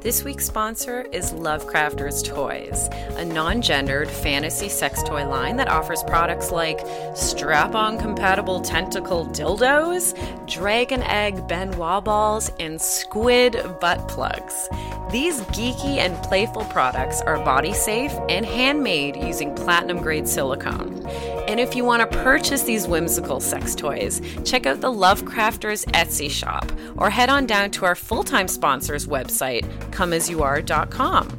This 0.00 0.22
week's 0.22 0.46
sponsor 0.46 1.06
is 1.10 1.32
Lovecrafters 1.32 2.24
Toys, 2.24 2.88
a 3.16 3.24
non 3.24 3.60
gendered 3.60 4.08
fantasy 4.08 4.68
sex 4.68 5.02
toy 5.02 5.26
line 5.26 5.56
that 5.56 5.66
offers 5.66 6.04
products 6.04 6.52
like 6.52 6.78
strap 7.16 7.74
on 7.74 7.98
compatible 7.98 8.60
tentacle 8.60 9.26
dildos, 9.26 10.14
dragon 10.46 11.02
egg 11.02 11.48
Ben 11.48 11.76
Wa 11.76 12.00
balls, 12.00 12.48
and 12.60 12.80
squid 12.80 13.60
butt 13.80 14.06
plugs. 14.06 14.68
These 15.10 15.40
geeky 15.40 15.96
and 15.96 16.22
playful 16.22 16.64
products 16.66 17.20
are 17.22 17.42
body 17.42 17.72
safe 17.72 18.12
and 18.28 18.46
handmade 18.46 19.16
using 19.16 19.52
platinum 19.56 20.00
grade 20.00 20.28
silicone. 20.28 21.04
And 21.48 21.58
if 21.58 21.74
you 21.74 21.82
want 21.82 22.08
to 22.08 22.18
purchase 22.18 22.62
these 22.62 22.86
whimsical 22.86 23.40
sex 23.40 23.74
toys, 23.74 24.20
check 24.44 24.66
out 24.66 24.82
the 24.82 24.92
Lovecrafters 24.92 25.86
Etsy 25.92 26.30
shop 26.30 26.70
or 26.98 27.08
head 27.08 27.30
on 27.30 27.46
down 27.46 27.70
to 27.72 27.86
our 27.86 27.94
full 27.94 28.22
time 28.22 28.48
sponsor's 28.48 29.06
website, 29.06 29.64
comeasyouare.com. 29.90 31.38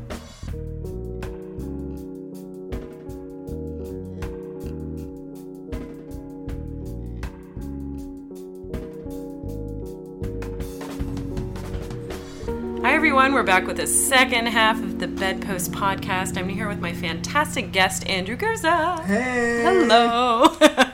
Hi, 12.81 12.95
everyone. 12.95 13.33
We're 13.33 13.43
back 13.43 13.67
with 13.67 13.77
the 13.77 13.87
second 13.87 14.47
half 14.47 14.77
of 14.81 14.99
the 14.99 15.07
Bedpost 15.07 15.71
podcast. 15.71 16.37
I'm 16.37 16.47
here 16.47 16.67
with 16.67 16.79
my 16.79 16.93
fantastic 16.93 17.71
guest, 17.71 18.07
Andrew 18.07 18.37
Gurza. 18.37 19.03
Hey. 19.03 19.61
Hello. 19.63 20.55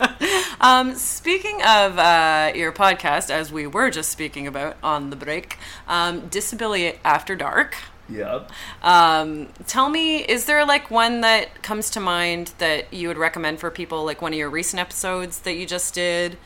um, 0.65 0.95
speaking 0.95 1.61
of 1.61 1.97
uh, 1.99 2.51
your 2.55 2.71
podcast, 2.71 3.29
as 3.29 3.51
we 3.51 3.67
were 3.67 3.89
just 3.89 4.09
speaking 4.09 4.47
about 4.47 4.77
on 4.83 5.09
the 5.11 5.15
break, 5.15 5.57
um, 5.87 6.27
Disability 6.27 6.97
After 7.03 7.35
Dark. 7.35 7.75
Yep. 8.09 8.51
Um, 8.83 9.47
tell 9.67 9.89
me, 9.89 10.17
is 10.17 10.45
there 10.45 10.65
like 10.65 10.91
one 10.91 11.21
that 11.21 11.61
comes 11.63 11.89
to 11.91 11.99
mind 11.99 12.53
that 12.59 12.93
you 12.93 13.07
would 13.07 13.17
recommend 13.17 13.59
for 13.59 13.71
people, 13.71 14.05
like 14.05 14.21
one 14.21 14.31
of 14.33 14.37
your 14.39 14.49
recent 14.49 14.79
episodes 14.79 15.39
that 15.39 15.53
you 15.55 15.65
just 15.65 15.93
did? 15.93 16.37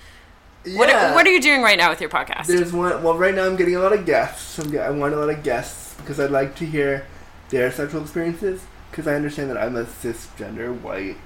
What, 0.66 0.90
Yeah. 0.90 1.12
are, 1.12 1.16
what 1.16 1.26
are 1.26 1.32
you 1.32 1.42
doing 1.42 1.62
right 1.62 1.78
now 1.78 1.90
with 1.90 2.02
your 2.02 2.10
podcast? 2.10 2.46
There's 2.48 2.74
one. 2.74 3.02
Well, 3.04 3.18
right 3.18 3.34
now 3.34 3.46
I'm 3.46 3.56
getting 3.56 3.76
a 3.76 3.80
lot 3.80 3.94
of 3.94 4.06
guests. 4.06 4.58
I'm, 4.60 4.70
get- 4.72 4.86
I 4.86 4.90
want 4.90 5.14
a 5.14 5.18
lot 5.18 5.30
of 5.30 5.44
guests 5.44 5.96
because 5.96 6.20
I'd 6.20 6.32
like 6.32 6.56
to 6.58 6.66
hear 6.66 7.06
their 7.50 7.72
sexual 7.72 8.02
experiences. 8.02 8.62
Because 8.92 9.08
I 9.08 9.14
understand 9.16 9.52
that 9.52 9.58
I'm 9.58 9.76
a 9.76 9.84
cisgender 9.84 10.76
white 10.82 11.18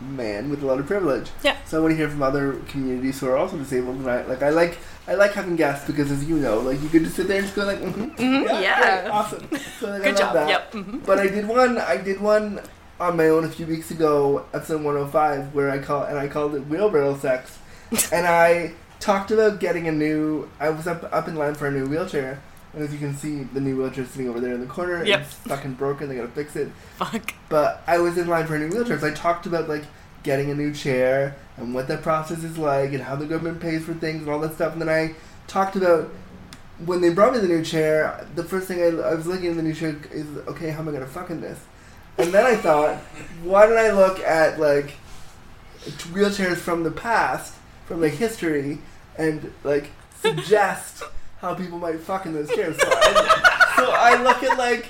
man 0.00 0.50
with 0.50 0.62
a 0.62 0.66
lot 0.66 0.78
of 0.78 0.86
privilege. 0.86 1.30
Yeah. 1.42 1.56
So 1.64 1.78
I 1.78 1.80
want 1.80 1.92
to 1.92 1.96
hear 1.96 2.08
from 2.08 2.22
other 2.22 2.54
communities 2.68 3.18
who 3.20 3.28
are 3.28 3.36
also 3.36 3.56
disabled. 3.56 3.96
And 3.96 4.08
I 4.10 4.22
like 4.26 4.42
I 4.42 4.50
like 4.50 4.78
I 5.08 5.14
like 5.14 5.32
having 5.32 5.56
guests 5.56 5.86
because, 5.86 6.10
as 6.10 6.24
you 6.24 6.36
know, 6.38 6.58
like 6.60 6.82
you 6.82 6.88
could 6.88 7.04
just 7.04 7.16
sit 7.16 7.28
there 7.28 7.38
and 7.38 7.46
just 7.46 7.56
go 7.56 7.64
like, 7.64 7.78
mm-hmm, 7.80 8.02
Mhm, 8.20 8.60
yeah. 8.62 9.00
great, 9.02 9.10
awesome. 9.10 9.48
So, 9.80 9.88
like, 9.90 10.02
I 10.02 10.04
Good 10.04 10.14
love 10.14 10.18
job. 10.18 10.34
that. 10.34 10.48
Yep. 10.48 10.72
mhm. 10.72 11.06
But 11.06 11.18
I 11.18 11.26
did 11.28 11.46
one. 11.48 11.78
I 11.78 11.96
did 11.96 12.20
one 12.20 12.60
on 12.98 13.16
my 13.16 13.28
own 13.28 13.44
a 13.44 13.48
few 13.48 13.66
weeks 13.66 13.90
ago, 13.90 14.44
episode 14.54 14.82
105, 14.82 15.54
where 15.54 15.70
I 15.70 15.78
call 15.78 16.02
and 16.04 16.18
I 16.18 16.28
called 16.28 16.54
it 16.54 16.66
wheelbarrow 16.66 17.16
sex, 17.18 17.58
and 18.12 18.26
I 18.26 18.72
talked 19.00 19.30
about 19.30 19.60
getting 19.60 19.86
a 19.86 19.92
new. 19.92 20.48
I 20.58 20.70
was 20.70 20.86
up 20.86 21.08
up 21.12 21.28
in 21.28 21.36
line 21.36 21.54
for 21.54 21.66
a 21.66 21.70
new 21.70 21.86
wheelchair, 21.86 22.40
and 22.76 22.84
as 22.84 22.92
you 22.92 22.98
can 22.98 23.16
see, 23.16 23.42
the 23.42 23.60
new 23.60 23.74
wheelchair 23.74 24.04
is 24.04 24.10
sitting 24.10 24.28
over 24.28 24.38
there 24.38 24.52
in 24.52 24.60
the 24.60 24.66
corner. 24.66 25.02
Yep. 25.02 25.20
It's 25.22 25.34
fucking 25.34 25.74
broken. 25.74 26.10
They 26.10 26.16
gotta 26.16 26.28
fix 26.28 26.54
it. 26.56 26.70
Fuck. 26.96 27.32
But 27.48 27.82
I 27.86 27.96
was 27.98 28.18
in 28.18 28.28
line 28.28 28.46
for 28.46 28.54
a 28.54 28.58
new 28.58 28.68
wheelchair, 28.68 29.00
so 29.00 29.08
I 29.08 29.12
talked 29.12 29.46
about 29.46 29.66
like 29.66 29.84
getting 30.22 30.50
a 30.50 30.54
new 30.54 30.74
chair 30.74 31.36
and 31.56 31.72
what 31.72 31.88
that 31.88 32.02
process 32.02 32.44
is 32.44 32.58
like 32.58 32.92
and 32.92 33.00
how 33.00 33.16
the 33.16 33.24
government 33.24 33.60
pays 33.60 33.82
for 33.82 33.94
things 33.94 34.22
and 34.22 34.30
all 34.30 34.38
that 34.40 34.52
stuff. 34.54 34.74
And 34.74 34.82
then 34.82 34.90
I 34.90 35.14
talked 35.46 35.74
about 35.74 36.10
when 36.84 37.00
they 37.00 37.08
brought 37.08 37.32
me 37.32 37.38
the 37.38 37.48
new 37.48 37.64
chair. 37.64 38.28
The 38.34 38.44
first 38.44 38.68
thing 38.68 38.82
I, 38.82 39.08
I 39.08 39.14
was 39.14 39.26
looking 39.26 39.48
at 39.48 39.56
the 39.56 39.62
new 39.62 39.74
chair 39.74 39.96
is 40.12 40.26
okay, 40.46 40.68
how 40.68 40.80
am 40.80 40.90
I 40.90 40.92
gonna 40.92 41.06
fuck 41.06 41.30
in 41.30 41.40
this? 41.40 41.58
And 42.18 42.30
then 42.30 42.44
I 42.44 42.56
thought, 42.56 42.96
why 43.42 43.66
don't 43.66 43.78
I 43.78 43.90
look 43.90 44.20
at 44.20 44.60
like 44.60 44.96
wheelchairs 46.12 46.58
from 46.58 46.82
the 46.82 46.90
past, 46.90 47.54
from 47.86 48.02
like 48.02 48.12
history, 48.12 48.80
and 49.16 49.54
like 49.64 49.92
suggest 50.20 51.02
how 51.38 51.54
people 51.54 51.78
might 51.78 52.00
fuck 52.00 52.26
in 52.26 52.32
those 52.32 52.48
chairs. 52.54 52.76
So 52.80 52.88
I, 52.90 53.72
so 53.76 53.90
I 53.90 54.22
look 54.22 54.42
at 54.42 54.58
like 54.58 54.86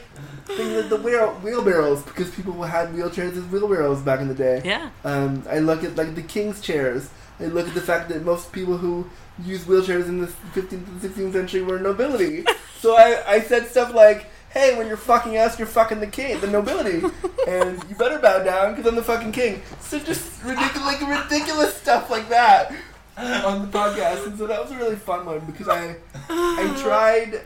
things 0.47 0.77
like 0.77 0.89
the 0.89 0.97
wheel, 0.97 1.33
wheelbarrows 1.43 2.03
because 2.03 2.31
people 2.35 2.63
had 2.63 2.91
wheelchairs 2.91 3.37
as 3.37 3.45
wheelbarrows 3.45 4.01
back 4.03 4.21
in 4.21 4.29
the 4.29 4.35
day. 4.35 4.63
Yeah. 4.65 4.91
Um, 5.05 5.45
I 5.49 5.59
look 5.59 5.83
at 5.85 5.97
like 5.97 6.15
the 6.15 6.23
king's 6.23 6.61
chairs. 6.61 7.11
I 7.41 7.47
look 7.47 7.69
at 7.69 7.75
the 7.75 7.81
fact 7.81 8.09
that 8.09 8.25
most 8.25 8.53
people 8.53 8.79
who 8.79 9.09
used 9.45 9.67
wheelchairs 9.67 10.09
in 10.09 10.21
the 10.21 10.29
15th 10.55 10.73
and 10.73 11.01
16th 11.01 11.33
century 11.33 11.63
were 11.63 11.79
nobility. 11.79 12.45
so 12.81 12.97
I, 12.97 13.23
I 13.27 13.41
said 13.41 13.67
stuff 13.67 13.93
like, 13.93 14.31
"Hey, 14.51 14.77
when 14.77 14.87
you're 14.87 14.97
fucking 14.97 15.37
us, 15.37 15.59
you're 15.59 15.69
fucking 15.69 16.01
the 16.01 16.07
king, 16.07 16.41
the 16.41 16.47
nobility, 16.47 17.07
and 17.47 17.83
you 17.89 17.97
better 17.97 18.19
bow 18.19 18.43
down 18.43 18.75
because 18.75 18.87
I'm 18.87 18.97
the 18.97 19.03
fucking 19.03 19.33
king." 19.33 19.63
So 19.81 19.99
just 19.99 20.43
ridiculous, 20.45 21.01
like 21.01 21.25
ridiculous 21.25 21.75
stuff 21.75 22.09
like 22.09 22.29
that 22.31 22.73
on 23.17 23.63
the 23.63 23.79
podcast, 23.79 24.27
and 24.27 24.39
so 24.39 24.47
that 24.47 24.61
was 24.63 24.71
a 24.73 24.77
really 24.77 24.97
fun 24.97 25.25
one 25.27 25.41
because 25.41 25.69
I 25.69 25.97
I 26.29 26.77
tried 26.83 27.41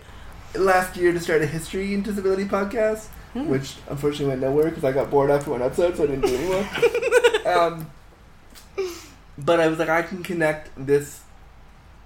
last 0.55 0.97
year 0.97 1.13
to 1.13 1.21
start 1.21 1.43
a 1.43 1.47
history 1.47 1.95
and 1.95 2.05
disability 2.05 2.45
podcast, 2.45 3.07
which 3.35 3.77
unfortunately 3.89 4.27
went 4.29 4.41
nowhere 4.41 4.65
because 4.71 4.85
I 4.85 4.93
got 4.93 5.11
bored 5.11 5.31
after 5.31 5.51
one 5.51 5.63
episode, 5.63 5.97
so 5.97 6.05
I 6.05 6.07
didn't 6.09 6.23
do 6.27 6.35
anymore. 6.35 6.67
um, 7.57 7.91
but 9.39 9.61
I 9.61 9.69
was 9.69 9.79
like, 9.79 9.89
I 9.89 10.03
can 10.03 10.23
connect 10.23 10.71
this 10.77 11.21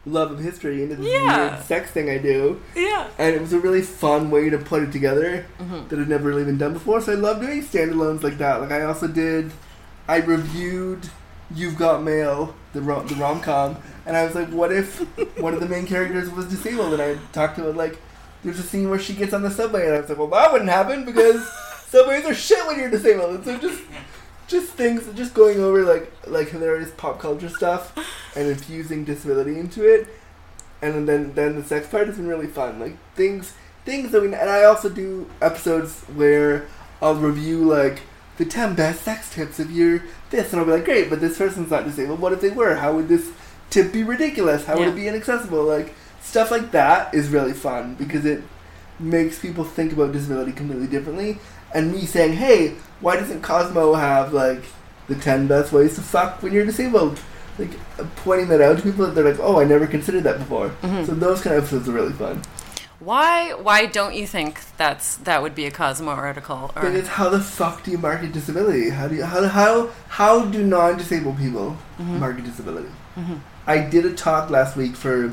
love 0.07 0.31
of 0.33 0.39
history 0.41 0.83
into 0.83 0.97
this 0.97 1.07
Yeah. 1.07 1.51
weird 1.53 1.65
sex 1.65 1.91
thing 1.91 2.11
I 2.11 2.19
do, 2.19 2.61
Yeah. 2.77 3.07
and 3.19 3.35
it 3.35 3.41
was 3.41 3.55
a 3.55 3.59
really 3.59 3.81
fun 3.81 4.31
way 4.31 4.51
to 4.51 4.59
put 4.59 4.83
it 4.83 4.93
together 4.93 5.47
Mhm. 5.59 5.89
that 5.89 5.99
had 5.99 6.09
never 6.11 6.29
really 6.29 6.45
been 6.45 6.59
done 6.59 6.75
before. 6.75 7.01
So 7.01 7.13
I 7.13 7.15
love 7.15 7.41
doing 7.41 7.63
standalones 7.63 8.23
like 8.23 8.37
that. 8.39 8.61
Like 8.61 8.71
I 8.73 8.83
also 8.83 9.07
did, 9.09 9.51
I 10.07 10.17
reviewed 10.19 11.09
You've 11.55 11.77
Got 11.77 12.03
Mail, 12.03 12.55
the 12.73 12.81
rom- 12.81 13.07
the 13.07 13.15
rom 13.17 13.41
com, 13.41 13.77
and 14.07 14.17
I 14.17 14.25
was 14.25 14.35
like, 14.35 14.49
what 14.49 14.73
if 14.73 15.01
one 15.39 15.55
of 15.55 15.61
the 15.61 15.69
main 15.69 15.87
characters 15.87 16.31
was 16.31 16.47
disabled? 16.47 16.93
And 16.95 17.03
I 17.03 17.17
talked 17.33 17.57
to 17.57 17.69
it 17.69 17.77
like, 17.77 17.99
there's 18.43 18.59
a 18.59 18.63
scene 18.63 18.91
where 18.91 18.99
she 18.99 19.15
gets 19.15 19.33
on 19.33 19.43
the 19.43 19.51
subway, 19.51 19.87
and 19.87 19.95
I 19.95 20.01
was 20.01 20.09
like, 20.09 20.19
well, 20.19 20.29
that 20.29 20.53
wouldn't 20.53 20.71
happen 20.71 21.05
because 21.05 21.47
subways 21.89 22.25
are 22.25 22.35
shit 22.35 22.67
when 22.67 22.79
you're 22.79 22.91
disabled. 22.91 23.37
And 23.37 23.45
so 23.45 23.59
just 23.59 23.83
just 24.47 24.73
things, 24.73 25.09
just 25.15 25.35
going 25.35 25.61
over 25.61 25.83
like 25.85 26.13
like 26.27 26.49
hilarious 26.49 26.91
pop 26.97 27.19
culture 27.19 27.49
stuff 27.49 27.97
and 28.37 28.49
infusing 28.49 29.05
disability 29.05 29.59
into 29.59 29.83
it, 29.85 30.09
and 30.83 31.09
then 31.09 31.35
then 31.35 31.57
the 31.57 31.65
sex 31.65 31.87
part 31.89 32.07
has 32.07 32.17
been 32.17 32.29
really 32.29 32.47
fun. 32.47 32.79
Like 32.79 32.97
things 33.15 33.55
things 33.85 34.11
that 34.13 34.23
we 34.23 34.27
and 34.29 34.51
I 34.51 34.65
also 34.65 34.89
do 34.89 35.31
episodes 35.41 36.03
where 36.15 36.67
I'll 37.01 37.15
review 37.15 37.65
like 37.65 38.01
the 38.37 38.45
ten 38.45 38.75
best 38.75 39.03
sex 39.03 39.33
tips 39.33 39.59
of 39.61 39.71
you're 39.71 40.03
this, 40.35 40.53
and 40.53 40.61
I'll 40.61 40.67
be 40.67 40.73
like, 40.73 40.85
great, 40.85 41.09
but 41.11 41.21
this 41.21 41.39
person's 41.39 41.71
not 41.71 41.85
disabled. 41.85 42.21
What 42.21 42.33
if 42.33 42.41
they 42.41 42.51
were? 42.51 42.75
How 42.77 42.95
would 42.95 43.09
this 43.09 43.31
tip 43.71 43.93
be 43.93 44.03
ridiculous? 44.03 44.65
How 44.65 44.77
would 44.79 44.89
it 44.89 44.97
be 44.97 45.09
inaccessible? 45.09 45.65
Like 45.65 45.95
stuff 46.21 46.51
like 46.51 46.71
that 46.73 47.15
is 47.15 47.29
really 47.29 47.53
fun 47.53 47.95
because 47.95 48.25
it 48.25 48.43
makes 48.99 49.39
people 49.39 49.65
think 49.65 49.93
about 49.93 50.13
disability 50.13 50.53
completely 50.53 50.87
differently. 50.87 51.39
And 51.75 51.93
me 51.93 52.07
saying, 52.07 52.35
hey, 52.35 52.75
why 53.01 53.17
doesn't 53.17 53.43
Cosmo 53.43 53.95
have 53.95 54.33
like 54.33 54.63
the 55.09 55.15
ten 55.17 55.47
best 55.47 55.73
ways 55.73 55.95
to 55.97 56.01
fuck 56.01 56.43
when 56.43 56.53
you're 56.53 56.65
disabled? 56.67 57.19
Like 57.59 57.71
pointing 58.17 58.49
that 58.49 58.61
out 58.61 58.77
to 58.79 58.83
people, 58.83 59.07
that 59.07 59.15
they're 59.15 59.25
like, 59.31 59.41
oh, 59.41 59.61
I 59.61 59.65
never 59.65 59.87
considered 59.87 60.25
that 60.25 60.39
before. 60.39 60.71
Mhm. 60.83 61.07
So 61.07 61.15
those 61.15 61.41
kind 61.41 61.57
of 61.57 61.63
episodes 61.65 61.89
are 61.89 61.93
really 61.93 62.13
fun. 62.13 62.43
Why? 63.05 63.53
Why 63.53 63.85
don't 63.87 64.15
you 64.15 64.27
think 64.27 64.61
that's 64.79 65.17
that 65.17 65.43
would 65.43 65.55
be 65.55 65.67
a 65.67 65.71
Cosmo 65.71 66.11
article? 66.13 66.73
Or 66.75 66.83
But 66.83 66.95
it's 66.95 67.09
how 67.09 67.29
the 67.29 67.41
fuck 67.41 67.83
do 67.83 67.91
you 67.91 67.99
market 67.99 68.33
disability? 68.33 68.89
How 68.91 69.09
do 69.09 69.17
you 69.17 69.25
how 69.25 69.47
how 69.47 69.91
how 70.09 70.45
do 70.47 70.63
non-disabled 70.65 71.37
people 71.39 71.77
Mhm. 72.01 72.19
market 72.19 72.45
disability? 72.45 72.89
Mhm. 73.19 73.41
I 73.67 73.79
did 73.79 74.07
a 74.07 74.13
talk 74.13 74.49
last 74.49 74.77
week 74.77 74.97
for 74.97 75.33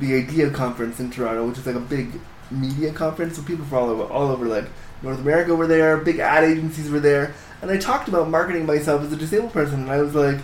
the 0.00 0.14
IDEA 0.14 0.50
conference 0.50 1.00
in 1.00 1.10
Toronto, 1.10 1.44
which 1.46 1.58
is 1.58 1.66
like 1.66 1.74
a 1.76 1.80
big 1.80 2.20
media 2.50 2.92
conference. 2.92 3.36
So 3.36 3.42
people 3.42 3.64
from 3.66 3.78
all 3.78 3.90
over, 3.90 4.02
all 4.04 4.30
over 4.30 4.46
like 4.46 4.66
North 5.02 5.18
America 5.18 5.54
were 5.56 5.66
there. 5.66 5.96
Big 5.96 6.20
ad 6.20 6.44
agencies 6.44 6.88
were 6.88 7.00
there, 7.00 7.32
and 7.60 7.70
I 7.70 7.78
talked 7.78 8.06
about 8.08 8.30
marketing 8.30 8.64
myself 8.64 9.02
as 9.02 9.12
a 9.12 9.16
disabled 9.16 9.52
person. 9.52 9.80
And 9.82 9.90
I 9.90 10.00
was 10.00 10.14
like, 10.14 10.38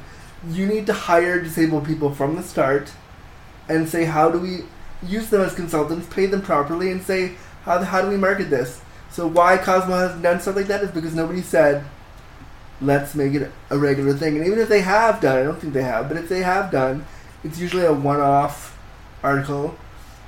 you 0.50 0.66
need 0.66 0.86
to 0.86 0.92
hire 0.92 1.40
disabled 1.40 1.84
people 1.84 2.12
from 2.12 2.34
the 2.34 2.42
start, 2.42 2.90
and 3.68 3.88
say 3.88 4.04
how 4.06 4.28
do 4.30 4.38
we 4.40 4.64
use 5.02 5.30
them 5.30 5.40
as 5.42 5.54
consultants, 5.54 6.06
pay 6.12 6.26
them 6.26 6.42
properly, 6.42 6.90
and 6.90 7.02
say 7.02 7.34
how 7.64 7.82
how 7.82 8.02
do 8.02 8.08
we 8.08 8.16
market 8.16 8.50
this. 8.50 8.80
So 9.11 9.26
why 9.26 9.56
Cosmo 9.56 9.96
hasn't 9.96 10.22
done 10.22 10.40
stuff 10.40 10.56
like 10.56 10.66
that 10.66 10.82
is 10.82 10.90
because 10.90 11.14
nobody 11.14 11.40
said, 11.40 11.84
let's 12.80 13.14
make 13.14 13.34
it 13.34 13.50
a 13.70 13.78
regular 13.78 14.14
thing. 14.14 14.37
And 14.37 14.46
even 14.46 14.58
if 14.58 14.68
they 14.68 14.82
have 14.82 15.20
done, 15.20 15.38
I 15.38 15.42
don't 15.42 15.61
think 15.61 15.72
they 15.72 15.82
have, 15.82 16.08
but 16.08 16.16
if 16.16 16.28
they 16.28 16.42
have 16.42 16.70
done, 16.70 17.04
it's 17.42 17.58
usually 17.58 17.84
a 17.84 17.92
one-off 17.92 18.78
article 19.22 19.76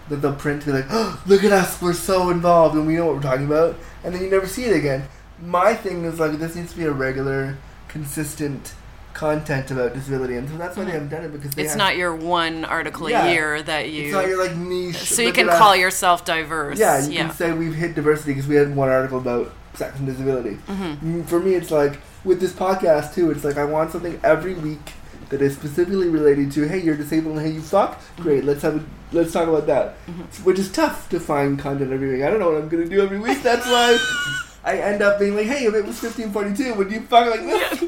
that 0.09 0.17
they'll 0.17 0.35
print 0.35 0.63
to 0.63 0.67
be 0.67 0.73
like, 0.73 0.87
oh, 0.91 1.23
look 1.27 1.45
at 1.45 1.53
us, 1.53 1.81
we're 1.81 1.93
so 1.93 2.31
involved 2.31 2.75
and 2.77 2.87
we 2.87 2.97
know 2.97 3.07
what 3.07 3.17
we're 3.17 3.23
talking 3.23 3.47
about, 3.47 3.77
and 4.03 4.15
then 4.15 4.23
you 4.23 4.31
never 4.31 4.47
see 4.47 4.65
it 4.65 4.77
again. 4.77 5.07
My 5.43 5.75
thing 5.75 6.05
is 6.05 6.19
like 6.19 6.33
this 6.33 6.57
needs 6.57 6.73
to 6.73 6.79
be 6.79 6.85
a 6.85 6.93
regular, 6.93 7.57
consistent 7.89 8.75
content 9.15 9.71
about 9.71 9.93
disability, 9.95 10.37
and 10.37 10.49
so 10.49 10.57
that's 10.57 10.77
why 10.77 10.85
they 10.85 10.93
haven't 10.93 11.09
done 11.09 11.25
it 11.25 11.33
because 11.33 11.53
it's 11.57 11.71
have, 11.71 11.79
not 11.79 11.97
your 11.97 12.15
one 12.15 12.65
article 12.65 13.09
Yeah. 13.11 13.27
a 13.27 13.33
year 13.33 13.63
that 13.63 13.85
It's 13.87 13.95
you. 13.95 14.13
not 14.13 14.27
your 14.29 14.43
like 14.45 14.57
niche. 14.57 14.97
so 14.97 15.23
you 15.23 15.33
can 15.33 15.49
call 15.49 15.75
yourself 15.77 16.25
diverse. 16.25 16.79
Yeah, 16.79 17.05
you 17.05 17.13
yeah. 17.13 17.27
can 17.27 17.35
say 17.35 17.53
we've 17.53 17.75
hit 17.75 17.95
diversity 17.95 18.33
because 18.33 18.49
we 18.49 18.55
had 18.57 18.75
one 18.75 18.89
article 18.89 19.19
about 19.19 19.53
sex 19.75 19.99
and 19.99 20.07
disability. 20.07 20.59
Mhm. 20.69 20.99
Mm, 20.99 21.27
For 21.27 21.39
me, 21.41 21.55
it's 21.55 21.71
like 21.71 21.99
with 22.25 22.41
this 22.41 22.53
podcast 22.53 23.15
too. 23.15 23.31
It's 23.31 23.45
like 23.45 23.57
I 23.59 23.65
want 23.65 23.93
something 23.93 24.19
every 24.23 24.55
week 24.55 24.93
that 25.31 25.41
is 25.43 25.55
specifically 25.55 26.09
related 26.09 26.51
to 26.53 26.67
hey, 26.69 26.79
you're 26.79 26.97
disabled 26.97 27.37
and 27.39 27.47
hey, 27.47 27.53
you 27.53 27.61
fuck. 27.61 28.01
Great, 28.17 28.45
let's 28.45 28.63
have 28.63 28.77
a, 28.77 28.85
let's 29.13 29.33
talk 29.33 29.49
about 29.49 29.67
that. 29.69 29.95
Mhm. 30.09 30.45
Which 30.45 30.59
is 30.59 30.71
tough 30.73 31.09
to 31.11 31.21
find 31.21 31.59
content 31.59 31.93
every 31.93 32.13
week. 32.15 32.23
I 32.23 32.31
don't 32.31 32.41
know 32.41 32.51
what 32.51 32.61
I'm 32.63 32.69
gonna 32.69 32.87
do 32.87 33.01
every 33.01 33.19
week. 33.19 33.43
That's 33.43 33.67
why 33.67 33.97
I 34.65 34.79
end 34.79 35.03
up 35.03 35.19
being 35.19 35.35
like, 35.37 35.47
hey, 35.47 35.65
if 35.67 35.75
it 35.75 35.85
was 35.87 36.03
1542, 36.03 36.75
would 36.75 36.91
you 36.91 37.01
fuck 37.03 37.31
like 37.31 37.41
this? 37.41 37.85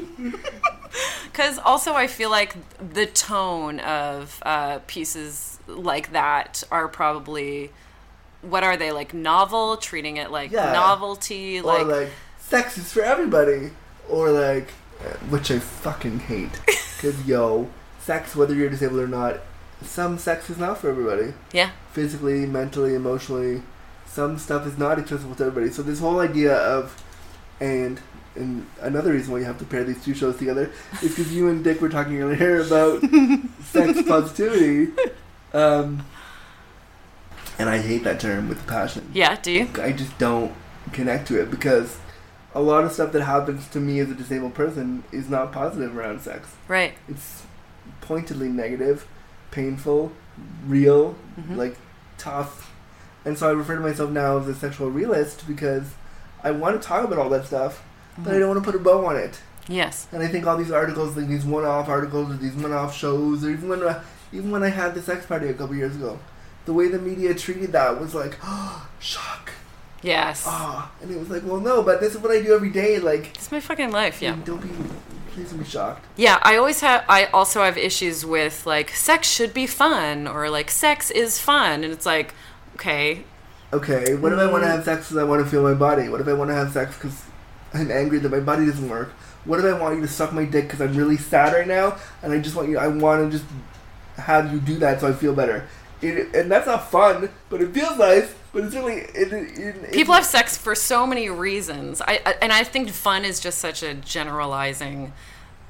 Because 1.31 1.59
also, 1.65 1.93
I 1.93 2.07
feel 2.07 2.29
like 2.31 2.55
the 2.93 3.05
tone 3.05 3.79
of 3.79 4.41
uh, 4.45 4.79
pieces 4.87 5.59
like 5.67 6.11
that 6.13 6.63
are 6.71 6.87
probably 6.87 7.71
what 8.41 8.63
are 8.63 8.75
they 8.75 8.91
like 8.91 9.13
novel, 9.13 9.77
treating 9.77 10.17
it 10.17 10.31
like 10.31 10.51
Yeah. 10.51 10.73
novelty, 10.73 11.59
or 11.59 11.63
like, 11.63 11.85
like 11.87 12.09
sex 12.39 12.77
is 12.77 12.91
for 12.91 13.01
everybody, 13.01 13.69
or 14.09 14.31
like 14.31 14.69
uh, 14.99 15.13
which 15.29 15.49
I 15.51 15.59
fucking 15.59 16.19
hate. 16.19 16.59
Cause 17.01 17.25
yo, 17.25 17.69
sex, 17.99 18.35
whether 18.35 18.53
you're 18.53 18.69
disabled 18.69 18.99
or 19.01 19.07
not, 19.07 19.37
some 19.81 20.17
sex 20.17 20.49
is 20.49 20.57
not 20.57 20.77
for 20.79 20.89
everybody. 20.89 21.33
yeah, 21.53 21.71
Physically, 21.93 22.45
mentally, 22.45 22.95
emotionally, 22.95 23.61
some 24.13 24.37
stuff 24.37 24.65
is 24.67 24.77
not 24.77 24.99
accessible 24.99 25.35
to 25.35 25.43
everybody. 25.45 25.71
So 25.73 25.81
this 25.81 25.99
whole 25.99 26.19
idea 26.19 26.55
of, 26.55 27.03
and 27.59 27.99
and 28.35 28.65
another 28.81 29.11
reason 29.11 29.31
why 29.33 29.39
you 29.39 29.45
have 29.45 29.59
to 29.59 29.65
pair 29.65 29.83
these 29.83 30.03
two 30.03 30.13
shows 30.15 30.37
together 30.37 30.71
is 31.03 31.09
because 31.15 31.31
you 31.33 31.49
and 31.49 31.63
Dick 31.63 31.81
were 31.81 31.89
talking 31.89 32.19
earlier 32.21 32.61
about 32.61 33.01
sex 33.63 34.01
positivity. 34.07 34.91
Um, 35.53 36.05
and 37.59 37.69
I 37.69 37.77
hate 37.79 38.03
that 38.05 38.19
term 38.19 38.49
with 38.49 38.65
passion. 38.67 39.09
yeah. 39.13 39.37
Do 39.41 39.51
you? 39.51 39.69
I 39.79 39.91
just 39.91 40.17
don't 40.17 40.51
connect 40.91 41.27
to 41.27 41.39
it 41.41 41.51
because 41.51 41.97
a 42.55 42.61
lot 42.61 42.83
of 42.83 42.91
stuff 42.91 43.11
that 43.13 43.21
happens 43.23 43.67
to 43.69 43.79
me 43.79 43.99
as 43.99 44.09
a 44.09 44.15
disabled 44.15 44.53
person 44.55 45.03
is 45.11 45.29
not 45.29 45.51
positive 45.51 45.95
around 45.95 46.21
sex. 46.21 46.55
Right. 46.67 46.93
It's 47.07 47.43
pointedly 48.01 48.49
negative, 48.49 49.07
painful, 49.51 50.11
real, 50.67 51.15
Mhm. 51.39 51.55
like 51.57 51.77
tough. 52.17 52.72
And 53.25 53.37
so 53.37 53.47
I 53.47 53.51
refer 53.51 53.75
to 53.75 53.81
myself 53.81 54.09
now 54.11 54.37
as 54.37 54.47
a 54.47 54.55
sexual 54.55 54.89
realist 54.89 55.47
because 55.47 55.91
I 56.43 56.51
want 56.51 56.81
to 56.81 56.85
talk 56.87 57.05
about 57.05 57.19
all 57.19 57.29
that 57.29 57.45
stuff, 57.45 57.83
but 58.17 58.33
I 58.35 58.39
don't 58.39 58.49
want 58.49 58.63
to 58.63 58.71
put 58.71 58.79
a 58.79 58.83
bow 58.83 59.05
on 59.05 59.15
it. 59.15 59.39
Yes. 59.67 60.07
And 60.11 60.21
I 60.21 60.27
think 60.27 60.45
all 60.45 60.57
these 60.57 60.71
articles, 60.71 61.15
like 61.15 61.27
these 61.27 61.45
one-off 61.45 61.87
articles 61.87 62.31
or 62.31 62.35
these 62.37 62.53
one-off 62.53 62.95
shows, 62.95 63.45
or 63.45 63.49
even 63.51 63.69
when 63.69 63.81
uh, 63.83 64.03
even 64.33 64.51
when 64.51 64.61
I 64.63 64.69
had 64.69 64.93
the 64.93 65.01
sex 65.01 65.25
party 65.25 65.47
a 65.47 65.53
couple 65.53 65.75
years 65.75 65.95
ago, 65.95 66.19
the 66.65 66.73
way 66.73 66.89
the 66.89 66.99
media 66.99 67.33
treated 67.33 67.71
that 67.71 67.99
was 67.99 68.13
like, 68.13 68.37
oh, 68.43 68.89
shock, 68.99 69.51
Yes. 70.01 70.43
ah, 70.45 70.91
and 71.01 71.09
it 71.09 71.17
was 71.17 71.29
like, 71.29 71.43
well, 71.45 71.61
no, 71.61 71.81
but 71.81 72.01
this 72.01 72.13
is 72.13 72.19
what 72.21 72.31
I 72.31 72.41
do 72.41 72.53
every 72.53 72.71
day. 72.71 72.99
Like, 72.99 73.27
It's 73.35 73.51
my 73.53 73.61
fucking 73.61 73.91
life. 73.91 74.21
Yeah. 74.21 74.35
don't 74.43 74.61
be, 74.61 74.67
please 75.31 75.49
don't 75.51 75.59
be 75.59 75.65
shocked. 75.65 76.05
Yeah, 76.17 76.39
I 76.43 76.57
always 76.57 76.81
have. 76.81 77.05
I 77.07 77.25
also 77.27 77.63
have 77.63 77.77
issues 77.77 78.25
with 78.25 78.65
like 78.65 78.89
sex 78.89 79.29
should 79.29 79.53
be 79.53 79.65
fun 79.65 80.27
or 80.27 80.49
like 80.49 80.69
sex 80.69 81.09
is 81.09 81.39
fun, 81.39 81.85
and 81.85 81.93
it's 81.93 82.05
like, 82.05 82.33
okay, 82.75 83.25
Okay, 83.73 84.13
what 84.15 84.31
if 84.31 84.37
I 84.39 84.45
want 84.45 84.63
to 84.63 84.69
Mm. 84.69 84.75
have 84.75 84.83
sex 84.85 85.07
because 85.07 85.17
I 85.17 85.23
want 85.23 85.43
to 85.43 85.49
feel 85.49 85.63
my 85.63 85.73
body? 85.73 86.07
What 86.07 86.21
if 86.21 86.27
I 86.27 86.33
want 86.33 86.49
to 86.51 86.55
have 86.55 86.71
sex 86.71 86.95
because 86.95 87.23
I'm 87.73 87.89
angry 87.91 88.19
that 88.19 88.29
my 88.31 88.39
body 88.39 88.65
doesn't 88.67 88.87
work? 88.87 89.09
What 89.45 89.59
if 89.59 89.65
I 89.65 89.73
want 89.77 89.95
you 89.95 90.01
to 90.01 90.07
suck 90.07 90.31
my 90.31 90.45
dick 90.45 90.65
because 90.65 90.79
I'm 90.81 90.95
really 90.95 91.17
sad 91.17 91.53
right 91.53 91.67
now 91.67 91.97
and 92.21 92.31
I 92.31 92.39
just 92.39 92.55
want 92.55 92.69
you? 92.69 92.77
I 92.77 92.87
want 92.87 93.31
to 93.31 93.37
just 93.37 93.49
have 94.17 94.53
you 94.53 94.59
do 94.59 94.75
that 94.79 95.01
so 95.01 95.07
I 95.09 95.13
feel 95.13 95.33
better. 95.33 95.67
It, 96.01 96.35
and 96.35 96.51
that's 96.51 96.67
not 96.67 96.91
fun, 96.91 97.29
but 97.49 97.61
it 97.61 97.73
feels 97.73 97.97
nice. 97.97 98.33
But 98.53 98.65
it's 98.65 98.75
really 98.75 98.97
it, 98.97 99.33
it, 99.33 99.57
it, 99.59 99.91
people 99.91 100.13
have 100.13 100.25
sex 100.25 100.55
for 100.55 100.75
so 100.75 101.07
many 101.07 101.29
reasons. 101.29 102.01
I, 102.01 102.21
I 102.25 102.35
and 102.41 102.53
I 102.53 102.63
think 102.63 102.89
fun 102.91 103.25
is 103.25 103.39
just 103.39 103.57
such 103.57 103.81
a 103.81 103.95
generalizing 103.95 105.13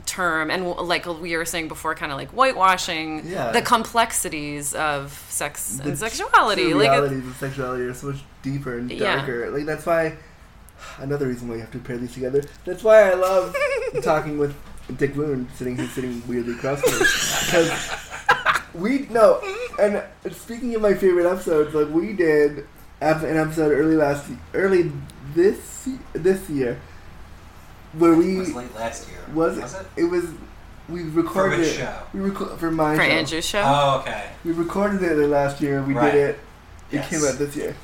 term, 0.05 0.49
and 0.51 0.67
like 0.67 1.05
we 1.05 1.35
were 1.37 1.45
saying 1.45 1.67
before, 1.67 1.95
kind 1.95 2.11
of 2.11 2.17
like 2.17 2.29
whitewashing 2.31 3.23
Yeah. 3.25 3.51
the 3.51 3.61
complexities 3.61 4.73
of 4.75 5.11
sex 5.29 5.77
the 5.77 5.89
and 5.89 5.97
sexuality. 5.99 6.63
true 6.71 6.73
Like, 6.79 6.87
it- 6.87 6.91
realities 6.91 7.27
of 7.27 7.35
sexuality 7.37 7.83
are 7.83 7.93
so 7.93 8.07
much 8.07 8.23
deeper 8.41 8.77
and 8.77 8.91
Yeah. 8.91 9.15
darker. 9.17 9.49
Like 9.51 9.65
that's 9.65 9.85
why 9.85 10.17
another 10.99 11.27
reason 11.27 11.47
why 11.47 11.55
you 11.55 11.61
have 11.61 11.71
to 11.71 11.79
pair 11.79 11.97
these 11.97 12.13
together. 12.13 12.43
That's 12.65 12.83
why 12.83 13.09
I 13.11 13.13
love 13.13 13.55
talking 14.03 14.37
with 14.37 14.53
Dick 14.97 15.15
Moon 15.15 15.47
sitting 15.55 15.77
he's 15.77 15.91
sitting 15.93 16.21
weirdly 16.27 16.53
across 16.55 16.81
from 16.81 16.99
because 17.45 17.71
we 18.73 19.07
no. 19.09 19.41
And 19.79 20.03
speaking 20.35 20.75
of 20.75 20.81
my 20.81 20.93
favorite 20.93 21.25
episodes, 21.31 21.73
like 21.73 21.89
we 21.89 22.13
did 22.13 22.67
an 23.01 23.37
episode 23.37 23.71
early 23.71 23.95
last 23.95 24.25
early 24.53 24.91
this 25.33 25.87
this 26.13 26.49
year 26.49 26.79
where 27.93 28.13
It 28.13 28.37
was 28.37 28.53
late 28.55 28.73
last 28.75 29.07
year. 29.09 29.19
was 29.33 29.57
was 29.59 29.73
it? 29.75 29.85
it 29.97 30.03
was 30.05 30.25
we 30.89 31.03
For 31.03 31.21
recorded 31.21 31.59
which 31.59 31.67
it. 31.69 31.77
show? 31.77 31.95
We 32.13 32.19
reco- 32.19 32.57
for 32.57 32.69
my 32.71 32.95
for 32.95 33.03
show. 33.03 33.09
Andrew's 33.09 33.45
show. 33.45 33.61
Oh, 33.65 33.99
okay. 34.01 34.29
We 34.43 34.51
recorded 34.51 35.01
it 35.01 35.15
last 35.27 35.61
year. 35.61 35.81
We 35.81 35.93
Right. 35.93 36.11
did 36.11 36.29
it. 36.31 36.39
It 36.91 36.95
Yes. 36.97 37.09
came 37.09 37.23
out 37.25 37.37
this 37.39 37.55
year. 37.55 37.75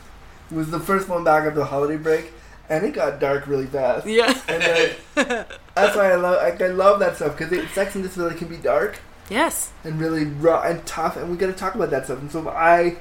It 0.51 0.55
was 0.55 0.69
the 0.71 0.79
first 0.79 1.07
one 1.07 1.23
back 1.23 1.43
after 1.45 1.59
the 1.59 1.65
holiday 1.65 1.95
break, 1.97 2.33
and 2.69 2.83
it 2.83 2.93
got 2.93 3.19
dark 3.19 3.47
really 3.47 3.67
fast. 3.67 4.05
yeah. 4.05 4.33
And 4.47 4.61
then, 4.61 4.95
that's 5.75 5.95
why 5.95 6.11
I 6.11 6.15
love. 6.15 6.37
I, 6.41 6.63
I 6.63 6.67
love 6.69 6.99
that 6.99 7.15
stuff 7.15 7.37
because 7.37 7.71
sex 7.71 7.95
and 7.95 8.03
disability 8.03 8.37
can 8.37 8.47
be 8.49 8.57
dark 8.57 8.97
yes. 9.29 9.71
and 9.83 9.99
really 9.99 10.25
raw 10.25 10.61
and 10.63 10.85
tough, 10.85 11.15
and 11.17 11.29
we 11.31 11.37
got 11.37 11.47
to 11.47 11.53
talk 11.53 11.75
about 11.75 11.89
that 11.91 12.05
stuff. 12.05 12.19
And 12.19 12.31
so 12.31 12.49
I, 12.49 12.97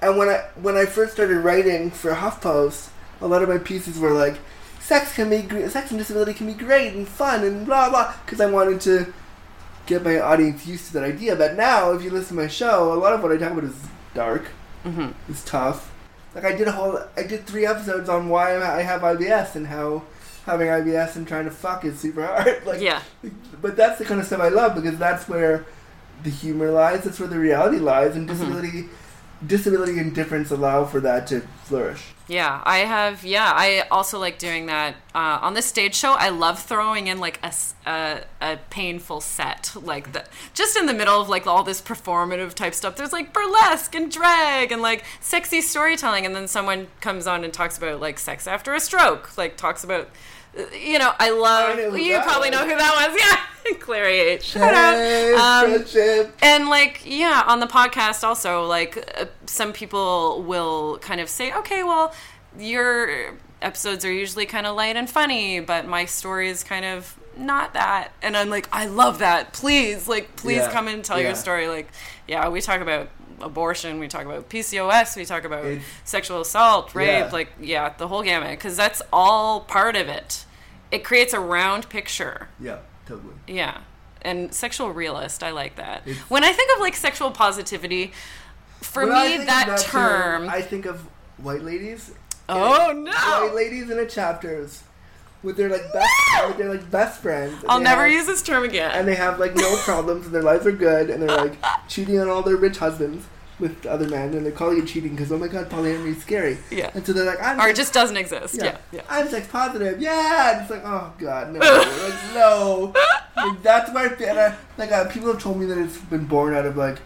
and 0.00 0.16
when 0.16 0.28
I 0.30 0.44
when 0.60 0.76
I 0.76 0.86
first 0.86 1.12
started 1.12 1.38
writing 1.38 1.90
for 1.90 2.12
HuffPost, 2.14 2.88
a 3.20 3.26
lot 3.26 3.42
of 3.42 3.48
my 3.48 3.58
pieces 3.58 3.98
were 3.98 4.12
like, 4.12 4.38
sex 4.84 5.14
can 5.14 5.30
be 5.30 5.40
sex 5.68 5.90
and 5.90 5.98
disability 5.98 6.34
can 6.34 6.46
be 6.46 6.52
great 6.54 6.92
and 6.94 7.08
fun 7.08 7.42
and 7.44 7.64
blah 7.66 7.88
blah, 7.90 8.14
because 8.24 8.40
I 8.40 8.46
wanted 8.46 8.80
to 8.82 9.12
get 9.86 10.02
my 10.04 10.18
audience 10.20 10.66
used 10.66 10.86
to 10.88 10.92
that 10.94 11.04
idea. 11.04 11.36
But 11.36 11.56
now, 11.56 11.92
if 11.92 12.02
you 12.02 12.10
listen 12.10 12.36
to 12.36 12.42
my 12.42 12.48
show, 12.48 12.92
a 12.92 12.98
lot 13.04 13.12
of 13.12 13.22
what 13.22 13.32
I 13.32 13.36
talk 13.36 13.52
about 13.52 13.64
is 13.64 13.76
dark, 14.14 14.44
hmm 14.82 15.08
is 15.28 15.42
tough. 15.44 15.90
Like 16.34 16.44
I 16.44 16.52
did 16.56 16.66
a 16.68 16.72
whole, 16.72 16.98
I 17.16 17.22
did 17.22 17.46
three 17.46 17.64
episodes 17.66 18.08
on 18.08 18.28
why 18.28 18.56
I 18.56 18.82
have 18.82 19.02
IBS 19.02 19.54
and 19.56 19.66
how 19.68 20.02
having 20.46 20.68
IBS 20.68 21.16
and 21.16 21.26
trying 21.28 21.44
to 21.46 21.50
fuck 21.50 21.84
is 21.84 21.98
super 21.98 22.26
hard. 22.26 22.62
Like, 22.66 22.80
yeah. 22.80 23.02
but 23.62 23.76
that's 23.76 23.98
the 23.98 24.04
kind 24.04 24.20
of 24.20 24.26
stuff 24.26 24.40
I 24.40 24.48
love 24.48 24.74
because 24.74 24.98
that's 24.98 25.28
where 25.28 25.64
the 26.22 26.30
humor 26.30 26.70
lies. 26.70 27.04
That's 27.04 27.18
where 27.20 27.28
the 27.28 27.38
reality 27.38 27.78
lies, 27.78 28.16
and 28.16 28.26
Mhm. 28.28 28.32
disability, 28.32 28.88
disability 29.46 29.98
and 29.98 30.14
difference 30.14 30.50
allow 30.50 30.84
for 30.84 31.00
that 31.00 31.26
to 31.28 31.40
flourish. 31.64 32.14
Yeah, 32.26 32.62
I 32.64 32.78
have. 32.78 33.22
Yeah, 33.24 33.52
I 33.54 33.86
also 33.90 34.18
like 34.18 34.38
doing 34.38 34.66
that 34.66 34.94
uh, 35.14 35.40
on 35.42 35.52
the 35.52 35.60
stage 35.60 35.94
show. 35.94 36.12
I 36.12 36.30
love 36.30 36.62
throwing 36.62 37.06
in 37.08 37.18
like 37.18 37.38
a 37.44 37.52
a 38.40 38.58
painful 38.70 39.20
set, 39.20 39.74
like 39.80 40.12
the 40.12 40.24
just 40.54 40.76
in 40.76 40.86
the 40.86 40.94
middle 40.94 41.20
of 41.20 41.28
like 41.28 41.46
all 41.46 41.62
this 41.62 41.82
performative 41.82 42.54
type 42.54 42.74
stuff. 42.74 42.96
There's 42.96 43.12
like 43.12 43.34
burlesque 43.34 43.94
and 43.94 44.10
drag 44.10 44.72
and 44.72 44.80
like 44.80 45.04
sexy 45.20 45.60
storytelling, 45.60 46.24
and 46.24 46.34
then 46.34 46.48
someone 46.48 46.86
comes 47.02 47.26
on 47.26 47.44
and 47.44 47.52
talks 47.52 47.76
about 47.76 48.00
like 48.00 48.18
sex 48.18 48.46
after 48.46 48.72
a 48.72 48.80
stroke, 48.80 49.36
like 49.36 49.56
talks 49.56 49.84
about. 49.84 50.08
You 50.72 50.98
know, 50.98 51.12
I 51.18 51.30
love. 51.30 51.78
I 51.78 51.96
you 51.96 52.20
probably 52.20 52.50
was. 52.50 52.58
know 52.58 52.64
who 52.68 52.76
that 52.76 53.08
was. 53.12 53.20
Yeah, 53.66 53.78
Clary 53.78 54.18
H. 54.18 54.42
Shout. 54.44 54.74
Hey, 54.74 55.32
Um, 55.32 56.26
and 56.42 56.68
like 56.68 57.00
yeah 57.06 57.44
on 57.46 57.60
the 57.60 57.66
podcast 57.66 58.22
also 58.22 58.66
like 58.66 58.98
uh, 59.18 59.24
some 59.46 59.72
people 59.72 60.42
will 60.42 60.98
kind 60.98 61.18
of 61.18 61.30
say 61.30 61.50
okay 61.54 61.82
well 61.82 62.12
your 62.58 63.34
episodes 63.62 64.04
are 64.04 64.12
usually 64.12 64.44
kind 64.44 64.66
of 64.66 64.76
light 64.76 64.96
and 64.96 65.08
funny 65.08 65.60
but 65.60 65.86
my 65.86 66.04
story 66.04 66.50
is 66.50 66.62
kind 66.62 66.84
of 66.84 67.18
not 67.38 67.72
that 67.72 68.12
and 68.22 68.36
i'm 68.36 68.50
like 68.50 68.68
i 68.70 68.84
love 68.86 69.18
that 69.20 69.52
please 69.54 70.06
like 70.06 70.36
please 70.36 70.58
Yeah, 70.58 70.70
come 70.70 70.86
and 70.86 71.02
tell 71.02 71.18
yeah. 71.18 71.28
your 71.28 71.34
story 71.34 71.66
like 71.66 71.88
yeah 72.28 72.48
we 72.50 72.60
talk 72.60 72.80
about 72.82 73.08
abortion 73.40 73.98
we 73.98 74.08
talk 74.08 74.24
about 74.24 74.48
pcos 74.48 75.16
we 75.16 75.24
talk 75.24 75.44
about 75.44 75.64
sexual 76.04 76.40
assault 76.40 76.94
rape 76.94 77.08
Yeah. 77.08 77.30
like 77.32 77.48
yeah 77.60 77.92
the 77.98 78.08
whole 78.08 78.22
gamut 78.22 78.50
because 78.50 78.76
that's 78.76 79.02
all 79.12 79.60
part 79.60 79.96
of 79.96 80.08
it 80.08 80.44
it 80.90 81.02
creates 81.04 81.32
a 81.32 81.40
round 81.40 81.88
picture 81.88 82.48
Yeah, 82.60 82.78
totally. 83.06 83.34
yeah. 83.48 83.78
And 84.22 84.54
sexual 84.54 84.90
realist, 84.92 85.42
I 85.42 85.50
like 85.50 85.76
that. 85.76 86.02
It's- 86.06 86.24
when 86.30 86.44
I 86.44 86.52
think 86.52 86.70
of 86.74 86.80
like 86.80 86.94
sexual 86.96 87.30
positivity, 87.30 88.12
for 88.80 89.04
me 89.04 89.36
think 89.36 89.46
that, 89.46 89.68
of 89.68 89.80
term, 89.80 90.48
I 90.48 90.62
think 90.62 90.86
of 90.86 91.06
white 91.36 91.62
ladies. 91.62 92.12
Oh, 92.48 92.92
no. 92.94 93.10
White 93.12 93.54
ladies 93.54 93.90
in 93.90 93.98
a 93.98 94.06
chapters 94.06 94.82
with 95.44 95.56
their 95.56 95.68
like 95.68 95.92
best, 95.92 96.08
with 96.48 96.56
their 96.58 96.70
like 96.74 96.90
best 96.90 97.20
friends. 97.22 97.54
I'll 97.68 97.78
never 97.80 98.02
have- 98.04 98.12
use 98.12 98.26
this 98.26 98.42
term 98.42 98.64
again. 98.64 98.90
and 98.92 99.06
they 99.06 99.14
have 99.14 99.38
like 99.38 99.54
no 99.54 99.76
problems 99.84 100.26
and 100.26 100.34
their 100.34 100.42
lives 100.42 100.66
are 100.66 100.72
good 100.72 101.10
and 101.10 101.22
they're 101.22 101.36
like 101.36 101.56
cheating 101.88 102.18
on 102.18 102.28
all 102.28 102.42
their 102.42 102.56
rich 102.56 102.78
husbands 102.78 103.26
with 103.60 103.86
other 103.86 104.08
men 104.08 104.34
and 104.34 104.44
they 104.44 104.50
call 104.50 104.74
you 104.74 104.84
cheating 104.84 105.12
because 105.12 105.30
oh 105.30 105.38
my 105.38 105.46
god 105.46 105.70
polyamory 105.70 106.08
is 106.16 106.20
scary 106.20 106.58
Yeah. 106.72 106.90
and 106.92 107.06
so 107.06 107.12
they're 107.12 107.24
like 107.24 107.40
I'm 107.40 107.60
or 107.60 107.68
it 107.68 107.76
just 107.76 107.92
doesn't 107.92 108.16
exist. 108.16 108.56
Yeah. 108.60 108.78
Yeah. 108.90 109.02
I'm 109.08 109.28
sex 109.28 109.46
positive 109.46 110.00
yeah 110.00 110.52
and 110.54 110.62
it's 110.62 110.70
like 110.72 110.82
oh 110.84 111.12
god 111.18 111.52
no 111.52 111.60
like 111.60 112.34
no 112.34 112.92
like, 113.36 113.62
that's 113.62 113.92
where 113.92 114.10
I 114.10 114.24
and 114.48 114.56
like 114.76 114.90
uh, 114.90 115.06
people 115.08 115.28
have 115.32 115.40
told 115.40 115.60
me 115.60 115.66
that 115.66 115.78
it's 115.78 115.98
been 115.98 116.24
born 116.24 116.52
out 116.52 116.66
of 116.66 116.76
like 116.76 116.98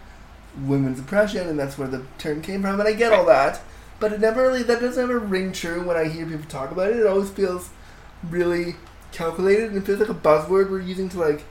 women's 0.63 0.99
oppression 0.99 1.47
and 1.47 1.59
that's 1.59 1.77
where 1.77 1.87
the 1.87 2.03
term 2.17 2.41
came 2.41 2.61
from 2.63 2.79
and 2.79 2.89
I 2.89 2.93
get 2.93 3.13
all 3.13 3.25
that 3.27 3.61
but 3.99 4.11
it 4.11 4.19
never 4.19 4.41
really 4.41 4.63
that 4.63 4.79
doesn't 4.81 5.03
ever 5.03 5.19
ring 5.19 5.51
true 5.51 5.83
when 5.85 5.97
I 5.97 6.05
hear 6.05 6.25
people 6.25 6.49
talk 6.49 6.71
about 6.71 6.89
it 6.89 6.97
it 6.97 7.05
always 7.05 7.29
feels 7.29 7.69
really 8.29 8.75
calculated 9.11 9.69
and 9.69 9.77
it 9.77 9.85
feels 9.85 9.99
like 9.99 10.09
a 10.09 10.13
buzzword 10.13 10.69
we're 10.69 10.79
using 10.81 11.09
to 11.09 11.17
like 11.19 11.43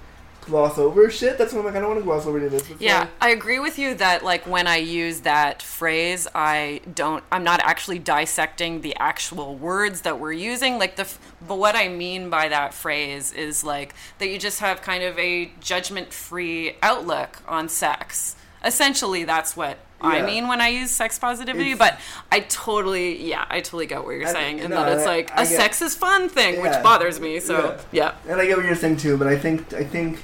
gloss 0.43 0.79
over 0.79 1.11
shit. 1.11 1.37
That's 1.37 1.53
why 1.53 1.59
I'm 1.59 1.65
like, 1.67 1.75
I 1.75 1.81
don't 1.81 1.89
want 1.91 2.01
to 2.01 2.05
gloss 2.05 2.25
over 2.25 2.39
any 2.39 2.47
of 2.47 2.53
this. 2.53 2.71
It's 2.71 2.81
Yeah, 2.81 3.01
like- 3.01 3.09
I 3.21 3.29
agree 3.31 3.59
with 3.59 3.79
you 3.79 3.95
that 3.97 4.25
like 4.25 4.47
when 4.47 4.67
I 4.67 4.77
use 4.77 5.21
that 5.21 5.61
phrase, 5.63 6.27
I 6.35 6.81
don't. 6.95 7.23
I'm 7.31 7.45
not 7.45 7.61
actually 7.61 7.99
dissecting 7.99 8.81
the 8.81 8.97
actual 8.97 9.57
words 9.57 10.03
that 10.03 10.19
we're 10.19 10.33
using. 10.33 10.79
Like 10.79 10.97
the, 10.97 11.07
but 11.47 11.57
what 11.59 11.77
I 11.77 11.89
mean 11.89 12.31
by 12.31 12.49
that 12.49 12.73
phrase 12.73 13.33
is 13.33 13.63
like 13.63 13.95
that 14.19 14.29
you 14.29 14.39
just 14.39 14.61
have 14.61 14.81
kind 14.81 15.03
of 15.03 15.19
a 15.19 15.53
judgment-free 15.61 16.77
outlook 16.83 17.43
on 17.47 17.69
sex. 17.69 18.35
Essentially 18.65 19.25
that's 19.25 19.57
what 19.57 19.79
I 20.01 20.23
mean 20.23 20.47
when 20.47 20.61
I 20.61 20.69
use 20.69 20.91
sex 20.93 21.19
positivity. 21.19 21.73
It's- 21.73 21.79
but 21.79 21.99
I 22.31 22.41
totally, 22.41 23.21
yeah, 23.29 23.45
I 23.51 23.61
totally 23.61 23.87
get 23.87 24.05
what 24.05 24.13
you're 24.13 24.29
I- 24.29 24.33
saying, 24.33 24.61
and 24.61 24.71
no, 24.71 24.77
that 24.85 24.99
it's 24.99 25.07
like 25.07 25.31
I 25.33 25.43
a 25.43 25.49
get- 25.49 25.57
sex 25.57 25.83
is 25.83 25.95
fun 25.97 26.29
thing, 26.29 26.63
which 26.63 26.81
bothers 26.83 27.19
me. 27.21 27.41
So 27.41 27.77
yeah, 27.91 28.13
And 28.29 28.41
I 28.41 28.47
get 28.47 28.57
what 28.57 28.67
you're 28.67 28.77
saying 28.77 28.99
too, 28.99 29.17
but 29.17 29.27
I 29.27 29.37
think 29.37 29.73
I 29.75 29.83
think 29.85 30.23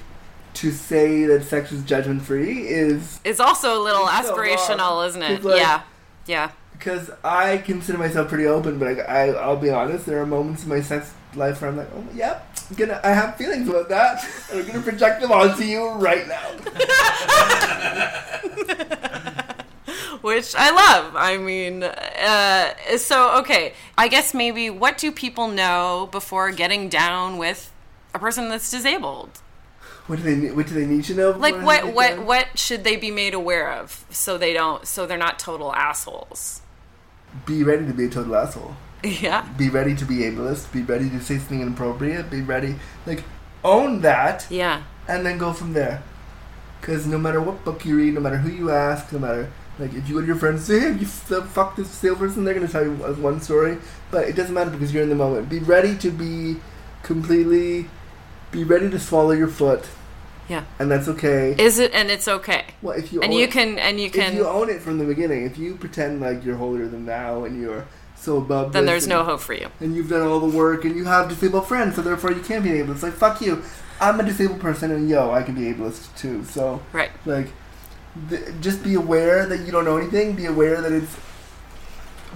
to 0.54 0.70
say 0.70 1.24
that 1.24 1.44
sex 1.44 1.72
is 1.72 1.82
judgment 1.82 2.22
free 2.22 2.68
is 2.68 3.18
it's 3.24 3.40
also 3.40 3.76
a 3.76 3.82
little 3.82 4.06
It's 4.08 4.28
so 4.28 4.36
aspirational, 4.36 5.06
isn't 5.08 5.22
it? 5.22 5.42
Like- 5.42 5.58
yeah, 5.60 5.80
yeah. 6.26 6.50
because 6.78 7.10
I 7.24 7.56
consider 7.58 7.98
myself 7.98 8.28
pretty 8.28 8.46
open, 8.46 8.78
but 8.78 8.86
I, 9.00 9.02
I 9.02 9.26
I'll 9.32 9.56
be 9.56 9.70
honest, 9.70 10.06
there 10.06 10.20
are 10.22 10.26
moments 10.26 10.62
in 10.62 10.68
my 10.68 10.80
sex 10.82 11.12
life 11.36 11.60
where 11.60 11.70
I'm 11.70 11.76
like, 11.76 11.88
oh 11.94 12.04
yep, 12.14 12.46
I'm 12.70 12.76
gonna 12.76 13.00
I 13.02 13.12
have 13.12 13.36
feelings 13.36 13.68
about 13.68 13.88
that, 13.88 14.24
and 14.50 14.60
I'm 14.60 14.66
gonna 14.66 14.82
project 14.82 15.20
them 15.20 15.32
onto 15.32 15.64
you 15.64 15.90
right 15.90 16.26
now. 16.26 16.50
which 20.24 20.54
I 20.56 20.70
love. 20.70 21.14
I 21.16 21.36
mean, 21.36 21.82
uh, 21.82 22.96
so 22.96 23.38
okay. 23.40 23.74
I 23.98 24.08
guess 24.08 24.32
maybe 24.32 24.70
what 24.70 24.96
do 24.96 25.12
people 25.12 25.48
know 25.48 26.08
before 26.10 26.50
getting 26.50 26.88
down 26.88 27.36
with 27.36 27.70
a 28.14 28.18
person 28.18 28.48
that's 28.48 28.70
disabled? 28.70 29.42
What 30.06 30.16
do 30.16 30.22
they 30.22 30.50
What 30.50 30.66
do 30.66 30.74
they 30.74 30.86
need 30.86 31.04
to 31.04 31.14
know? 31.14 31.30
Like 31.32 31.56
what 31.56 31.92
what 31.92 32.14
can? 32.14 32.24
what 32.24 32.58
should 32.58 32.84
they 32.84 32.96
be 32.96 33.10
made 33.10 33.34
aware 33.34 33.70
of 33.70 34.06
so 34.08 34.38
they 34.38 34.54
don't 34.54 34.86
so 34.86 35.06
they're 35.06 35.18
not 35.18 35.38
total 35.38 35.74
assholes? 35.74 36.62
Be 37.44 37.62
ready 37.62 37.86
to 37.86 37.92
be 37.92 38.06
a 38.06 38.08
total 38.08 38.36
asshole. 38.36 38.76
Yeah. 39.22 39.46
Be 39.58 39.68
ready 39.68 39.94
to 39.94 40.04
be 40.04 40.16
ableist. 40.28 40.72
Be 40.72 40.82
ready 40.82 41.10
to 41.10 41.20
say 41.20 41.38
something 41.38 41.60
inappropriate. 41.60 42.30
Be 42.30 42.40
ready, 42.42 42.76
like 43.06 43.22
own 43.62 44.00
that, 44.02 44.46
Yeah. 44.50 44.82
and 45.08 45.24
then 45.26 45.38
go 45.38 45.52
from 45.52 45.72
there. 45.74 46.02
Because 46.80 47.06
no 47.06 47.18
matter 47.18 47.40
what 47.40 47.64
book 47.64 47.84
you 47.84 47.96
read, 47.96 48.14
no 48.14 48.20
matter 48.20 48.36
who 48.38 48.50
you 48.50 48.70
ask, 48.70 49.12
no 49.12 49.18
matter 49.18 49.50
like 49.78 49.92
if 49.94 50.08
you 50.08 50.14
go 50.14 50.20
to 50.20 50.26
your 50.26 50.36
friends 50.36 50.68
and 50.70 50.80
say, 50.82 50.92
"Hey, 50.92 50.98
you 51.00 51.36
uh, 51.36 51.44
fuck 51.46 51.76
this 51.76 51.90
sale 51.90 52.16
person," 52.16 52.44
they're 52.44 52.54
gonna 52.54 52.68
tell 52.68 52.84
you 52.84 52.92
one 52.92 53.40
story, 53.40 53.78
but 54.10 54.28
it 54.28 54.36
doesn't 54.36 54.54
matter 54.54 54.70
because 54.70 54.92
you're 54.92 55.02
in 55.02 55.08
the 55.08 55.14
moment. 55.14 55.48
Be 55.48 55.58
ready 55.60 55.96
to 55.98 56.10
be 56.10 56.56
completely, 57.02 57.86
be 58.50 58.64
ready 58.64 58.88
to 58.90 58.98
swallow 59.00 59.32
your 59.32 59.48
foot, 59.48 59.84
Yeah. 60.48 60.64
and 60.78 60.90
that's 60.90 61.08
okay. 61.08 61.54
Is 61.58 61.78
it 61.78 61.92
and 61.94 62.10
it's 62.10 62.28
okay. 62.28 62.64
well, 62.82 62.96
if 62.96 63.12
you 63.12 63.20
And 63.22 63.32
you 63.34 63.44
it- 63.44 63.50
can 63.50 63.78
and 63.78 63.98
you 64.00 64.10
can 64.10 64.32
if 64.32 64.38
you 64.38 64.46
own 64.46 64.68
it 64.70 64.80
from 64.80 64.98
the 64.98 65.04
beginning, 65.04 65.44
if 65.44 65.56
you 65.58 65.74
pretend 65.76 66.20
like 66.20 66.44
you're 66.44 66.56
holier 66.56 66.86
than 66.88 67.06
thou 67.06 67.44
and 67.44 67.60
you're 67.60 67.84
so 68.24 68.38
above, 68.38 68.72
then 68.72 68.86
there's 68.86 69.04
and- 69.04 69.10
no 69.10 69.22
hope 69.24 69.40
for 69.40 69.52
you. 69.54 69.68
and 69.80 69.94
you've 69.94 70.08
done 70.08 70.22
all 70.26 70.40
the 70.40 70.56
work 70.56 70.84
and 70.84 70.96
you 70.96 71.04
have 71.04 71.28
disabled 71.28 71.66
friends, 71.68 71.96
so 71.96 72.02
therefore 72.02 72.32
you 72.32 72.40
can't 72.40 72.64
be 72.64 72.70
ableist. 72.70 73.02
Like 73.02 73.12
fuck 73.12 73.40
you. 73.40 73.62
I'm 74.00 74.18
a 74.18 74.24
disabled 74.24 74.60
person 74.60 74.90
and 74.90 75.08
yo, 75.08 75.30
I 75.30 75.42
can 75.42 75.54
be 75.54 75.72
ableist 75.72 76.16
too. 76.16 76.44
So 76.44 76.80
Right. 76.92 77.10
like, 77.26 77.48
th- 78.30 78.42
just 78.60 78.82
be 78.82 78.94
aware 78.94 79.46
that 79.46 79.60
you 79.60 79.70
don't 79.72 79.84
know 79.84 79.96
anything. 79.96 80.34
Be 80.34 80.46
aware 80.46 80.80
that 80.80 80.92
it's. 80.92 81.14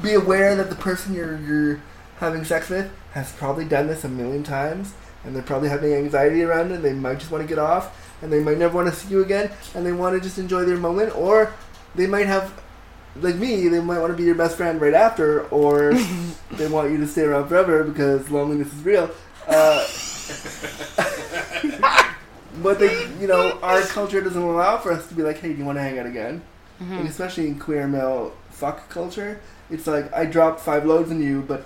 Be 0.03 0.15
aware 0.15 0.55
that 0.55 0.71
the 0.71 0.77
person 0.77 1.15
you're 1.15 1.39
you're 1.41 1.81
having 2.21 2.45
sex 2.45 2.69
with 2.69 2.91
has 3.15 3.33
probably 3.33 3.65
done 3.65 3.87
this 3.89 4.05
a 4.05 4.09
million 4.09 4.43
times, 4.45 4.93
and 5.25 5.35
they're 5.35 5.43
probably 5.43 5.69
having 5.69 5.93
anxiety 5.93 6.43
around 6.45 6.71
it. 6.71 6.77
And 6.77 6.85
they 6.85 6.93
might 6.93 7.19
just 7.19 7.31
want 7.33 7.43
to 7.43 7.49
get 7.49 7.59
off, 7.59 8.15
and 8.23 8.33
they 8.33 8.39
might 8.41 8.59
never 8.59 8.75
want 8.77 8.89
to 8.89 8.95
see 8.95 9.09
you 9.09 9.23
again, 9.23 9.51
and 9.75 9.85
they 9.85 9.93
want 9.93 10.15
to 10.17 10.21
just 10.21 10.39
enjoy 10.39 10.65
their 10.65 10.77
moment, 10.77 11.17
or 11.17 11.53
they 11.97 12.07
might 12.07 12.27
have. 12.27 12.53
Like 13.21 13.37
me, 13.37 13.69
they 13.69 13.81
might 13.81 13.99
want 13.99 14.13
to 14.13 14.17
be 14.17 14.25
your 14.25 14.35
best 14.35 14.57
friend 14.57 14.81
right 14.81 14.95
after, 14.95 15.43
or 15.49 15.95
they 16.53 16.69
want 16.69 16.91
you 16.91 16.99
to 16.99 17.07
stay 17.07 17.23
around 17.23 17.49
forever 17.49 17.85
because 17.85 18.31
loneliness 18.31 18.73
is 18.73 18.83
real. 18.85 19.11
Uh, 19.47 19.87
but 22.63 22.79
they, 22.79 23.07
you 23.21 23.27
know, 23.27 23.59
our 23.63 23.81
culture 23.83 24.21
doesn't 24.21 24.41
allow 24.41 24.79
for 24.79 24.93
us 24.93 25.07
to 25.09 25.15
be 25.15 25.23
like, 25.23 25.39
hey, 25.39 25.53
do 25.53 25.59
you 25.59 25.65
want 25.65 25.79
to 25.79 25.83
hang 25.83 25.99
out 25.99 26.07
again? 26.07 26.43
Mhm. 26.81 27.01
Like, 27.01 27.09
especially 27.09 27.49
in 27.49 27.59
queer 27.59 27.87
male 27.89 28.33
fuck 28.51 28.89
culture, 28.89 29.41
it's 29.71 29.87
like 29.87 30.13
I 30.13 30.27
dropped 30.27 30.61
five 30.61 30.87
loads 30.87 31.11
on 31.11 31.23
you, 31.23 31.43
but 31.43 31.65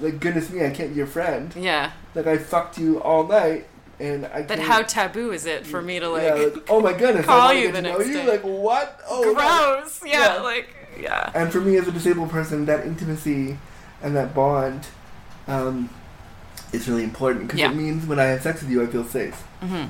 like 0.00 0.20
goodness 0.20 0.50
me, 0.50 0.64
I 0.64 0.70
can't 0.70 0.90
be 0.90 0.96
your 0.96 1.06
friend. 1.06 1.54
Yeah. 1.56 1.92
Like 2.14 2.26
I 2.26 2.38
fucked 2.38 2.78
you 2.78 3.00
all 3.02 3.26
night, 3.26 3.66
and 4.00 4.26
I. 4.26 4.42
But 4.42 4.58
how 4.58 4.82
taboo 4.82 5.30
is 5.32 5.46
it 5.46 5.66
for 5.66 5.80
me 5.82 6.00
to 6.00 6.08
like 6.08 6.22
yeah, 6.22 6.34
like, 6.34 6.70
oh 6.70 6.80
my 6.80 6.92
goodness, 6.92 7.26
call 7.26 7.52
you 7.52 7.70
the 7.72 7.82
next 7.82 8.06
you. 8.08 8.14
day. 8.14 8.26
Like 8.26 8.42
what? 8.42 9.00
Oh, 9.08 9.34
gross? 9.34 10.00
Yeah, 10.04 10.36
Yeah. 10.36 10.42
like 10.42 10.74
yeah. 10.98 11.30
And 11.34 11.52
for 11.52 11.60
me 11.60 11.76
as 11.76 11.86
a 11.88 11.92
disabled 11.92 12.30
person, 12.30 12.66
that 12.66 12.86
intimacy 12.86 13.58
and 14.02 14.16
that 14.16 14.34
bond 14.34 14.86
um, 15.46 15.90
is 16.72 16.88
really 16.88 17.04
important 17.04 17.46
because 17.46 17.60
Yeah. 17.60 17.70
it 17.70 17.74
means 17.76 18.06
when 18.06 18.18
I 18.18 18.24
have 18.24 18.42
sex 18.42 18.60
with 18.62 18.70
you, 18.70 18.82
I 18.82 18.86
feel 18.86 19.04
safe. 19.04 19.34
hmm 19.60 19.84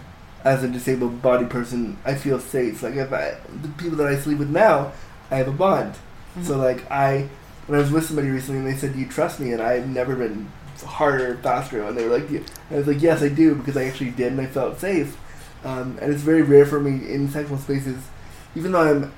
As 0.44 0.62
a 0.64 0.68
disabled 0.68 1.20
body 1.22 1.44
person, 1.46 1.96
I 2.04 2.14
feel 2.14 2.38
safe. 2.40 2.82
Like 2.82 2.94
if 2.96 3.12
I, 3.12 3.36
the 3.62 3.68
people 3.76 3.96
that 3.98 4.06
I 4.06 4.16
sleep 4.16 4.38
with 4.38 4.50
now, 4.50 4.92
I 5.30 5.36
have 5.36 5.48
a 5.48 5.52
bond. 5.52 5.94
So 6.42 6.52
Mm-hmm. 6.52 6.60
like 6.60 6.90
I, 6.90 7.28
when 7.66 7.78
I 7.78 7.82
was 7.82 7.90
with 7.90 8.06
somebody 8.06 8.28
recently, 8.30 8.60
and 8.60 8.66
they 8.68 8.74
said, 8.78 8.92
"Do 8.94 9.00
you 9.00 9.06
trust 9.06 9.38
me?" 9.40 9.52
and 9.52 9.60
I've 9.60 9.88
never 9.88 10.14
been 10.16 10.50
harder, 10.82 11.36
faster, 11.42 11.82
and 11.82 11.96
they 11.96 12.06
were 12.06 12.18
like, 12.18 12.28
and 12.30 12.44
I 12.70 12.74
was 12.76 12.86
like, 12.86 13.02
"Yes, 13.02 13.22
I 13.22 13.28
do," 13.28 13.54
because 13.54 13.76
I 13.76 13.84
actually 13.84 14.10
did, 14.10 14.32
and 14.32 14.40
I 14.40 14.46
felt 14.46 14.78
safe. 14.80 15.16
Um, 15.64 15.98
and 16.00 16.12
it's 16.12 16.22
very 16.22 16.42
rare 16.42 16.64
for 16.66 16.80
me 16.80 17.12
in 17.12 17.28
sexual 17.30 17.58
spaces, 17.58 17.98
even 18.54 18.72
though 18.72 18.80
I'm 18.82 19.12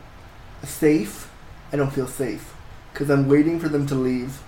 safe, 0.64 1.30
I 1.72 1.76
don't 1.76 1.92
feel 1.92 2.06
safe 2.06 2.54
because 2.92 3.10
I'm 3.10 3.28
waiting 3.28 3.58
for 3.60 3.68
them 3.68 3.86
to 3.86 3.94
leave. 3.94 4.40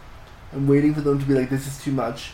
I'm 0.52 0.66
waiting 0.68 0.94
for 0.94 1.00
them 1.00 1.18
to 1.18 1.24
be 1.26 1.34
like, 1.34 1.50
"This 1.50 1.66
is 1.66 1.82
too 1.82 1.92
much." 1.92 2.32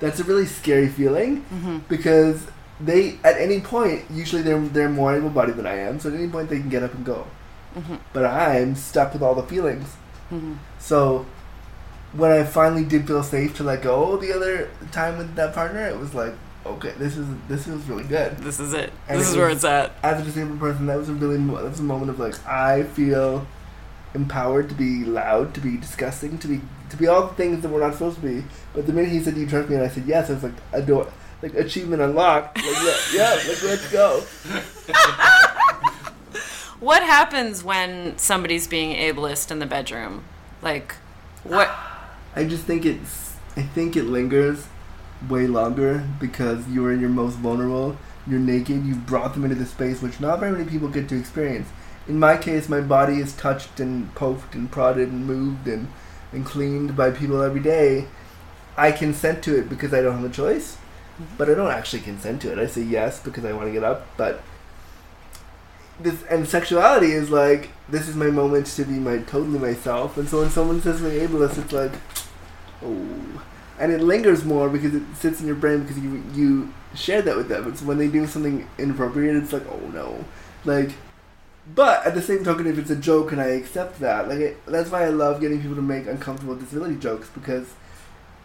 That's 0.00 0.20
a 0.20 0.24
really 0.24 0.46
scary 0.46 0.88
feeling 0.88 1.36
hmm 1.42 1.78
because 1.88 2.46
they, 2.80 3.18
at 3.22 3.36
any 3.38 3.60
point, 3.60 4.02
usually 4.10 4.42
they're 4.42 4.60
they're 4.60 4.88
more 4.90 5.14
able-bodied 5.16 5.56
than 5.56 5.66
I 5.66 5.76
am, 5.78 6.00
so 6.00 6.08
at 6.08 6.14
any 6.16 6.28
point 6.28 6.50
they 6.50 6.58
can 6.58 6.68
get 6.68 6.82
up 6.82 6.94
and 6.94 7.04
go. 7.04 7.26
hmm 7.74 7.96
But 8.12 8.24
I'm 8.26 8.74
stuck 8.74 9.12
with 9.12 9.22
all 9.22 9.34
the 9.34 9.44
feelings. 9.44 9.88
hmm 10.30 10.54
So 10.78 11.26
when 12.16 12.30
I 12.30 12.44
finally 12.44 12.84
did 12.84 13.06
feel 13.06 13.22
safe 13.22 13.56
to 13.56 13.64
let 13.64 13.82
go 13.82 14.16
the 14.16 14.32
other 14.32 14.70
time 14.92 15.18
with 15.18 15.34
that 15.34 15.54
partner, 15.54 15.86
it 15.86 15.98
was 15.98 16.14
like, 16.14 16.34
okay, 16.64 16.92
this 16.98 17.16
is 17.16 17.26
this 17.48 17.66
feels 17.66 17.84
really 17.86 18.04
good. 18.04 18.38
This 18.38 18.60
is 18.60 18.72
it. 18.72 18.92
And 19.08 19.20
this 19.20 19.28
it 19.28 19.32
is 19.32 19.36
where 19.36 19.50
it's 19.50 19.64
at. 19.64 19.92
As 20.02 20.20
a 20.20 20.24
disabled 20.24 20.60
person, 20.60 20.86
that 20.86 20.96
was 20.96 21.08
a 21.08 21.14
really 21.14 21.36
that 21.36 21.64
was 21.64 21.80
a 21.80 21.84
moment 21.84 22.10
of 22.10 22.18
like 22.18 22.44
I 22.46 22.84
feel 22.84 23.46
empowered 24.14 24.68
to 24.68 24.74
be 24.74 25.04
loud, 25.04 25.54
to 25.54 25.60
be 25.60 25.76
disgusting, 25.76 26.38
to 26.38 26.48
be 26.48 26.60
to 26.90 26.96
be 26.96 27.06
all 27.06 27.26
the 27.26 27.34
things 27.34 27.62
that 27.62 27.68
we're 27.68 27.80
not 27.80 27.94
supposed 27.94 28.16
to 28.16 28.22
be. 28.22 28.44
But 28.72 28.86
the 28.86 28.92
minute 28.92 29.10
he 29.10 29.20
said, 29.20 29.34
"Do 29.34 29.40
you 29.40 29.46
trust 29.46 29.68
me?" 29.68 29.76
and 29.76 29.84
I 29.84 29.88
said 29.88 30.04
yes, 30.06 30.30
I 30.30 30.34
was 30.34 30.44
like, 30.44 30.52
adore, 30.72 31.10
like 31.42 31.54
achievement 31.54 32.02
unlocked. 32.02 32.56
Like 32.56 32.66
yeah, 32.66 32.96
yeah, 33.12 33.48
like 33.48 33.62
let's 33.62 33.90
go. 33.90 34.22
What 36.84 37.02
happens 37.02 37.64
when 37.64 38.18
somebody's 38.18 38.66
being 38.66 38.94
ableist 38.94 39.50
in 39.50 39.58
the 39.58 39.64
bedroom? 39.64 40.24
Like, 40.60 40.96
what? 41.42 41.74
I 42.36 42.44
just 42.44 42.64
think 42.64 42.84
it's 42.84 43.36
I 43.56 43.62
think 43.62 43.96
it 43.96 44.04
lingers 44.04 44.66
way 45.28 45.46
longer 45.46 46.06
because 46.20 46.68
you're 46.68 46.92
in 46.92 47.00
your 47.00 47.10
most 47.10 47.36
vulnerable. 47.36 47.96
You're 48.26 48.40
naked. 48.40 48.84
You've 48.84 49.06
brought 49.06 49.34
them 49.34 49.44
into 49.44 49.56
the 49.56 49.66
space 49.66 50.02
which 50.02 50.20
not 50.20 50.40
very 50.40 50.52
many 50.52 50.64
people 50.64 50.88
get 50.88 51.08
to 51.10 51.18
experience. 51.18 51.68
In 52.08 52.18
my 52.18 52.36
case, 52.36 52.68
my 52.68 52.80
body 52.80 53.18
is 53.18 53.34
touched 53.34 53.80
and 53.80 54.14
poked 54.14 54.54
and 54.54 54.70
prodded 54.70 55.08
and 55.08 55.26
moved 55.26 55.66
and, 55.68 55.88
and 56.32 56.44
cleaned 56.44 56.96
by 56.96 57.10
people 57.10 57.42
every 57.42 57.60
day. 57.60 58.06
I 58.76 58.92
consent 58.92 59.42
to 59.44 59.58
it 59.58 59.68
because 59.68 59.94
I 59.94 60.02
don't 60.02 60.16
have 60.20 60.30
a 60.30 60.34
choice, 60.34 60.74
mm-hmm. 60.74 61.36
but 61.38 61.48
I 61.48 61.54
don't 61.54 61.70
actually 61.70 62.02
consent 62.02 62.42
to 62.42 62.52
it. 62.52 62.58
I 62.58 62.66
say 62.66 62.82
yes 62.82 63.20
because 63.20 63.44
I 63.44 63.52
want 63.52 63.68
to 63.68 63.72
get 63.72 63.84
up, 63.84 64.06
but 64.16 64.42
this 66.00 66.24
and 66.24 66.48
sexuality 66.48 67.12
is 67.12 67.30
like 67.30 67.70
this 67.88 68.08
is 68.08 68.16
my 68.16 68.26
moment 68.26 68.66
to 68.66 68.84
be 68.84 68.94
my 68.94 69.18
totally 69.18 69.58
myself. 69.58 70.16
And 70.16 70.28
so 70.28 70.40
when 70.40 70.50
someone 70.50 70.80
says 70.80 70.98
something 70.98 71.18
ableist, 71.18 71.62
it's 71.62 71.72
like, 71.72 71.92
oh, 72.82 73.42
and 73.78 73.92
it 73.92 74.00
lingers 74.00 74.44
more 74.44 74.68
because 74.68 74.94
it 74.94 75.02
sits 75.14 75.40
in 75.40 75.46
your 75.46 75.56
brain 75.56 75.82
because 75.82 75.98
you 75.98 76.22
you 76.34 76.72
shared 76.94 77.24
that 77.26 77.36
with 77.36 77.48
them. 77.48 77.68
It's 77.68 77.82
when 77.82 77.98
they 77.98 78.08
do 78.08 78.26
something 78.26 78.68
inappropriate, 78.78 79.36
it's 79.36 79.52
like, 79.52 79.66
oh 79.70 79.90
no, 79.92 80.24
like. 80.64 80.90
But 81.74 82.04
at 82.04 82.14
the 82.14 82.20
same 82.20 82.44
token, 82.44 82.66
if 82.66 82.76
it's 82.76 82.90
a 82.90 82.96
joke 82.96 83.32
and 83.32 83.40
I 83.40 83.46
accept 83.46 83.98
that, 84.00 84.28
like 84.28 84.38
it, 84.38 84.66
that's 84.66 84.90
why 84.90 85.04
I 85.04 85.08
love 85.08 85.40
getting 85.40 85.62
people 85.62 85.76
to 85.76 85.82
make 85.82 86.06
uncomfortable 86.06 86.54
disability 86.56 86.96
jokes 86.96 87.30
because 87.30 87.72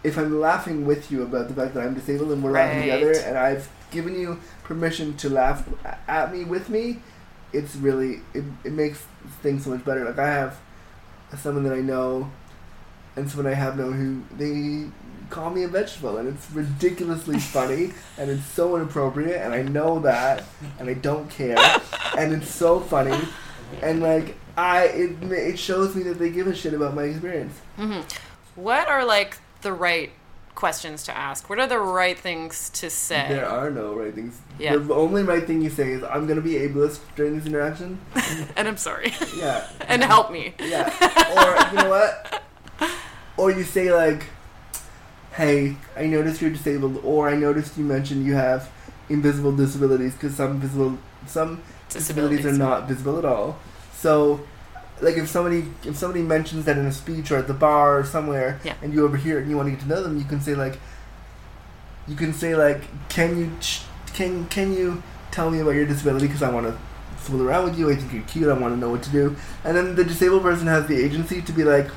if 0.04 0.18
I'm 0.18 0.40
laughing 0.40 0.86
with 0.86 1.12
you 1.12 1.24
about 1.24 1.50
the 1.50 1.54
fact 1.54 1.74
that 1.74 1.84
I'm 1.84 1.94
disabled 1.94 2.32
and 2.32 2.42
we're 2.44 2.52
laughing 2.52 2.82
together, 2.82 3.12
and 3.20 3.38
I've 3.38 3.70
given 3.92 4.18
you 4.18 4.40
permission 4.64 5.18
to 5.18 5.30
laugh 5.30 5.68
at 6.08 6.32
me 6.32 6.46
with 6.46 6.70
me, 6.70 7.00
it's 7.52 7.76
really 7.76 8.22
it, 8.34 8.44
it 8.64 8.72
makes 8.72 9.06
things 9.42 9.64
so 9.66 9.72
much 9.72 9.84
better. 9.84 10.06
Like 10.06 10.20
I 10.20 10.30
have 10.30 10.58
someone 11.38 11.64
that 11.64 11.74
I 11.74 11.82
know 11.82 12.32
and 13.16 13.30
someone 13.30 13.52
I 13.52 13.56
have 13.56 13.78
known 13.78 13.94
who 13.94 14.36
they 14.38 14.90
call 15.30 15.52
me 15.52 15.64
a 15.64 15.68
vegetable 15.68 16.18
and 16.18 16.28
it's 16.28 16.50
ridiculously 16.52 17.40
funny 17.56 17.94
and 18.18 18.30
it's 18.30 18.46
so 18.46 18.76
inappropriate 18.76 19.42
and 19.42 19.54
I 19.54 19.62
know 19.62 20.00
that 20.00 20.44
and 20.80 20.90
I 20.90 20.96
don't 20.96 21.30
care 21.30 21.58
and 22.18 22.34
it's 22.34 22.50
so 22.50 22.80
funny 22.80 23.18
and 23.84 24.02
like 24.02 24.36
I 24.58 24.86
it 24.86 25.24
it 25.32 25.60
shows 25.60 25.96
me 25.96 26.04
that 26.04 26.20
they 26.20 26.30
give 26.30 26.48
a 26.48 26.56
shit 26.56 26.74
about 26.74 26.96
my 26.96 27.04
experience. 27.04 27.54
hmm 27.76 28.02
What 28.56 28.88
are 28.88 29.06
like 29.06 29.38
the 29.62 29.72
right 29.74 30.12
questions 30.56 31.04
to 31.04 31.16
ask? 31.16 31.50
What 31.50 31.58
are 31.60 31.68
the 31.68 31.80
right 31.80 32.20
things 32.20 32.70
to 32.72 32.90
say? 32.90 33.26
There 33.30 33.48
are 33.48 33.70
no 33.70 33.94
right 33.94 34.14
things. 34.14 34.42
Yeah. 34.58 34.76
The 34.76 34.94
only 34.94 35.24
right 35.24 35.46
thing 35.48 35.62
you 35.62 35.70
say 35.70 35.92
is, 35.92 36.04
"I'm 36.04 36.28
gonna 36.28 36.42
be 36.42 36.56
ableist 36.56 37.00
during 37.16 37.38
this 37.38 37.46
interaction." 37.46 38.00
and 38.58 38.68
I'm 38.68 38.76
sorry. 38.76 39.14
Yeah. 39.38 39.66
and 39.88 40.04
help 40.04 40.32
me. 40.32 40.56
Yeah. 40.60 40.90
Or 41.38 41.78
you 41.78 41.84
know 41.84 41.90
what? 41.90 42.44
Or 43.38 43.52
you 43.52 43.64
say 43.64 43.94
like, 43.94 44.26
"Hey, 45.34 45.78
I 45.98 46.06
noticed 46.08 46.42
you're 46.42 46.52
disabled," 46.52 47.00
or 47.04 47.30
"I 47.30 47.36
noticed 47.36 47.78
you 47.78 47.86
mentioned 47.86 48.26
you 48.26 48.34
have 48.36 48.70
invisible 49.10 49.54
disabilities," 49.56 50.14
because 50.14 50.36
some 50.36 50.60
visible 50.60 50.98
some 51.28 51.62
disabilities 51.90 52.46
are 52.46 52.52
not 52.54 52.88
visible 52.88 53.18
at 53.18 53.26
all. 53.26 53.58
So, 53.96 54.42
like 55.02 55.16
if 55.18 55.30
somebody 55.30 55.66
if 55.86 55.96
somebody 55.96 56.22
mentions 56.24 56.66
that 56.66 56.78
in 56.78 56.86
a 56.86 56.92
speech 56.92 57.32
or 57.32 57.38
at 57.38 57.48
the 57.48 57.54
bar 57.54 58.00
or 58.00 58.04
somewhere, 58.04 58.60
Yeah. 58.64 58.74
and 58.82 58.94
you 58.94 59.06
overhear 59.06 59.38
it 59.40 59.44
and 59.44 59.50
you 59.52 59.56
want 59.58 59.68
to 59.68 59.72
get 59.72 59.82
to 59.82 59.88
know 59.88 60.04
them, 60.04 60.18
you 60.18 60.26
can 60.26 60.42
say 60.42 60.54
like, 60.56 60.78
you 62.08 62.16
can 62.16 62.34
say 62.34 62.56
like, 62.56 62.82
"Can 63.10 63.38
you 63.40 63.52
ch- 63.62 63.84
can 64.14 64.46
can 64.48 64.74
you 64.74 65.02
tell 65.32 65.50
me 65.50 65.60
about 65.60 65.76
your 65.76 65.86
disability? 65.86 66.28
Because 66.28 66.44
I 66.44 66.52
want 66.52 66.68
to." 66.68 66.74
Fool 67.20 67.42
around 67.46 67.66
with 67.66 67.78
you. 67.78 67.90
I 67.92 67.96
think 67.98 68.14
you're 68.14 68.22
cute. 68.24 68.48
I 68.50 68.54
want 68.54 68.74
to 68.74 68.80
know 68.80 68.90
what 68.92 69.04
to 69.04 69.10
do. 69.10 69.36
And 69.66 69.76
then 69.76 69.96
the 69.96 70.06
disabled 70.06 70.42
person 70.42 70.68
has 70.68 70.88
the 70.88 70.96
agency 71.04 71.42
to 71.42 71.52
be 71.52 71.66
like, 71.66 71.90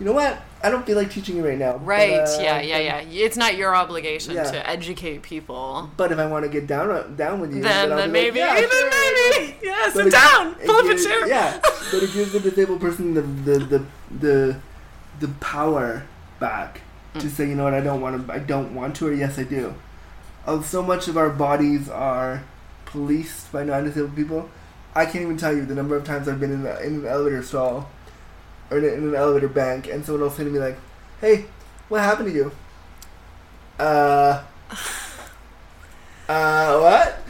you 0.00 0.06
know 0.06 0.12
what? 0.12 0.40
I 0.62 0.68
don't 0.70 0.84
feel 0.84 0.96
like 0.96 1.10
teaching 1.10 1.36
you 1.36 1.46
right 1.46 1.56
now. 1.58 1.72
but, 1.74 1.86
Right, 1.86 2.10
uh, 2.20 2.38
yeah, 2.40 2.60
yeah, 2.60 2.78
yeah. 2.78 2.98
It's 3.00 3.36
not 3.36 3.56
your 3.56 3.74
obligation 3.76 4.34
Yeah. 4.34 4.44
to 4.50 4.68
educate 4.68 5.22
people. 5.22 5.90
But 5.96 6.10
if 6.12 6.18
I 6.18 6.26
want 6.26 6.44
to 6.44 6.50
get 6.50 6.66
down 6.66 7.14
down 7.16 7.40
with 7.40 7.54
you, 7.54 7.62
Then, 7.62 7.92
I'll 7.92 7.96
then 7.98 8.10
be 8.12 8.24
like, 8.30 8.34
maybe, 8.34 8.38
yeah, 8.40 8.54
then 8.54 8.68
sure. 8.70 8.90
maybe, 8.90 9.56
yeah, 9.62 9.76
But 9.84 9.92
sit 9.92 10.06
it- 10.08 10.12
down, 10.12 10.54
pull 10.56 10.76
up 10.76 10.86
a 10.86 10.96
chair. 10.98 11.28
Yeah, 11.28 11.58
but 11.92 12.02
it 12.02 12.12
gives 12.12 12.32
the 12.32 12.40
disabled 12.40 12.80
person 12.80 13.14
the 13.14 13.22
the 13.22 13.58
the 13.64 13.84
the, 14.20 14.56
the 15.20 15.28
power 15.40 16.02
back 16.40 16.80
to 17.14 17.26
Mm. 17.26 17.30
say, 17.30 17.48
you 17.48 17.54
know 17.54 17.64
what, 17.64 17.74
I 17.74 17.80
don't 17.80 18.00
want 18.00 18.26
to, 18.26 18.32
I 18.32 18.38
don't 18.38 18.74
want 18.74 18.96
to, 18.96 19.08
or 19.08 19.12
yes, 19.12 19.38
I 19.38 19.42
do. 19.44 19.74
Oh, 20.46 20.62
so 20.62 20.82
much 20.82 21.08
of 21.08 21.16
our 21.16 21.28
bodies 21.30 21.88
are 21.88 22.42
policed 22.86 23.52
by 23.52 23.64
non-disabled 23.64 24.16
people. 24.16 24.48
I 24.94 25.04
can't 25.04 25.22
even 25.24 25.36
tell 25.36 25.54
you 25.54 25.64
the 25.66 25.74
number 25.74 25.96
of 25.96 26.04
times 26.04 26.28
I've 26.28 26.40
been 26.40 26.52
in, 26.52 26.66
a, 26.66 26.78
in 26.80 26.94
an 27.00 27.06
elevator 27.06 27.42
stall 27.42 27.88
or 28.70 28.78
in, 28.78 28.84
in 28.84 29.08
an 29.08 29.14
elevator 29.14 29.48
bank, 29.48 29.88
and 29.88 30.04
someone 30.04 30.22
will 30.22 30.30
say 30.30 30.44
to 30.44 30.50
me 30.50 30.58
like, 30.58 30.78
"Hey, 31.20 31.46
what 31.88 32.00
happened 32.02 32.28
to 32.28 32.34
you?" 32.34 32.52
Uh, 33.78 34.42
uh, 36.28 36.78
what? 36.78 37.22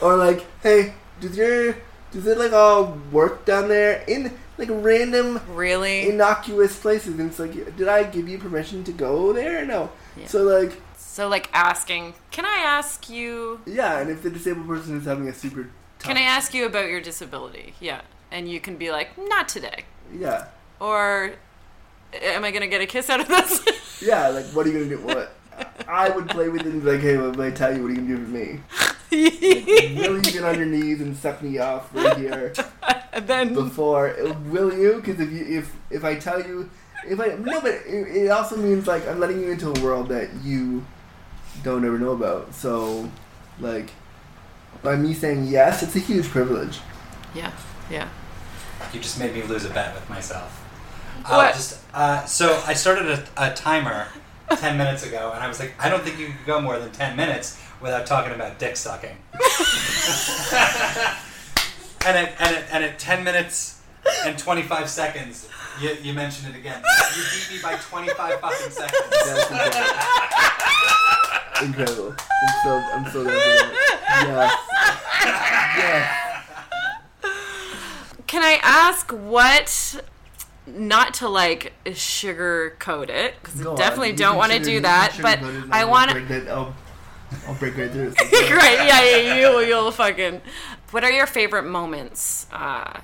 Or 0.00 0.16
like, 0.16 0.46
hey, 0.62 0.94
does 1.20 1.36
your 1.36 1.76
does 2.12 2.26
it 2.26 2.38
like 2.38 2.52
all 2.52 2.98
work 3.12 3.44
down 3.44 3.68
there 3.68 4.02
in 4.06 4.32
like 4.56 4.68
random 4.70 5.40
Really? 5.50 6.08
innocuous 6.08 6.78
places? 6.78 7.18
And 7.18 7.30
it's 7.30 7.38
like, 7.38 7.76
did 7.76 7.88
I 7.88 8.04
give 8.04 8.28
you 8.28 8.38
permission 8.38 8.84
to 8.84 8.92
go 8.92 9.32
there? 9.32 9.64
No. 9.66 9.90
Yeah. 10.16 10.26
So 10.26 10.42
like, 10.42 10.80
So, 10.96 11.28
like, 11.28 11.50
asking, 11.52 12.14
can 12.30 12.44
I 12.44 12.58
ask 12.64 13.10
you, 13.10 13.60
yeah, 13.66 13.98
and 13.98 14.08
if 14.08 14.22
the 14.22 14.30
disabled 14.30 14.68
person 14.68 14.96
is 14.96 15.04
having 15.04 15.28
a 15.28 15.34
super, 15.34 15.64
tough, 15.98 16.08
can 16.08 16.16
I 16.16 16.22
ask 16.22 16.54
you 16.54 16.64
about 16.64 16.88
your 16.88 17.00
disability? 17.00 17.74
Yeah. 17.80 18.02
And 18.30 18.48
you 18.48 18.60
can 18.60 18.76
be 18.76 18.90
like, 18.92 19.18
not 19.18 19.48
today. 19.48 19.84
Yeah, 20.14 20.46
Or, 20.80 21.32
am 22.12 22.44
I 22.44 22.50
going 22.50 22.62
to 22.62 22.68
get 22.68 22.80
a 22.80 22.86
kiss 22.86 23.10
out 23.10 23.20
of 23.20 23.28
this? 23.28 24.02
yeah. 24.02 24.28
Like, 24.28 24.46
what 24.46 24.66
are 24.66 24.70
you 24.70 24.84
gonna 24.84 24.96
do? 24.96 24.98
What? 24.98 25.34
I 25.88 26.08
would 26.08 26.28
play 26.28 26.48
with 26.48 26.62
it 26.62 26.66
and 26.66 26.82
be 26.82 26.92
like, 26.92 27.00
hey, 27.00 27.16
well, 27.16 27.30
if 27.30 27.40
I 27.40 27.50
tell 27.50 27.76
you, 27.76 27.82
what 27.82 27.90
are 27.90 27.94
you 27.94 28.00
gonna 28.00 28.16
do 28.16 28.24
for 28.24 28.30
me? 28.30 28.60
Like, 29.10 30.08
will 30.08 30.16
you 30.16 30.32
get 30.32 30.44
on 30.44 30.56
your 30.56 30.66
knees 30.66 31.00
and 31.00 31.16
suck 31.16 31.42
me 31.42 31.58
off 31.58 31.92
right 31.94 32.16
here? 32.16 32.52
then, 33.22 33.54
before 33.54 34.14
will 34.50 34.72
you 34.72 34.96
because 34.96 35.18
if 35.18 35.32
you 35.32 35.58
if 35.58 35.74
if 35.90 36.04
i 36.04 36.14
tell 36.14 36.40
you 36.40 36.70
if 37.06 37.18
i 37.18 37.28
no 37.28 37.60
but 37.60 37.72
it, 37.86 38.16
it 38.16 38.30
also 38.30 38.56
means 38.56 38.86
like 38.86 39.08
i'm 39.08 39.18
letting 39.18 39.40
you 39.40 39.50
into 39.50 39.70
a 39.70 39.80
world 39.82 40.08
that 40.08 40.28
you 40.44 40.84
don't 41.64 41.84
ever 41.84 41.98
know 41.98 42.10
about 42.10 42.54
so 42.54 43.10
like 43.58 43.90
by 44.82 44.94
me 44.94 45.14
saying 45.14 45.46
yes 45.46 45.82
it's 45.82 45.96
a 45.96 46.00
huge 46.00 46.28
privilege 46.28 46.78
yeah, 47.34 47.52
yeah. 47.90 48.08
You 48.92 49.00
just 49.00 49.18
made 49.18 49.34
me 49.34 49.42
lose 49.42 49.64
a 49.64 49.70
bet 49.70 49.94
with 49.94 50.08
myself. 50.08 50.57
What? 51.26 51.50
Uh, 51.50 51.52
just 51.52 51.78
uh, 51.94 52.24
so 52.24 52.62
I 52.66 52.74
started 52.74 53.08
a, 53.10 53.24
a 53.36 53.54
timer 53.54 54.06
ten 54.56 54.76
minutes 54.78 55.04
ago, 55.06 55.32
and 55.34 55.42
I 55.42 55.48
was 55.48 55.58
like, 55.60 55.74
I 55.78 55.88
don't 55.88 56.02
think 56.02 56.18
you 56.18 56.26
can 56.26 56.36
go 56.46 56.60
more 56.60 56.78
than 56.78 56.90
ten 56.92 57.16
minutes 57.16 57.60
without 57.80 58.06
talking 58.06 58.32
about 58.32 58.58
dick 58.58 58.76
sucking. 58.76 59.16
and 62.06 62.16
at 62.16 62.34
and 62.40 62.56
at, 62.56 62.64
and 62.72 62.84
at 62.84 62.98
ten 62.98 63.24
minutes 63.24 63.80
and 64.24 64.38
twenty 64.38 64.62
five 64.62 64.88
seconds, 64.88 65.48
you, 65.80 65.96
you 66.02 66.12
mentioned 66.14 66.54
it 66.54 66.58
again. 66.58 66.82
You 67.16 67.22
beat 67.22 67.56
me 67.56 67.62
by 67.62 67.76
twenty 67.76 68.08
five 68.14 68.40
fucking 68.40 68.70
seconds. 68.70 69.02
that's 69.10 69.50
incredible 69.50 70.78
incredible 71.60 72.14
i'm 72.14 72.54
so 72.62 72.70
i'm 72.94 73.04
so 73.10 73.22
glad 73.24 73.34
for 73.34 73.36
that 74.26 74.52
yes 75.78 75.78
yes 75.78 76.24
Can 78.28 78.42
I 78.44 78.58
ask 78.62 79.10
what, 79.10 80.02
not 80.76 81.14
to 81.14 81.28
like 81.28 81.72
sugarcoat 81.84 83.08
it, 83.08 83.34
because 83.40 83.64
I 83.64 83.70
on. 83.70 83.76
definitely 83.76 84.12
don't 84.12 84.36
want 84.36 84.52
to 84.52 84.58
do 84.58 84.80
that, 84.80 85.16
but 85.20 85.38
sugarcoat 85.38 85.58
it 85.58 85.64
and 85.64 85.74
I 85.74 85.84
want 85.84 86.10
to. 86.10 86.50
I'll, 86.50 86.74
I'll 87.46 87.54
break 87.54 87.76
right 87.76 87.90
through 87.90 88.12
it. 88.16 88.16
Great, 88.30 88.86
yeah, 88.86 89.04
yeah, 89.04 89.34
you, 89.36 89.60
you'll 89.60 89.90
fucking. 89.90 90.40
What 90.90 91.04
are 91.04 91.10
your 91.10 91.26
favorite 91.26 91.64
moments? 91.64 92.46
Uh, 92.52 93.00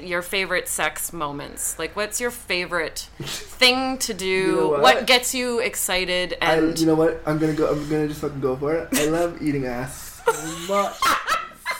your 0.00 0.22
favorite 0.22 0.68
sex 0.68 1.12
moments? 1.12 1.78
Like, 1.78 1.94
what's 1.96 2.20
your 2.20 2.30
favorite 2.30 3.08
thing 3.20 3.98
to 3.98 4.14
do? 4.14 4.26
You 4.26 4.56
know 4.56 4.68
what? 4.68 4.80
what? 4.80 5.06
gets 5.06 5.34
you 5.34 5.60
excited? 5.60 6.36
I, 6.40 6.56
And 6.56 6.78
you 6.78 6.86
know 6.86 6.94
what? 6.94 7.20
I'm 7.26 7.38
gonna 7.38 7.52
go. 7.52 7.70
I'm 7.70 7.88
gonna 7.88 8.08
just 8.08 8.20
fucking 8.20 8.40
go 8.40 8.56
for 8.56 8.74
it. 8.74 8.88
I 8.92 9.06
love 9.06 9.40
eating 9.42 9.66
ass 9.66 10.22
so 10.24 10.72
much, 10.72 10.96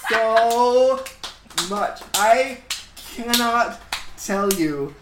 so 0.11 1.05
much. 1.71 2.03
I 2.15 2.59
cannot 2.97 3.81
tell 4.19 4.53
you 4.53 4.95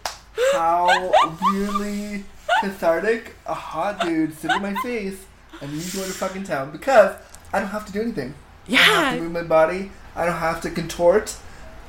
how 0.54 1.12
really 1.52 2.24
cathartic 2.60 3.34
a 3.46 3.54
hot 3.54 4.00
dude 4.00 4.36
sit 4.38 4.50
in 4.50 4.62
my 4.62 4.74
face 4.82 5.24
and 5.60 5.72
me 5.72 5.78
going 5.92 6.06
to 6.06 6.12
fucking 6.12 6.44
town 6.44 6.70
because 6.70 7.16
I 7.52 7.60
don't 7.60 7.68
have 7.68 7.86
to 7.86 7.92
do 7.92 8.00
anything. 8.00 8.34
Yeah. 8.66 8.80
I 8.80 8.86
don't 8.86 8.94
have 8.94 9.16
to 9.16 9.22
move 9.22 9.32
my 9.32 9.42
body. 9.42 9.90
I 10.16 10.26
don't 10.26 10.36
have 10.36 10.60
to 10.62 10.70
contort. 10.70 11.36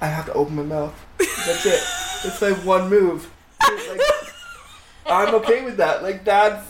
I 0.01 0.07
have 0.07 0.25
to 0.25 0.33
open 0.33 0.55
my 0.55 0.63
mouth. 0.63 1.05
That's 1.17 1.65
it. 1.65 1.81
It's 2.27 2.41
like 2.41 2.57
one 2.65 2.89
move. 2.89 3.31
Like, 3.61 4.01
I'm 5.05 5.35
okay 5.35 5.63
with 5.63 5.77
that. 5.77 6.03
Like 6.03 6.25
that's 6.25 6.65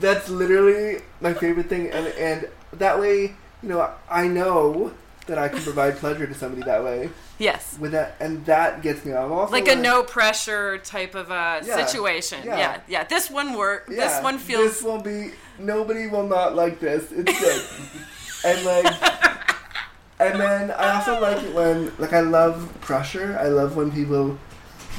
that's 0.00 0.28
literally 0.28 1.02
my 1.20 1.34
favorite 1.34 1.68
thing, 1.68 1.90
and 1.90 2.06
and 2.08 2.48
that 2.72 2.98
way, 2.98 3.34
you 3.62 3.68
know, 3.68 3.90
I 4.10 4.26
know 4.26 4.92
that 5.26 5.38
I 5.38 5.48
can 5.48 5.60
provide 5.62 5.96
pleasure 5.96 6.26
to 6.26 6.34
somebody 6.34 6.62
that 6.62 6.82
way. 6.82 7.10
yes, 7.38 7.76
With 7.78 7.92
that, 7.92 8.16
and 8.20 8.44
that 8.46 8.82
gets 8.82 9.04
me. 9.04 9.12
I'm 9.12 9.30
also 9.32 9.52
like 9.52 9.68
a 9.68 9.76
no 9.76 10.02
pressure 10.02 10.78
type 10.78 11.14
of 11.14 11.30
uh, 11.30 11.60
Yeah, 11.64 11.84
situation. 11.86 12.40
yeah. 12.44 12.58
Yeah. 12.58 12.80
yeah, 12.88 13.04
This 13.04 13.30
one 13.30 13.54
work. 13.54 13.88
Yeah, 13.88 14.08
this 14.08 14.22
one 14.22 14.38
feels. 14.38 14.72
This 14.74 14.82
will 14.82 15.00
be. 15.00 15.32
Nobody 15.58 16.06
will 16.08 16.26
not 16.26 16.54
like 16.54 16.80
this. 16.80 17.12
It's 17.12 17.40
good. 17.40 17.62
and 18.44 18.64
like, 18.66 18.86
and 20.18 20.40
then 20.40 20.70
I 20.72 20.96
also 20.96 21.20
like 21.20 21.42
it 21.42 21.54
when 21.54 21.92
like 21.98 22.12
I 22.12 22.20
love 22.20 22.72
pressure. 22.80 23.36
I 23.40 23.48
love 23.48 23.76
when 23.76 23.92
people, 23.92 24.38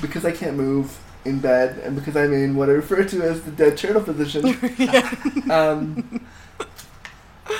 because 0.01 0.23
I 0.25 0.31
can't 0.31 0.55
move 0.55 0.97
in 1.25 1.39
bed 1.39 1.79
and 1.79 1.95
because 1.95 2.15
I'm 2.15 2.33
in 2.33 2.55
what 2.55 2.69
I 2.69 2.73
refer 2.73 3.03
to 3.03 3.21
as 3.23 3.41
the 3.41 3.51
dead 3.51 3.77
turtle 3.77 4.01
position. 4.03 4.45
um, 5.51 6.25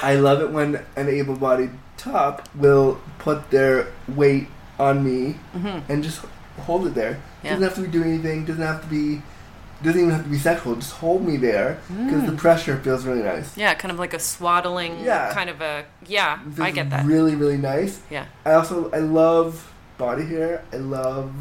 I 0.02 0.16
love 0.16 0.42
it 0.42 0.52
when 0.52 0.84
an 0.96 1.10
able-bodied 1.10 1.72
top 2.04 2.48
will 2.56 3.00
put 3.20 3.50
their 3.52 3.88
weight 4.08 4.48
on 4.80 5.04
me 5.04 5.36
Mhm. 5.56 5.82
and 5.90 6.04
just 6.04 6.22
hold 6.66 6.86
it 6.88 6.94
there. 6.96 7.18
Yeah. 7.44 7.52
Doesn't 7.52 7.64
have 7.64 7.76
to 7.76 7.82
be 7.82 7.88
doing 7.88 8.10
anything. 8.14 8.46
Doesn't 8.46 8.62
have 8.62 8.82
to 8.82 8.88
be. 8.88 9.22
Doesn't 9.84 10.00
even 10.00 10.12
have 10.14 10.24
to 10.24 10.30
be 10.30 10.38
sexual. 10.38 10.76
Just 10.76 10.94
hold 10.94 11.26
me 11.28 11.36
there 11.36 11.78
because 11.90 12.24
the 12.26 12.32
Mm. 12.32 12.38
pressure 12.38 12.78
feels 12.78 13.04
really 13.06 13.22
nice. 13.24 13.58
Yeah, 13.58 13.74
kind 13.74 13.92
of 13.92 14.00
like 14.00 14.14
a 14.14 14.20
swaddling 14.20 15.00
Yeah. 15.04 15.34
kind 15.34 15.50
of 15.50 15.60
a. 15.62 15.84
Yeah, 16.08 16.40
I 16.60 16.72
get 16.72 16.90
that. 16.92 17.06
Really, 17.06 17.36
really 17.36 17.58
nice. 17.58 18.00
Yeah. 18.10 18.26
I 18.46 18.54
also 18.54 18.90
I 18.94 19.00
love 19.00 19.70
body 19.98 20.26
hair. 20.26 20.62
I 20.72 20.78
love 20.78 21.32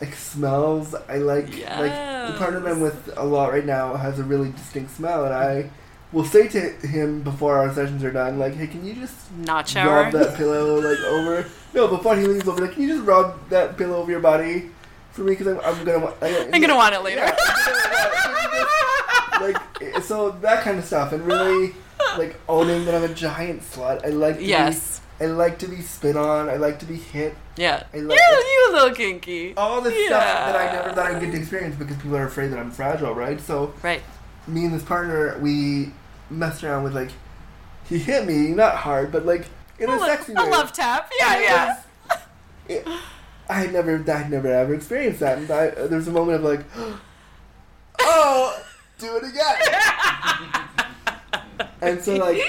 like 0.00 0.14
smells. 0.14 0.94
I 1.08 1.16
like 1.18 1.48
like 1.48 1.92
the 2.28 2.34
partner 2.38 2.66
I'm 2.66 2.80
with 2.80 3.10
a 3.16 3.24
lot 3.24 3.52
right 3.52 3.66
now 3.66 3.94
has 3.96 4.18
a 4.18 4.22
really 4.22 4.50
distinct 4.50 4.96
smell, 4.96 5.24
and 5.26 5.34
I 5.34 5.70
will 6.12 6.24
say 6.24 6.48
to 6.48 6.60
him 6.86 7.22
before 7.22 7.58
our 7.58 7.72
sessions 7.72 8.02
are 8.04 8.10
done, 8.10 8.38
like, 8.38 8.54
"Hey, 8.54 8.66
can 8.66 8.84
you 8.84 8.94
just 8.94 9.14
Not 9.36 9.68
shower. 9.68 10.02
rub 10.04 10.12
that 10.12 10.36
pillow 10.36 10.80
like 10.80 10.98
over?" 11.00 11.46
No, 11.72 11.86
before 11.86 12.16
he 12.16 12.26
leaves 12.26 12.48
over, 12.48 12.62
like, 12.62 12.72
"Can 12.72 12.82
you 12.82 12.88
just 12.96 13.06
rub 13.06 13.48
that 13.50 13.76
pillow 13.76 13.98
over 13.98 14.10
your 14.10 14.18
body 14.20 14.70
for 15.12 15.22
me? 15.22 15.36
Because 15.36 15.46
I'm, 15.46 15.60
I'm 15.60 15.84
gonna 15.84 16.00
wa- 16.00 16.14
I, 16.20 16.48
I'm 16.52 16.60
gonna 16.60 16.74
want 16.74 16.94
it 16.96 17.02
later. 17.04 17.20
Yeah, 17.20 17.36
want 17.36 18.60
it. 19.42 19.54
like 19.80 19.94
eh, 19.96 20.00
so 20.00 20.30
that 20.42 20.62
kind 20.64 20.78
of 20.78 20.84
stuff, 20.84 21.12
and 21.12 21.24
really 21.24 21.74
like 22.18 22.36
owning 22.48 22.84
that 22.86 22.94
I'm 22.94 23.04
a 23.04 23.14
giant 23.14 23.62
slut. 23.62 24.04
I 24.04 24.08
like 24.08 24.38
to 24.38 24.44
yes. 24.44 25.00
Be, 25.18 25.26
I 25.26 25.28
like 25.28 25.58
to 25.60 25.68
be 25.68 25.80
spit 25.82 26.16
on. 26.16 26.48
I 26.48 26.56
like 26.56 26.78
to 26.80 26.86
be 26.86 26.96
hit. 26.96 27.36
Yeah. 27.56 27.84
I 27.92 27.98
You, 27.98 28.02
like 28.08 28.18
you 28.18 28.68
a 28.70 28.72
little 28.72 28.94
kinky. 28.94 29.54
all 29.56 29.80
the 29.82 29.90
stuff 29.90 30.08
that 30.22 30.56
I 30.56 30.72
never 30.72 30.92
thought 30.94 31.10
I'd 31.12 31.20
get 31.20 31.32
to 31.32 31.38
experience 31.38 31.76
because 31.76 31.96
people 31.98 32.16
are 32.16 32.24
afraid 32.26 32.48
that 32.52 32.58
I'm 32.58 32.70
fragile, 32.70 33.14
right? 33.14 33.38
So 33.40 33.74
Right. 33.82 34.00
Me 34.50 34.64
and 34.64 34.74
this 34.74 34.82
partner, 34.82 35.38
we 35.38 35.92
messed 36.28 36.62
around 36.64 36.84
with 36.84 36.94
like, 36.94 37.10
he 37.84 37.98
hit 37.98 38.26
me 38.26 38.48
not 38.48 38.76
hard, 38.76 39.10
but 39.12 39.24
like 39.26 39.46
in 39.78 39.88
a, 39.88 39.96
lo- 39.96 40.06
sexy 40.06 40.32
a 40.32 40.36
way. 40.44 40.50
love 40.50 40.72
tap. 40.72 41.10
Yeah, 41.18 41.36
It 41.36 41.42
yeah. 41.42 41.66
was- 42.08 42.18
it- 42.68 42.86
I 43.48 43.54
had 43.54 43.72
never, 43.72 43.96
I 44.08 44.16
had 44.16 44.30
never 44.30 44.46
ever 44.46 44.74
experienced 44.74 45.18
that, 45.20 45.38
and 45.38 45.50
I, 45.50 45.70
there 45.70 45.96
was 45.98 46.06
a 46.06 46.12
moment 46.12 46.36
of 46.38 46.44
like, 46.44 46.60
oh, 48.00 48.62
do 48.98 49.16
it 49.16 49.24
again. 49.24 50.60
and 51.80 52.00
so 52.00 52.14
like, 52.16 52.40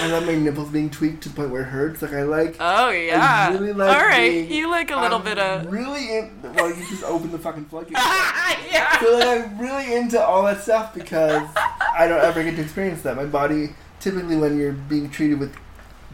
I 0.00 0.06
love 0.08 0.26
my 0.26 0.34
nipples 0.34 0.70
being 0.70 0.90
tweaked 0.90 1.22
to 1.24 1.28
the 1.28 1.34
point 1.34 1.50
where 1.50 1.62
it 1.62 1.66
hurts. 1.66 2.02
Like 2.02 2.12
I 2.12 2.22
like. 2.22 2.56
Oh 2.60 2.90
yeah. 2.90 3.52
really 3.52 3.72
like 3.72 3.96
All 3.96 4.04
right, 4.06 4.30
being- 4.30 4.52
you 4.52 4.70
like 4.70 4.90
a 4.90 4.96
little 4.96 5.18
I'm 5.18 5.24
bit 5.24 5.38
of. 5.38 5.70
really 5.72 6.18
in. 6.18 6.30
Well, 6.54 6.68
you 6.68 6.84
just 6.88 7.04
open 7.04 7.30
the 7.32 7.38
fucking 7.38 7.66
floodgates. 7.66 8.00
yeah. 8.00 9.00
so 9.00 9.16
like, 9.18 9.44
I'm 9.44 9.58
really 9.58 9.94
into 9.94 10.20
all 10.22 10.42
that 10.44 10.60
stuff 10.62 10.94
because 10.94 11.48
I 11.96 12.06
don't 12.08 12.20
ever 12.24 12.42
get 12.42 12.56
to 12.56 12.62
experience 12.62 13.02
that. 13.02 13.16
My 13.16 13.24
body, 13.26 13.70
typically, 14.00 14.36
when 14.36 14.58
you're 14.58 14.72
being 14.72 15.10
treated 15.10 15.38
with 15.40 15.54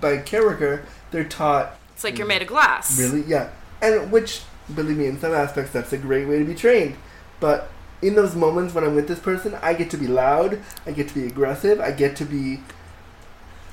by 0.01 0.11
a 0.11 0.23
care 0.23 0.43
worker, 0.45 0.85
they're 1.11 1.25
taught 1.25 1.77
It's 1.95 2.05
like 2.05 2.19
you're 2.19 2.27
made 2.27 2.43
of 2.43 2.49
glass. 2.49 2.99
really, 2.99 3.23
yeah, 3.27 3.51
and 3.83 4.11
which 4.13 4.43
believe 4.75 4.97
me, 4.97 5.07
in 5.07 5.19
some 5.19 5.33
aspects, 5.33 5.73
that's 5.73 5.93
a 5.93 5.99
great 5.99 6.29
way 6.29 6.39
to 6.39 6.45
be 6.45 6.55
trained. 6.55 6.97
But 7.41 7.69
in 8.03 8.15
those 8.15 8.35
moments 8.37 8.75
when 8.75 8.85
I'm 8.85 8.95
with 8.95 9.09
this 9.09 9.19
person, 9.19 9.57
I 9.63 9.75
get 9.75 9.91
to 9.91 9.97
be 9.97 10.07
loud, 10.07 10.61
I 10.87 10.93
get 10.93 11.09
to 11.09 11.15
be 11.15 11.27
aggressive, 11.27 11.81
I 11.81 11.91
get 11.91 12.15
to 12.17 12.25
be, 12.25 12.61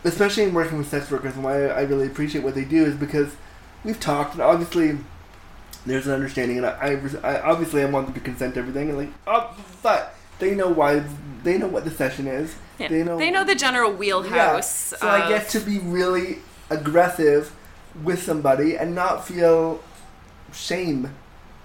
especially 0.05 0.43
in 0.43 0.53
working 0.53 0.77
with 0.77 0.87
sex 0.87 1.11
workers, 1.11 1.33
and 1.35 1.43
why 1.43 1.65
I 1.67 1.81
really 1.81 2.07
appreciate 2.07 2.43
what 2.43 2.55
they 2.55 2.63
do 2.63 2.85
is 2.85 2.95
because 2.95 3.35
we've 3.83 3.99
talked, 3.99 4.33
and 4.33 4.41
obviously 4.41 4.97
there's 5.85 6.07
an 6.07 6.13
understanding, 6.13 6.57
and 6.57 6.65
I, 6.65 6.97
I, 7.23 7.33
I 7.35 7.41
obviously 7.41 7.81
I 7.83 7.85
want 7.85 8.07
them 8.07 8.13
to 8.15 8.21
consent 8.21 8.53
to 8.53 8.59
everything, 8.61 8.89
and 8.89 8.97
like, 8.97 9.09
oh, 9.27 9.55
but 9.83 10.15
they 10.39 10.55
know 10.55 10.69
why, 10.69 11.03
they 11.43 11.57
know 11.57 11.67
what 11.67 11.83
the 11.85 11.91
session 11.91 12.27
is, 12.27 12.55
Yeah. 12.79 12.87
they 12.87 13.03
know, 13.03 13.17
They 13.17 13.31
know 13.31 13.43
the 13.43 13.55
general 13.55 13.91
wheelhouse. 13.91 14.91
yeah. 14.93 14.97
So 14.99 15.07
I 15.07 15.29
get 15.29 15.49
to 15.49 15.59
be 15.59 15.79
really 15.79 16.39
aggressive 16.69 17.53
with 18.03 18.21
somebody 18.23 18.77
and 18.77 18.93
not 18.95 19.25
feel 19.27 19.81
shame 20.53 21.13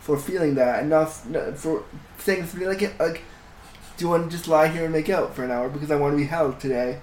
for 0.01 0.17
feeling 0.19 0.55
that, 0.57 0.81
and 0.81 0.91
not 0.91 1.27
no, 1.29 1.53
for 1.53 1.85
saying 2.19 2.47
something 2.47 2.69
like, 2.69 2.99
like, 3.01 3.23
do 3.97 4.05
you 4.05 4.09
want 4.11 4.31
to 4.31 4.37
just 4.37 4.49
lie 4.49 4.69
here 4.69 4.85
and 4.85 4.93
make 4.93 5.09
out 5.11 5.35
for 5.35 5.45
an 5.45 5.51
hour 5.51 5.69
because 5.69 5.91
I 5.91 5.97
want 5.97 6.13
to 6.15 6.17
be 6.17 6.25
held 6.25 6.61
today, 6.61 7.01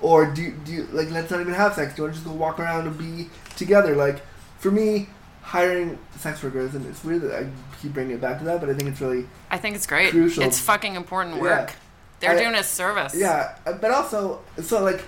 or 0.00 0.26
do 0.26 0.50
do 0.64 0.72
you, 0.72 0.88
like 0.92 1.10
let's 1.10 1.30
not 1.30 1.40
even 1.40 1.54
have 1.54 1.74
sex? 1.74 1.94
Do 1.94 2.02
you 2.02 2.04
want 2.04 2.14
to 2.16 2.20
just 2.22 2.26
go 2.30 2.32
walk 2.38 2.58
around 2.60 2.86
and 2.86 2.98
be 2.98 3.30
together? 3.56 3.94
Like 3.96 4.22
for 4.58 4.70
me, 4.70 5.08
hiring 5.42 5.98
sex 6.18 6.42
workers, 6.42 6.74
and 6.74 6.84
it's 6.86 7.02
weird 7.04 7.22
that 7.22 7.34
I 7.42 7.48
keep 7.80 7.92
bringing 7.94 8.14
it 8.16 8.20
back 8.20 8.38
to 8.38 8.44
that, 8.44 8.60
but 8.60 8.68
I 8.70 8.74
think 8.74 8.90
it's 8.90 9.00
really 9.00 9.26
I 9.50 9.58
think 9.58 9.76
it's 9.76 9.86
great. 9.86 10.10
Crucial. 10.10 10.42
It's 10.42 10.60
fucking 10.60 10.94
important 10.94 11.36
Yeah. 11.36 11.42
work. 11.42 11.72
They're 12.20 12.30
I- 12.32 12.38
doing 12.38 12.54
a 12.54 12.62
service. 12.64 13.14
Yeah, 13.14 13.54
uh, 13.66 13.74
but 13.74 13.90
also, 13.90 14.40
so 14.62 14.82
like, 14.82 15.04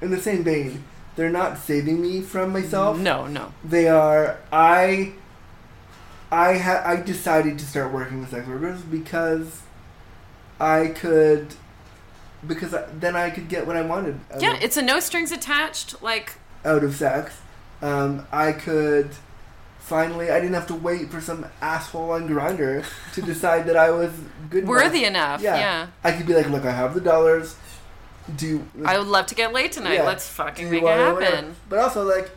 in 0.00 0.10
the 0.12 0.20
same 0.20 0.44
vein, 0.44 0.84
they're 1.16 1.30
not 1.30 1.58
saving 1.58 2.00
me 2.00 2.20
from 2.20 2.52
myself. 2.52 2.98
No, 2.98 3.26
no. 3.26 3.52
They 3.64 3.88
are. 3.88 4.38
I. 4.52 5.12
I 6.30 6.58
ha- 6.58 6.82
I 6.84 6.96
decided 6.96 7.58
to 7.60 7.64
start 7.64 7.92
working 7.92 8.20
with 8.20 8.30
sex 8.30 8.46
workers 8.48 8.80
because 8.82 9.60
I 10.60 10.88
could, 10.88 11.54
because 12.46 12.74
I, 12.74 12.86
then 12.98 13.14
I 13.16 13.30
could 13.30 13.48
get 13.48 13.66
what 13.66 13.76
I 13.76 13.82
wanted. 13.82 14.18
Yeah, 14.38 14.56
of, 14.56 14.62
it's 14.62 14.76
a 14.76 14.82
no 14.82 15.00
strings 15.00 15.30
attached. 15.32 16.02
Like, 16.02 16.34
out 16.64 16.82
of 16.82 16.94
sex. 16.94 17.38
Um, 17.82 18.26
I 18.32 18.52
could. 18.52 19.10
Finally, 19.78 20.30
I 20.32 20.40
didn't 20.40 20.54
have 20.54 20.66
to 20.66 20.74
wait 20.74 21.10
for 21.10 21.20
some 21.20 21.46
asshole 21.60 22.10
on 22.10 22.28
Grindr 22.28 22.84
to 23.14 23.22
decide 23.22 23.66
that 23.66 23.76
I 23.76 23.90
was 23.90 24.12
good. 24.50 24.66
worthy 24.66 25.04
enough. 25.04 25.40
Yeah. 25.40 25.56
Yeah. 25.56 25.86
I 26.02 26.10
could 26.10 26.26
be 26.26 26.34
like, 26.34 26.48
look, 26.50 26.64
I 26.64 26.72
have 26.72 26.92
the 26.94 27.00
dollars. 27.00 27.54
Do 28.34 28.66
I 28.84 28.98
would 28.98 29.06
love 29.06 29.26
to 29.26 29.36
get 29.36 29.52
laid 29.52 29.70
tonight. 29.70 29.94
Yeah. 29.94 30.02
Let's 30.02 30.26
fucking 30.28 30.68
make 30.68 30.82
it 30.82 30.88
happen. 30.88 31.54
But 31.68 31.78
also, 31.78 32.02
like, 32.02 32.30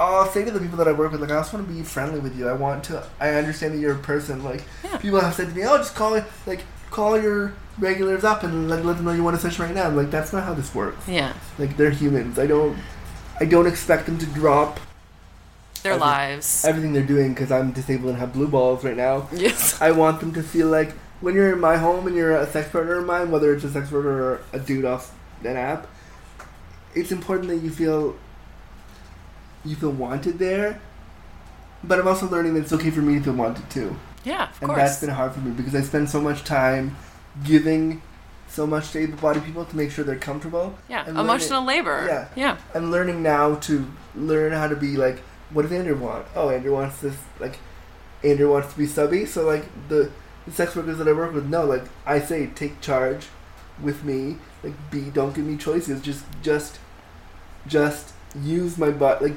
I'll 0.00 0.26
say 0.26 0.44
to 0.44 0.50
the 0.50 0.58
people 0.58 0.78
that 0.78 0.88
I 0.88 0.92
work 0.92 1.12
with, 1.12 1.20
like, 1.20 1.30
I 1.30 1.36
also 1.36 1.58
want 1.58 1.68
to 1.68 1.72
be 1.74 1.82
friendly 1.82 2.18
with 2.18 2.36
you. 2.36 2.48
I 2.48 2.54
want 2.54 2.82
to. 2.84 3.04
I 3.20 3.34
understand 3.34 3.74
that 3.74 3.78
you're 3.78 3.94
a 3.94 3.98
person. 3.98 4.42
Like, 4.42 4.64
Yeah. 4.82 4.96
people 4.96 5.20
have 5.20 5.34
said 5.34 5.50
to 5.50 5.54
me, 5.54 5.64
"Oh, 5.64 5.76
just 5.76 5.94
call 5.94 6.14
it, 6.14 6.24
like, 6.46 6.64
call 6.90 7.20
your 7.20 7.52
regulars 7.80 8.22
up 8.24 8.42
and 8.44 8.68
like, 8.70 8.84
let 8.84 8.96
them 8.96 9.06
know 9.06 9.12
you 9.12 9.24
want 9.24 9.36
a 9.36 9.40
session 9.40 9.64
right 9.64 9.74
now." 9.74 9.86
I'm 9.86 9.96
like, 9.96 10.10
that's 10.10 10.32
not 10.32 10.44
how 10.44 10.54
this 10.54 10.74
works. 10.74 11.08
Yeah. 11.08 11.32
Like, 11.58 11.76
they're 11.76 11.90
humans. 11.90 12.38
I 12.38 12.46
don't. 12.46 12.76
I 13.40 13.46
don't 13.46 13.66
expect 13.66 14.04
them 14.06 14.18
to 14.18 14.26
drop 14.26 14.78
Their 15.82 15.92
Every- 15.92 16.00
lives. 16.06 16.64
everything 16.66 16.92
they're 16.92 17.02
doing 17.02 17.32
because 17.32 17.50
I'm 17.50 17.72
disabled 17.72 18.10
and 18.10 18.18
have 18.18 18.32
blue 18.34 18.48
balls 18.48 18.84
right 18.84 18.96
now. 18.96 19.28
yes. 19.32 19.80
I 19.80 19.92
want 19.92 20.20
them 20.20 20.32
to 20.34 20.42
feel 20.42 20.68
like 20.68 20.92
when 21.22 21.34
you're 21.34 21.52
in 21.52 21.58
my 21.60 21.78
home 21.78 22.06
and 22.06 22.14
you're 22.14 22.36
a 22.36 22.46
sex 22.46 22.68
partner 22.70 22.96
of 22.98 23.06
mine, 23.06 23.30
whether 23.30 23.52
it's 23.54 23.64
a 23.64 23.70
sex 23.70 23.88
partner 23.90 24.10
or 24.10 24.40
a 24.52 24.58
dude 24.58 24.84
off 24.84 25.14
an 25.42 25.56
app, 25.56 25.86
it's 26.94 27.10
important 27.12 27.48
that 27.48 27.56
you 27.58 27.70
feel 27.70 28.14
you 29.64 29.74
feel 29.76 29.90
wanted 29.90 30.38
there. 30.38 30.80
But 31.82 31.98
I'm 31.98 32.08
also 32.08 32.28
learning 32.28 32.54
that 32.54 32.60
it's 32.64 32.72
okay 32.74 32.90
for 32.90 33.00
me 33.00 33.14
to 33.14 33.24
feel 33.24 33.32
wanted 33.32 33.68
too, 33.70 33.96
Yeah, 34.24 34.50
of 34.50 34.62
and 34.68 34.70
that's 34.78 35.00
been 35.00 35.08
hard 35.10 35.32
for 35.32 35.40
me 35.40 35.50
because 35.52 35.74
I 35.74 35.80
spend 35.80 36.10
so 36.10 36.20
much 36.20 36.44
time 36.44 36.94
giving 37.44 38.02
so 38.48 38.66
much 38.66 38.90
to 38.92 38.98
able-bodied 38.98 39.44
people 39.44 39.64
to 39.64 39.76
make 39.76 39.90
sure 39.90 40.04
they're 40.04 40.16
comfortable. 40.16 40.76
Yeah. 40.88 41.04
and 41.06 41.16
Emotional 41.18 41.64
labor. 41.64 42.04
Yeah. 42.06 42.28
Yeah. 42.34 42.56
I'm 42.74 42.90
learning 42.90 43.22
now 43.22 43.54
to 43.56 43.90
learn 44.14 44.52
how 44.52 44.66
to 44.66 44.76
be 44.76 44.96
like, 44.96 45.18
what 45.50 45.62
does 45.62 45.72
Andrew 45.72 45.96
want? 45.96 46.26
Oh, 46.34 46.50
Andrew 46.50 46.72
wants 46.72 47.00
this, 47.00 47.16
like, 47.38 47.58
Andrew 48.24 48.50
wants 48.50 48.72
to 48.72 48.78
be 48.78 48.86
subby. 48.86 49.24
So, 49.26 49.46
like, 49.46 49.64
the, 49.88 50.10
the 50.46 50.52
sex 50.52 50.74
workers 50.74 50.98
that 50.98 51.08
I 51.08 51.12
work 51.12 51.32
with, 51.32 51.46
no, 51.46 51.64
like, 51.64 51.84
I 52.06 52.20
say, 52.20 52.48
take 52.48 52.80
charge 52.80 53.26
with 53.80 54.04
me. 54.04 54.36
Like, 54.62 54.74
be 54.90 55.10
don't 55.10 55.34
give 55.34 55.44
me 55.44 55.56
choices. 55.56 56.02
Just, 56.02 56.24
just, 56.42 56.78
just 57.66 58.12
use 58.42 58.76
my 58.76 58.90
butt. 58.90 59.22
Like, 59.22 59.36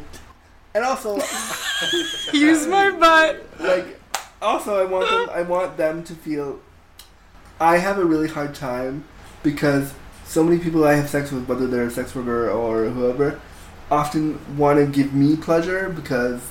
and 0.75 0.83
also, 0.83 1.19
Use 2.33 2.65
my 2.67 2.89
butt. 2.91 3.45
like, 3.59 3.99
also, 4.41 4.79
I 4.79 4.85
want 4.85 5.09
them, 5.09 5.29
I 5.31 5.41
want 5.43 5.77
them 5.77 6.03
to 6.03 6.13
feel. 6.15 6.59
I 7.63 7.77
have 7.77 7.97
a 7.97 8.05
really 8.05 8.27
hard 8.27 8.53
time 8.55 9.05
because 9.41 9.93
so 10.25 10.43
many 10.43 10.59
people 10.59 10.83
I 10.85 10.95
have 10.95 11.09
sex 11.09 11.31
with, 11.31 11.47
whether 11.47 11.67
they're 11.67 11.87
a 11.87 11.91
sex 11.91 12.13
worker 12.15 12.49
or 12.49 12.85
whoever, 12.89 13.39
often 13.91 14.39
want 14.57 14.79
to 14.79 14.85
give 14.85 15.13
me 15.13 15.35
pleasure 15.35 15.89
because 15.89 16.41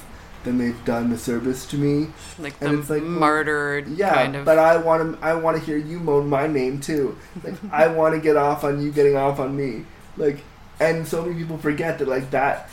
then 0.45 0.59
they've 0.59 0.85
done 0.85 1.13
a 1.13 1.19
service 1.19 1.67
to 1.67 1.77
me. 1.77 2.09
Like 2.39 2.55
And 2.61 2.75
the 2.75 2.81
it's 2.81 2.91
like, 2.91 3.03
martyred 3.03 3.89
Yeah, 3.89 4.15
kind 4.15 4.37
of. 4.37 4.45
but 4.45 4.59
I 4.59 4.77
want 4.77 5.19
to. 5.21 5.25
I 5.25 5.35
want 5.35 5.57
to 5.59 5.63
hear 5.65 5.77
you 5.77 5.99
moan 6.01 6.29
my 6.29 6.47
name 6.47 6.81
too. 6.81 7.17
Like 7.45 7.55
I 7.73 7.87
want 7.89 8.15
to 8.15 8.21
get 8.21 8.37
off 8.37 8.65
on 8.65 8.83
you 8.83 8.91
getting 8.91 9.17
off 9.17 9.39
on 9.39 9.57
me. 9.57 9.85
Like, 10.17 10.39
and 10.81 11.07
so 11.07 11.23
many 11.25 11.35
people 11.37 11.59
forget 11.59 11.99
that 12.01 12.09
like 12.09 12.31
that. 12.33 12.69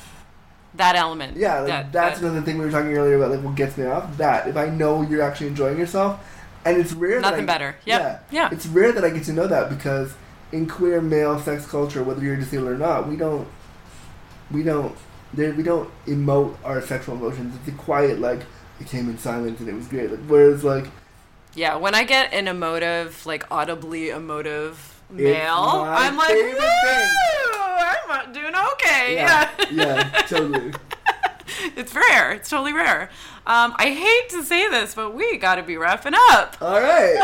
that 0.76 0.96
element. 0.96 1.38
Yeah, 1.38 1.60
like 1.60 1.68
That- 1.68 1.92
that's 1.92 2.20
that- 2.20 2.26
another 2.28 2.46
thing 2.46 2.58
we 2.58 2.66
were 2.66 2.72
talking 2.72 2.96
earlier 2.98 3.16
about. 3.18 3.32
Like 3.32 3.44
what 3.44 3.56
gets 3.56 3.78
me 3.78 3.86
off. 3.86 4.18
That 4.18 4.48
if 4.48 4.58
I 4.58 4.70
know 4.70 5.02
you're 5.04 5.22
actually 5.22 5.48
enjoying 5.48 5.78
yourself, 5.78 6.20
and 6.66 6.78
it's 6.78 6.94
rare. 6.94 7.22
that 7.22 7.32
Nothing 7.32 7.44
I, 7.44 7.48
better. 7.48 7.76
Yep. 7.86 8.28
Yeah. 8.32 8.50
It's 8.52 8.66
rare 8.68 8.92
that 8.92 9.04
I 9.04 9.10
get 9.10 9.24
to 9.26 9.34
know 9.34 9.48
that 9.48 9.70
because 9.70 10.14
in 10.52 10.68
queer 10.68 11.02
male 11.02 11.40
sex 11.40 11.66
culture, 11.66 12.04
whether 12.04 12.24
you're 12.24 12.36
disabled 12.36 12.70
or 12.70 12.78
not, 12.78 13.08
we 13.08 13.16
don't, 13.16 13.48
we 14.52 14.64
don't, 14.64 14.96
there, 15.34 15.54
we 15.54 15.64
don't 15.64 15.90
emote 16.06 16.58
our 16.64 16.82
sexual 16.82 17.16
emotions. 17.16 17.56
It's 17.56 17.68
a 17.68 17.78
quiet 17.78 18.20
like 18.20 18.42
it 18.80 18.88
came 18.88 19.10
in 19.10 19.18
silence 19.18 19.60
and 19.60 19.70
it 19.70 19.74
was 19.74 19.88
great. 19.88 20.12
Like, 20.12 20.20
whereas 20.28 20.64
like 20.64 20.88
Yeah, 21.54 21.76
when 21.76 21.96
I 21.96 22.04
get 22.04 22.34
an 22.34 22.48
emotive, 22.48 23.26
like 23.26 23.50
audibly 23.52 24.10
emotive 24.10 25.02
male, 25.10 25.86
I'm 25.88 26.18
like, 26.18 26.30
favorite 26.30 26.60
thing. 26.60 27.10
I'm 28.12 28.34
doing 28.34 28.54
okay. 28.74 29.16
yeah, 29.16 29.50
Yeah. 29.60 29.72
yeah, 29.72 30.22
totally. 30.28 30.74
it's 31.76 31.94
rare. 31.96 32.32
It's 32.32 32.50
totally 32.50 32.74
rare. 32.74 33.10
Um, 33.50 33.74
I 33.78 33.90
hate 33.90 34.30
to 34.38 34.44
say 34.46 34.70
this, 34.70 34.94
but 34.94 35.16
we 35.16 35.38
got 35.38 35.56
to 35.56 35.64
be 35.64 35.76
wrapping 35.76 36.14
up. 36.30 36.56
All 36.62 36.80
right. 36.80 37.18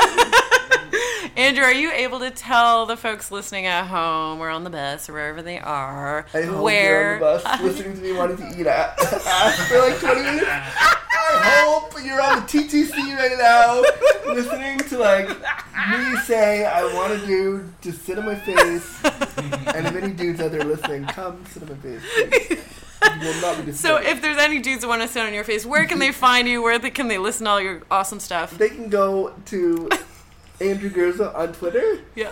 Andrew, 1.37 1.63
are 1.63 1.71
you 1.71 1.91
able 1.91 2.17
to 2.21 2.31
tell 2.31 2.87
the 2.87 2.97
folks 2.97 3.29
listening 3.29 3.67
at 3.67 3.85
home 3.85 4.39
or 4.39 4.49
on 4.49 4.63
the 4.63 4.71
bus 4.71 5.07
or 5.07 5.13
wherever 5.13 5.43
they 5.43 5.59
are 5.59 6.25
I 6.33 6.41
hope 6.41 6.63
where 6.63 7.19
you're 7.19 7.27
on 7.27 7.37
the 7.37 7.43
bus 7.43 7.61
listening 7.61 7.95
to 7.97 8.01
me 8.01 8.13
wanting 8.13 8.37
to 8.37 8.59
eat 8.59 8.65
at 8.65 8.99
for 8.99 9.77
like 9.77 9.99
20 9.99 10.21
minutes. 10.23 10.47
I 10.47 11.63
hope 11.67 11.93
you're 12.03 12.19
on 12.19 12.37
the 12.37 12.45
TTC 12.47 12.91
right 13.15 13.37
now, 13.37 14.33
listening 14.33 14.79
to 14.89 14.97
like 14.97 15.29
me 15.29 16.17
say 16.21 16.65
I 16.65 16.91
want 16.95 17.13
a 17.13 17.23
dude 17.23 17.71
to 17.83 17.91
sit 17.91 18.17
on 18.17 18.25
my 18.25 18.33
face, 18.33 18.99
and 19.03 19.85
if 19.85 19.95
any 19.95 20.11
dudes 20.11 20.41
out 20.41 20.51
there 20.51 20.63
listening, 20.63 21.05
come 21.05 21.45
sit 21.51 21.61
on 21.61 21.69
my 21.69 21.75
face. 21.75 22.01
please. 22.15 22.84
You 23.03 23.27
will 23.27 23.41
not 23.41 23.65
be 23.65 23.71
So, 23.73 23.97
if 23.97 24.21
there's 24.21 24.37
any 24.37 24.59
dudes 24.59 24.81
that 24.81 24.87
want 24.87 25.01
to 25.01 25.07
sit 25.07 25.25
on 25.25 25.33
your 25.33 25.43
face, 25.43 25.65
where 25.65 25.85
can 25.85 25.99
they 25.99 26.11
find 26.25 26.47
you? 26.47 26.61
Where 26.61 26.77
they, 26.79 26.89
can 26.89 27.07
they 27.07 27.17
listen 27.17 27.45
to 27.45 27.51
all 27.51 27.61
your 27.61 27.83
awesome 27.91 28.19
stuff? 28.19 28.57
they 28.57 28.69
can 28.69 28.89
go 28.89 29.33
to 29.47 29.89
Andrew 30.61 30.89
Gurza 30.89 31.33
on 31.35 31.53
Twitter. 31.53 31.99
Yeah. 32.15 32.31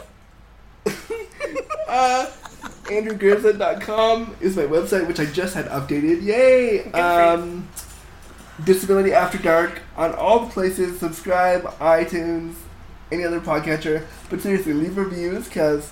Uh, 1.88 2.26
AndrewGurza.com 2.86 4.36
is 4.42 4.56
my 4.56 4.64
website, 4.64 5.08
which 5.08 5.20
I 5.20 5.26
just 5.26 5.54
had 5.54 5.66
updated. 5.66 6.22
Yay! 6.24 6.92
Um, 6.92 7.68
Disability 8.64 9.14
After 9.14 9.38
Dark 9.38 9.82
on 9.96 10.14
all 10.14 10.46
the 10.46 10.52
places. 10.52 11.00
Subscribe, 11.00 11.64
iTunes, 11.80 12.56
any 13.12 13.24
other 13.24 13.40
podcatcher. 13.40 14.06
But 14.30 14.42
seriously, 14.42 14.74
leave 14.74 14.98
reviews 14.98 15.48
because 15.48 15.92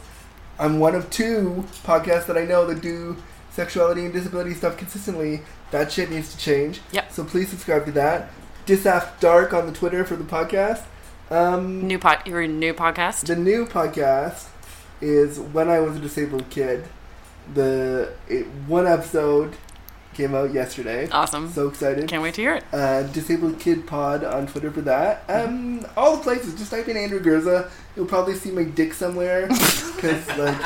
I'm 0.60 0.80
one 0.80 0.96
of 0.96 1.10
two 1.10 1.66
podcasts 1.84 2.26
that 2.28 2.38
I 2.38 2.46
know 2.46 2.66
that 2.68 2.82
do 2.82 3.18
sexuality 3.52 4.06
and 4.06 4.14
disability 4.14 4.54
stuff 4.54 4.78
consistently. 4.78 5.42
That 5.72 5.92
shit 5.92 6.10
needs 6.10 6.32
to 6.34 6.38
change. 6.38 6.82
Yep. 6.92 7.12
So 7.12 7.24
please 7.24 7.50
subscribe 7.50 7.86
to 7.86 7.92
that. 7.94 8.30
Disaf 8.66 9.20
Dark 9.20 9.54
on 9.54 9.66
the 9.66 9.72
Twitter 9.72 10.04
for 10.06 10.16
the 10.16 10.24
podcast. 10.24 10.84
Um, 11.30 11.88
New 11.88 11.98
pod, 11.98 12.28
your 12.28 12.46
new 12.46 12.74
podcast. 12.74 13.26
the 13.26 13.36
new 13.36 13.66
podcast 13.66 14.48
is 15.00 15.40
when 15.40 15.70
I 15.70 15.80
was 15.80 15.96
a 15.96 16.00
disabled 16.00 16.50
kid. 16.50 16.84
The 17.54 18.14
it, 18.28 18.46
one 18.68 18.86
episode 18.86 19.56
came 20.14 20.36
out 20.36 20.52
yesterday. 20.54 21.10
Awesome. 21.10 21.50
So 21.50 21.70
excited! 21.70 22.08
Can't 22.10 22.22
wait 22.22 22.34
to 22.36 22.42
hear 22.42 22.56
it. 22.56 22.66
Uh, 22.74 23.04
disabled 23.04 23.60
kid 23.60 23.88
pod 23.88 24.24
on 24.26 24.46
Twitter 24.48 24.72
for 24.72 24.82
that. 24.82 25.24
Um, 25.30 25.86
all 25.96 26.18
the 26.18 26.24
places. 26.24 26.54
Just 26.56 26.70
type 26.72 26.88
in 26.90 26.98
Andrew 26.98 27.22
Gurza. 27.22 27.70
You'll 27.96 28.06
probably 28.06 28.36
see 28.36 28.52
my 28.52 28.64
dick 28.64 28.94
somewhere 28.94 29.48
because 29.96 30.28
like 30.38 30.62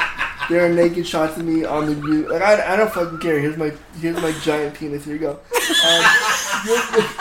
there 0.49 0.65
are 0.65 0.69
naked 0.69 1.07
shots 1.07 1.37
of 1.37 1.45
me 1.45 1.63
on 1.63 1.87
the 1.87 1.95
view. 1.95 2.29
Like 2.29 2.41
I, 2.41 2.73
I 2.73 2.75
don't 2.75 2.91
fucking 2.91 3.19
care. 3.19 3.39
Here's 3.39 3.57
my 3.57 3.71
here's 3.99 4.21
my 4.21 4.31
giant 4.43 4.75
penis. 4.75 5.05
Here 5.05 5.15
you 5.15 5.19
go. 5.19 5.31
Um, 5.31 7.05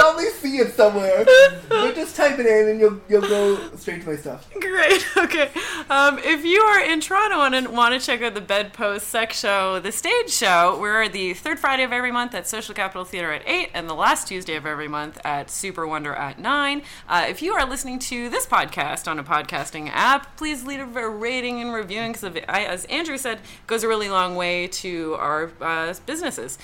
probably 0.00 0.30
see 0.30 0.58
it 0.58 0.74
somewhere. 0.74 1.24
But 1.68 1.94
just 1.94 2.16
type 2.16 2.38
it 2.38 2.46
in 2.46 2.68
and 2.68 2.80
you'll 2.80 3.00
you'll 3.08 3.20
go 3.22 3.76
straight 3.76 4.02
to 4.02 4.10
my 4.10 4.16
stuff. 4.16 4.48
Great. 4.60 5.06
Okay. 5.18 5.50
Um, 5.90 6.18
if 6.20 6.44
you 6.44 6.60
are 6.60 6.80
in 6.80 7.00
Toronto 7.00 7.40
and 7.42 7.68
want 7.76 7.92
to 7.92 8.04
check 8.04 8.22
out 8.22 8.34
the 8.34 8.40
Bedpost 8.40 9.08
Sex 9.08 9.38
Show, 9.38 9.80
the 9.80 9.90
stage 9.90 10.30
show, 10.30 10.78
we're 10.80 11.08
the 11.08 11.34
third 11.34 11.58
Friday 11.58 11.82
of 11.82 11.92
every 11.92 12.12
month 12.12 12.34
at 12.34 12.46
Social 12.46 12.74
Capital 12.74 13.04
Theatre 13.04 13.32
at 13.32 13.42
8 13.44 13.70
and 13.74 13.90
the 13.90 13.94
last 13.94 14.28
Tuesday 14.28 14.54
of 14.54 14.64
every 14.64 14.88
month 14.88 15.18
at 15.24 15.50
Super 15.50 15.86
Wonder 15.86 16.14
at 16.14 16.38
9. 16.38 16.82
Uh, 17.08 17.26
if 17.28 17.42
you 17.42 17.52
are 17.52 17.68
listening 17.68 17.98
to 18.00 18.28
this 18.28 18.46
podcast 18.46 19.08
on 19.08 19.18
a 19.18 19.24
podcasting 19.24 19.90
app, 19.92 20.36
please 20.36 20.64
leave 20.64 20.96
a 20.96 21.08
rating 21.08 21.60
and 21.60 21.72
reviewing 21.72 22.12
because, 22.12 22.36
as 22.48 22.84
Andrew 22.86 23.18
said, 23.18 23.40
goes 23.66 23.82
a 23.82 23.88
really 23.88 24.08
long 24.08 24.36
way 24.36 24.68
to 24.68 25.14
our 25.14 25.50
uh, 25.60 25.94
businesses. 26.06 26.58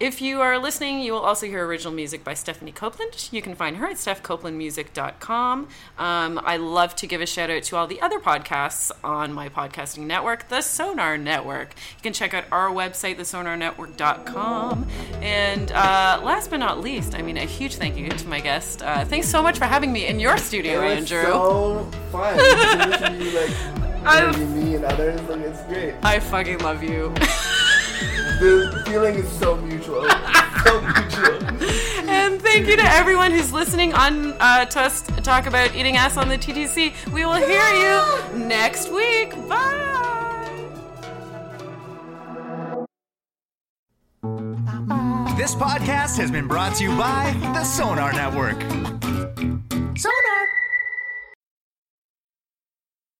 If 0.00 0.22
you 0.22 0.40
are 0.40 0.58
listening, 0.58 1.00
you 1.00 1.12
will 1.12 1.20
also 1.20 1.44
hear 1.44 1.66
original 1.66 1.92
music 1.92 2.24
by 2.24 2.32
Stephanie 2.32 2.72
Copeland. 2.72 3.28
You 3.30 3.42
can 3.42 3.54
find 3.54 3.76
her 3.76 3.86
at 3.86 3.96
stephcopelandmusic.com. 3.96 5.68
Um, 5.98 6.40
I 6.42 6.56
love 6.56 6.96
to 6.96 7.06
give 7.06 7.20
a 7.20 7.26
shout 7.26 7.50
out 7.50 7.64
to 7.64 7.76
all 7.76 7.86
the 7.86 8.00
other 8.00 8.18
podcasts 8.18 8.90
on 9.04 9.34
my 9.34 9.50
podcasting 9.50 10.06
network, 10.06 10.48
the 10.48 10.62
Sonar 10.62 11.18
Network. 11.18 11.74
You 11.98 12.02
can 12.02 12.14
check 12.14 12.32
out 12.32 12.44
our 12.50 12.70
website, 12.70 13.16
thesonarnetwork.com. 13.18 14.88
And 15.20 15.70
uh, 15.70 16.20
last 16.24 16.48
but 16.48 16.60
not 16.60 16.80
least, 16.80 17.14
I 17.14 17.20
mean, 17.20 17.36
a 17.36 17.44
huge 17.44 17.76
thank 17.76 17.98
you 17.98 18.08
to 18.08 18.26
my 18.26 18.40
guest. 18.40 18.82
Uh, 18.82 19.04
thanks 19.04 19.28
so 19.28 19.42
much 19.42 19.58
for 19.58 19.66
having 19.66 19.92
me 19.92 20.06
in 20.06 20.18
your 20.18 20.38
studio, 20.38 20.80
It 20.82 20.96
Andrew. 20.96 21.24
so 21.24 21.90
fun 22.10 22.38
you 22.38 23.30
like 23.32 24.38
me 24.38 24.76
and 24.76 24.84
others. 24.86 25.20
Like 25.28 25.40
it's 25.40 25.62
great. 25.64 25.94
I 26.02 26.20
fucking 26.20 26.60
love 26.60 26.82
you. 26.82 27.12
The 28.40 28.82
feeling 28.86 29.16
is 29.16 29.30
so 29.38 29.56
mutual. 29.56 30.08
so 30.64 30.80
mutual. 30.80 31.40
And 32.08 32.40
thank 32.40 32.66
you 32.66 32.76
to 32.76 32.82
everyone 32.84 33.32
who's 33.32 33.52
listening 33.52 33.92
on 33.92 34.32
uh, 34.40 34.64
to 34.64 34.80
us 34.80 35.02
talk 35.22 35.44
about 35.46 35.74
eating 35.74 35.96
ass 35.96 36.16
on 36.16 36.30
the 36.30 36.38
TTC. 36.38 37.12
We 37.12 37.26
will 37.26 37.34
hear 37.34 37.62
you 37.74 38.38
next 38.46 38.90
week. 38.90 39.32
Bye. 39.46 39.90
This 45.36 45.54
podcast 45.54 46.16
has 46.16 46.30
been 46.30 46.48
brought 46.48 46.76
to 46.76 46.84
you 46.84 46.96
by 46.96 47.34
the 47.54 47.62
Sonar 47.64 48.12
Network. 48.14 48.60
Sonar. 49.98 50.59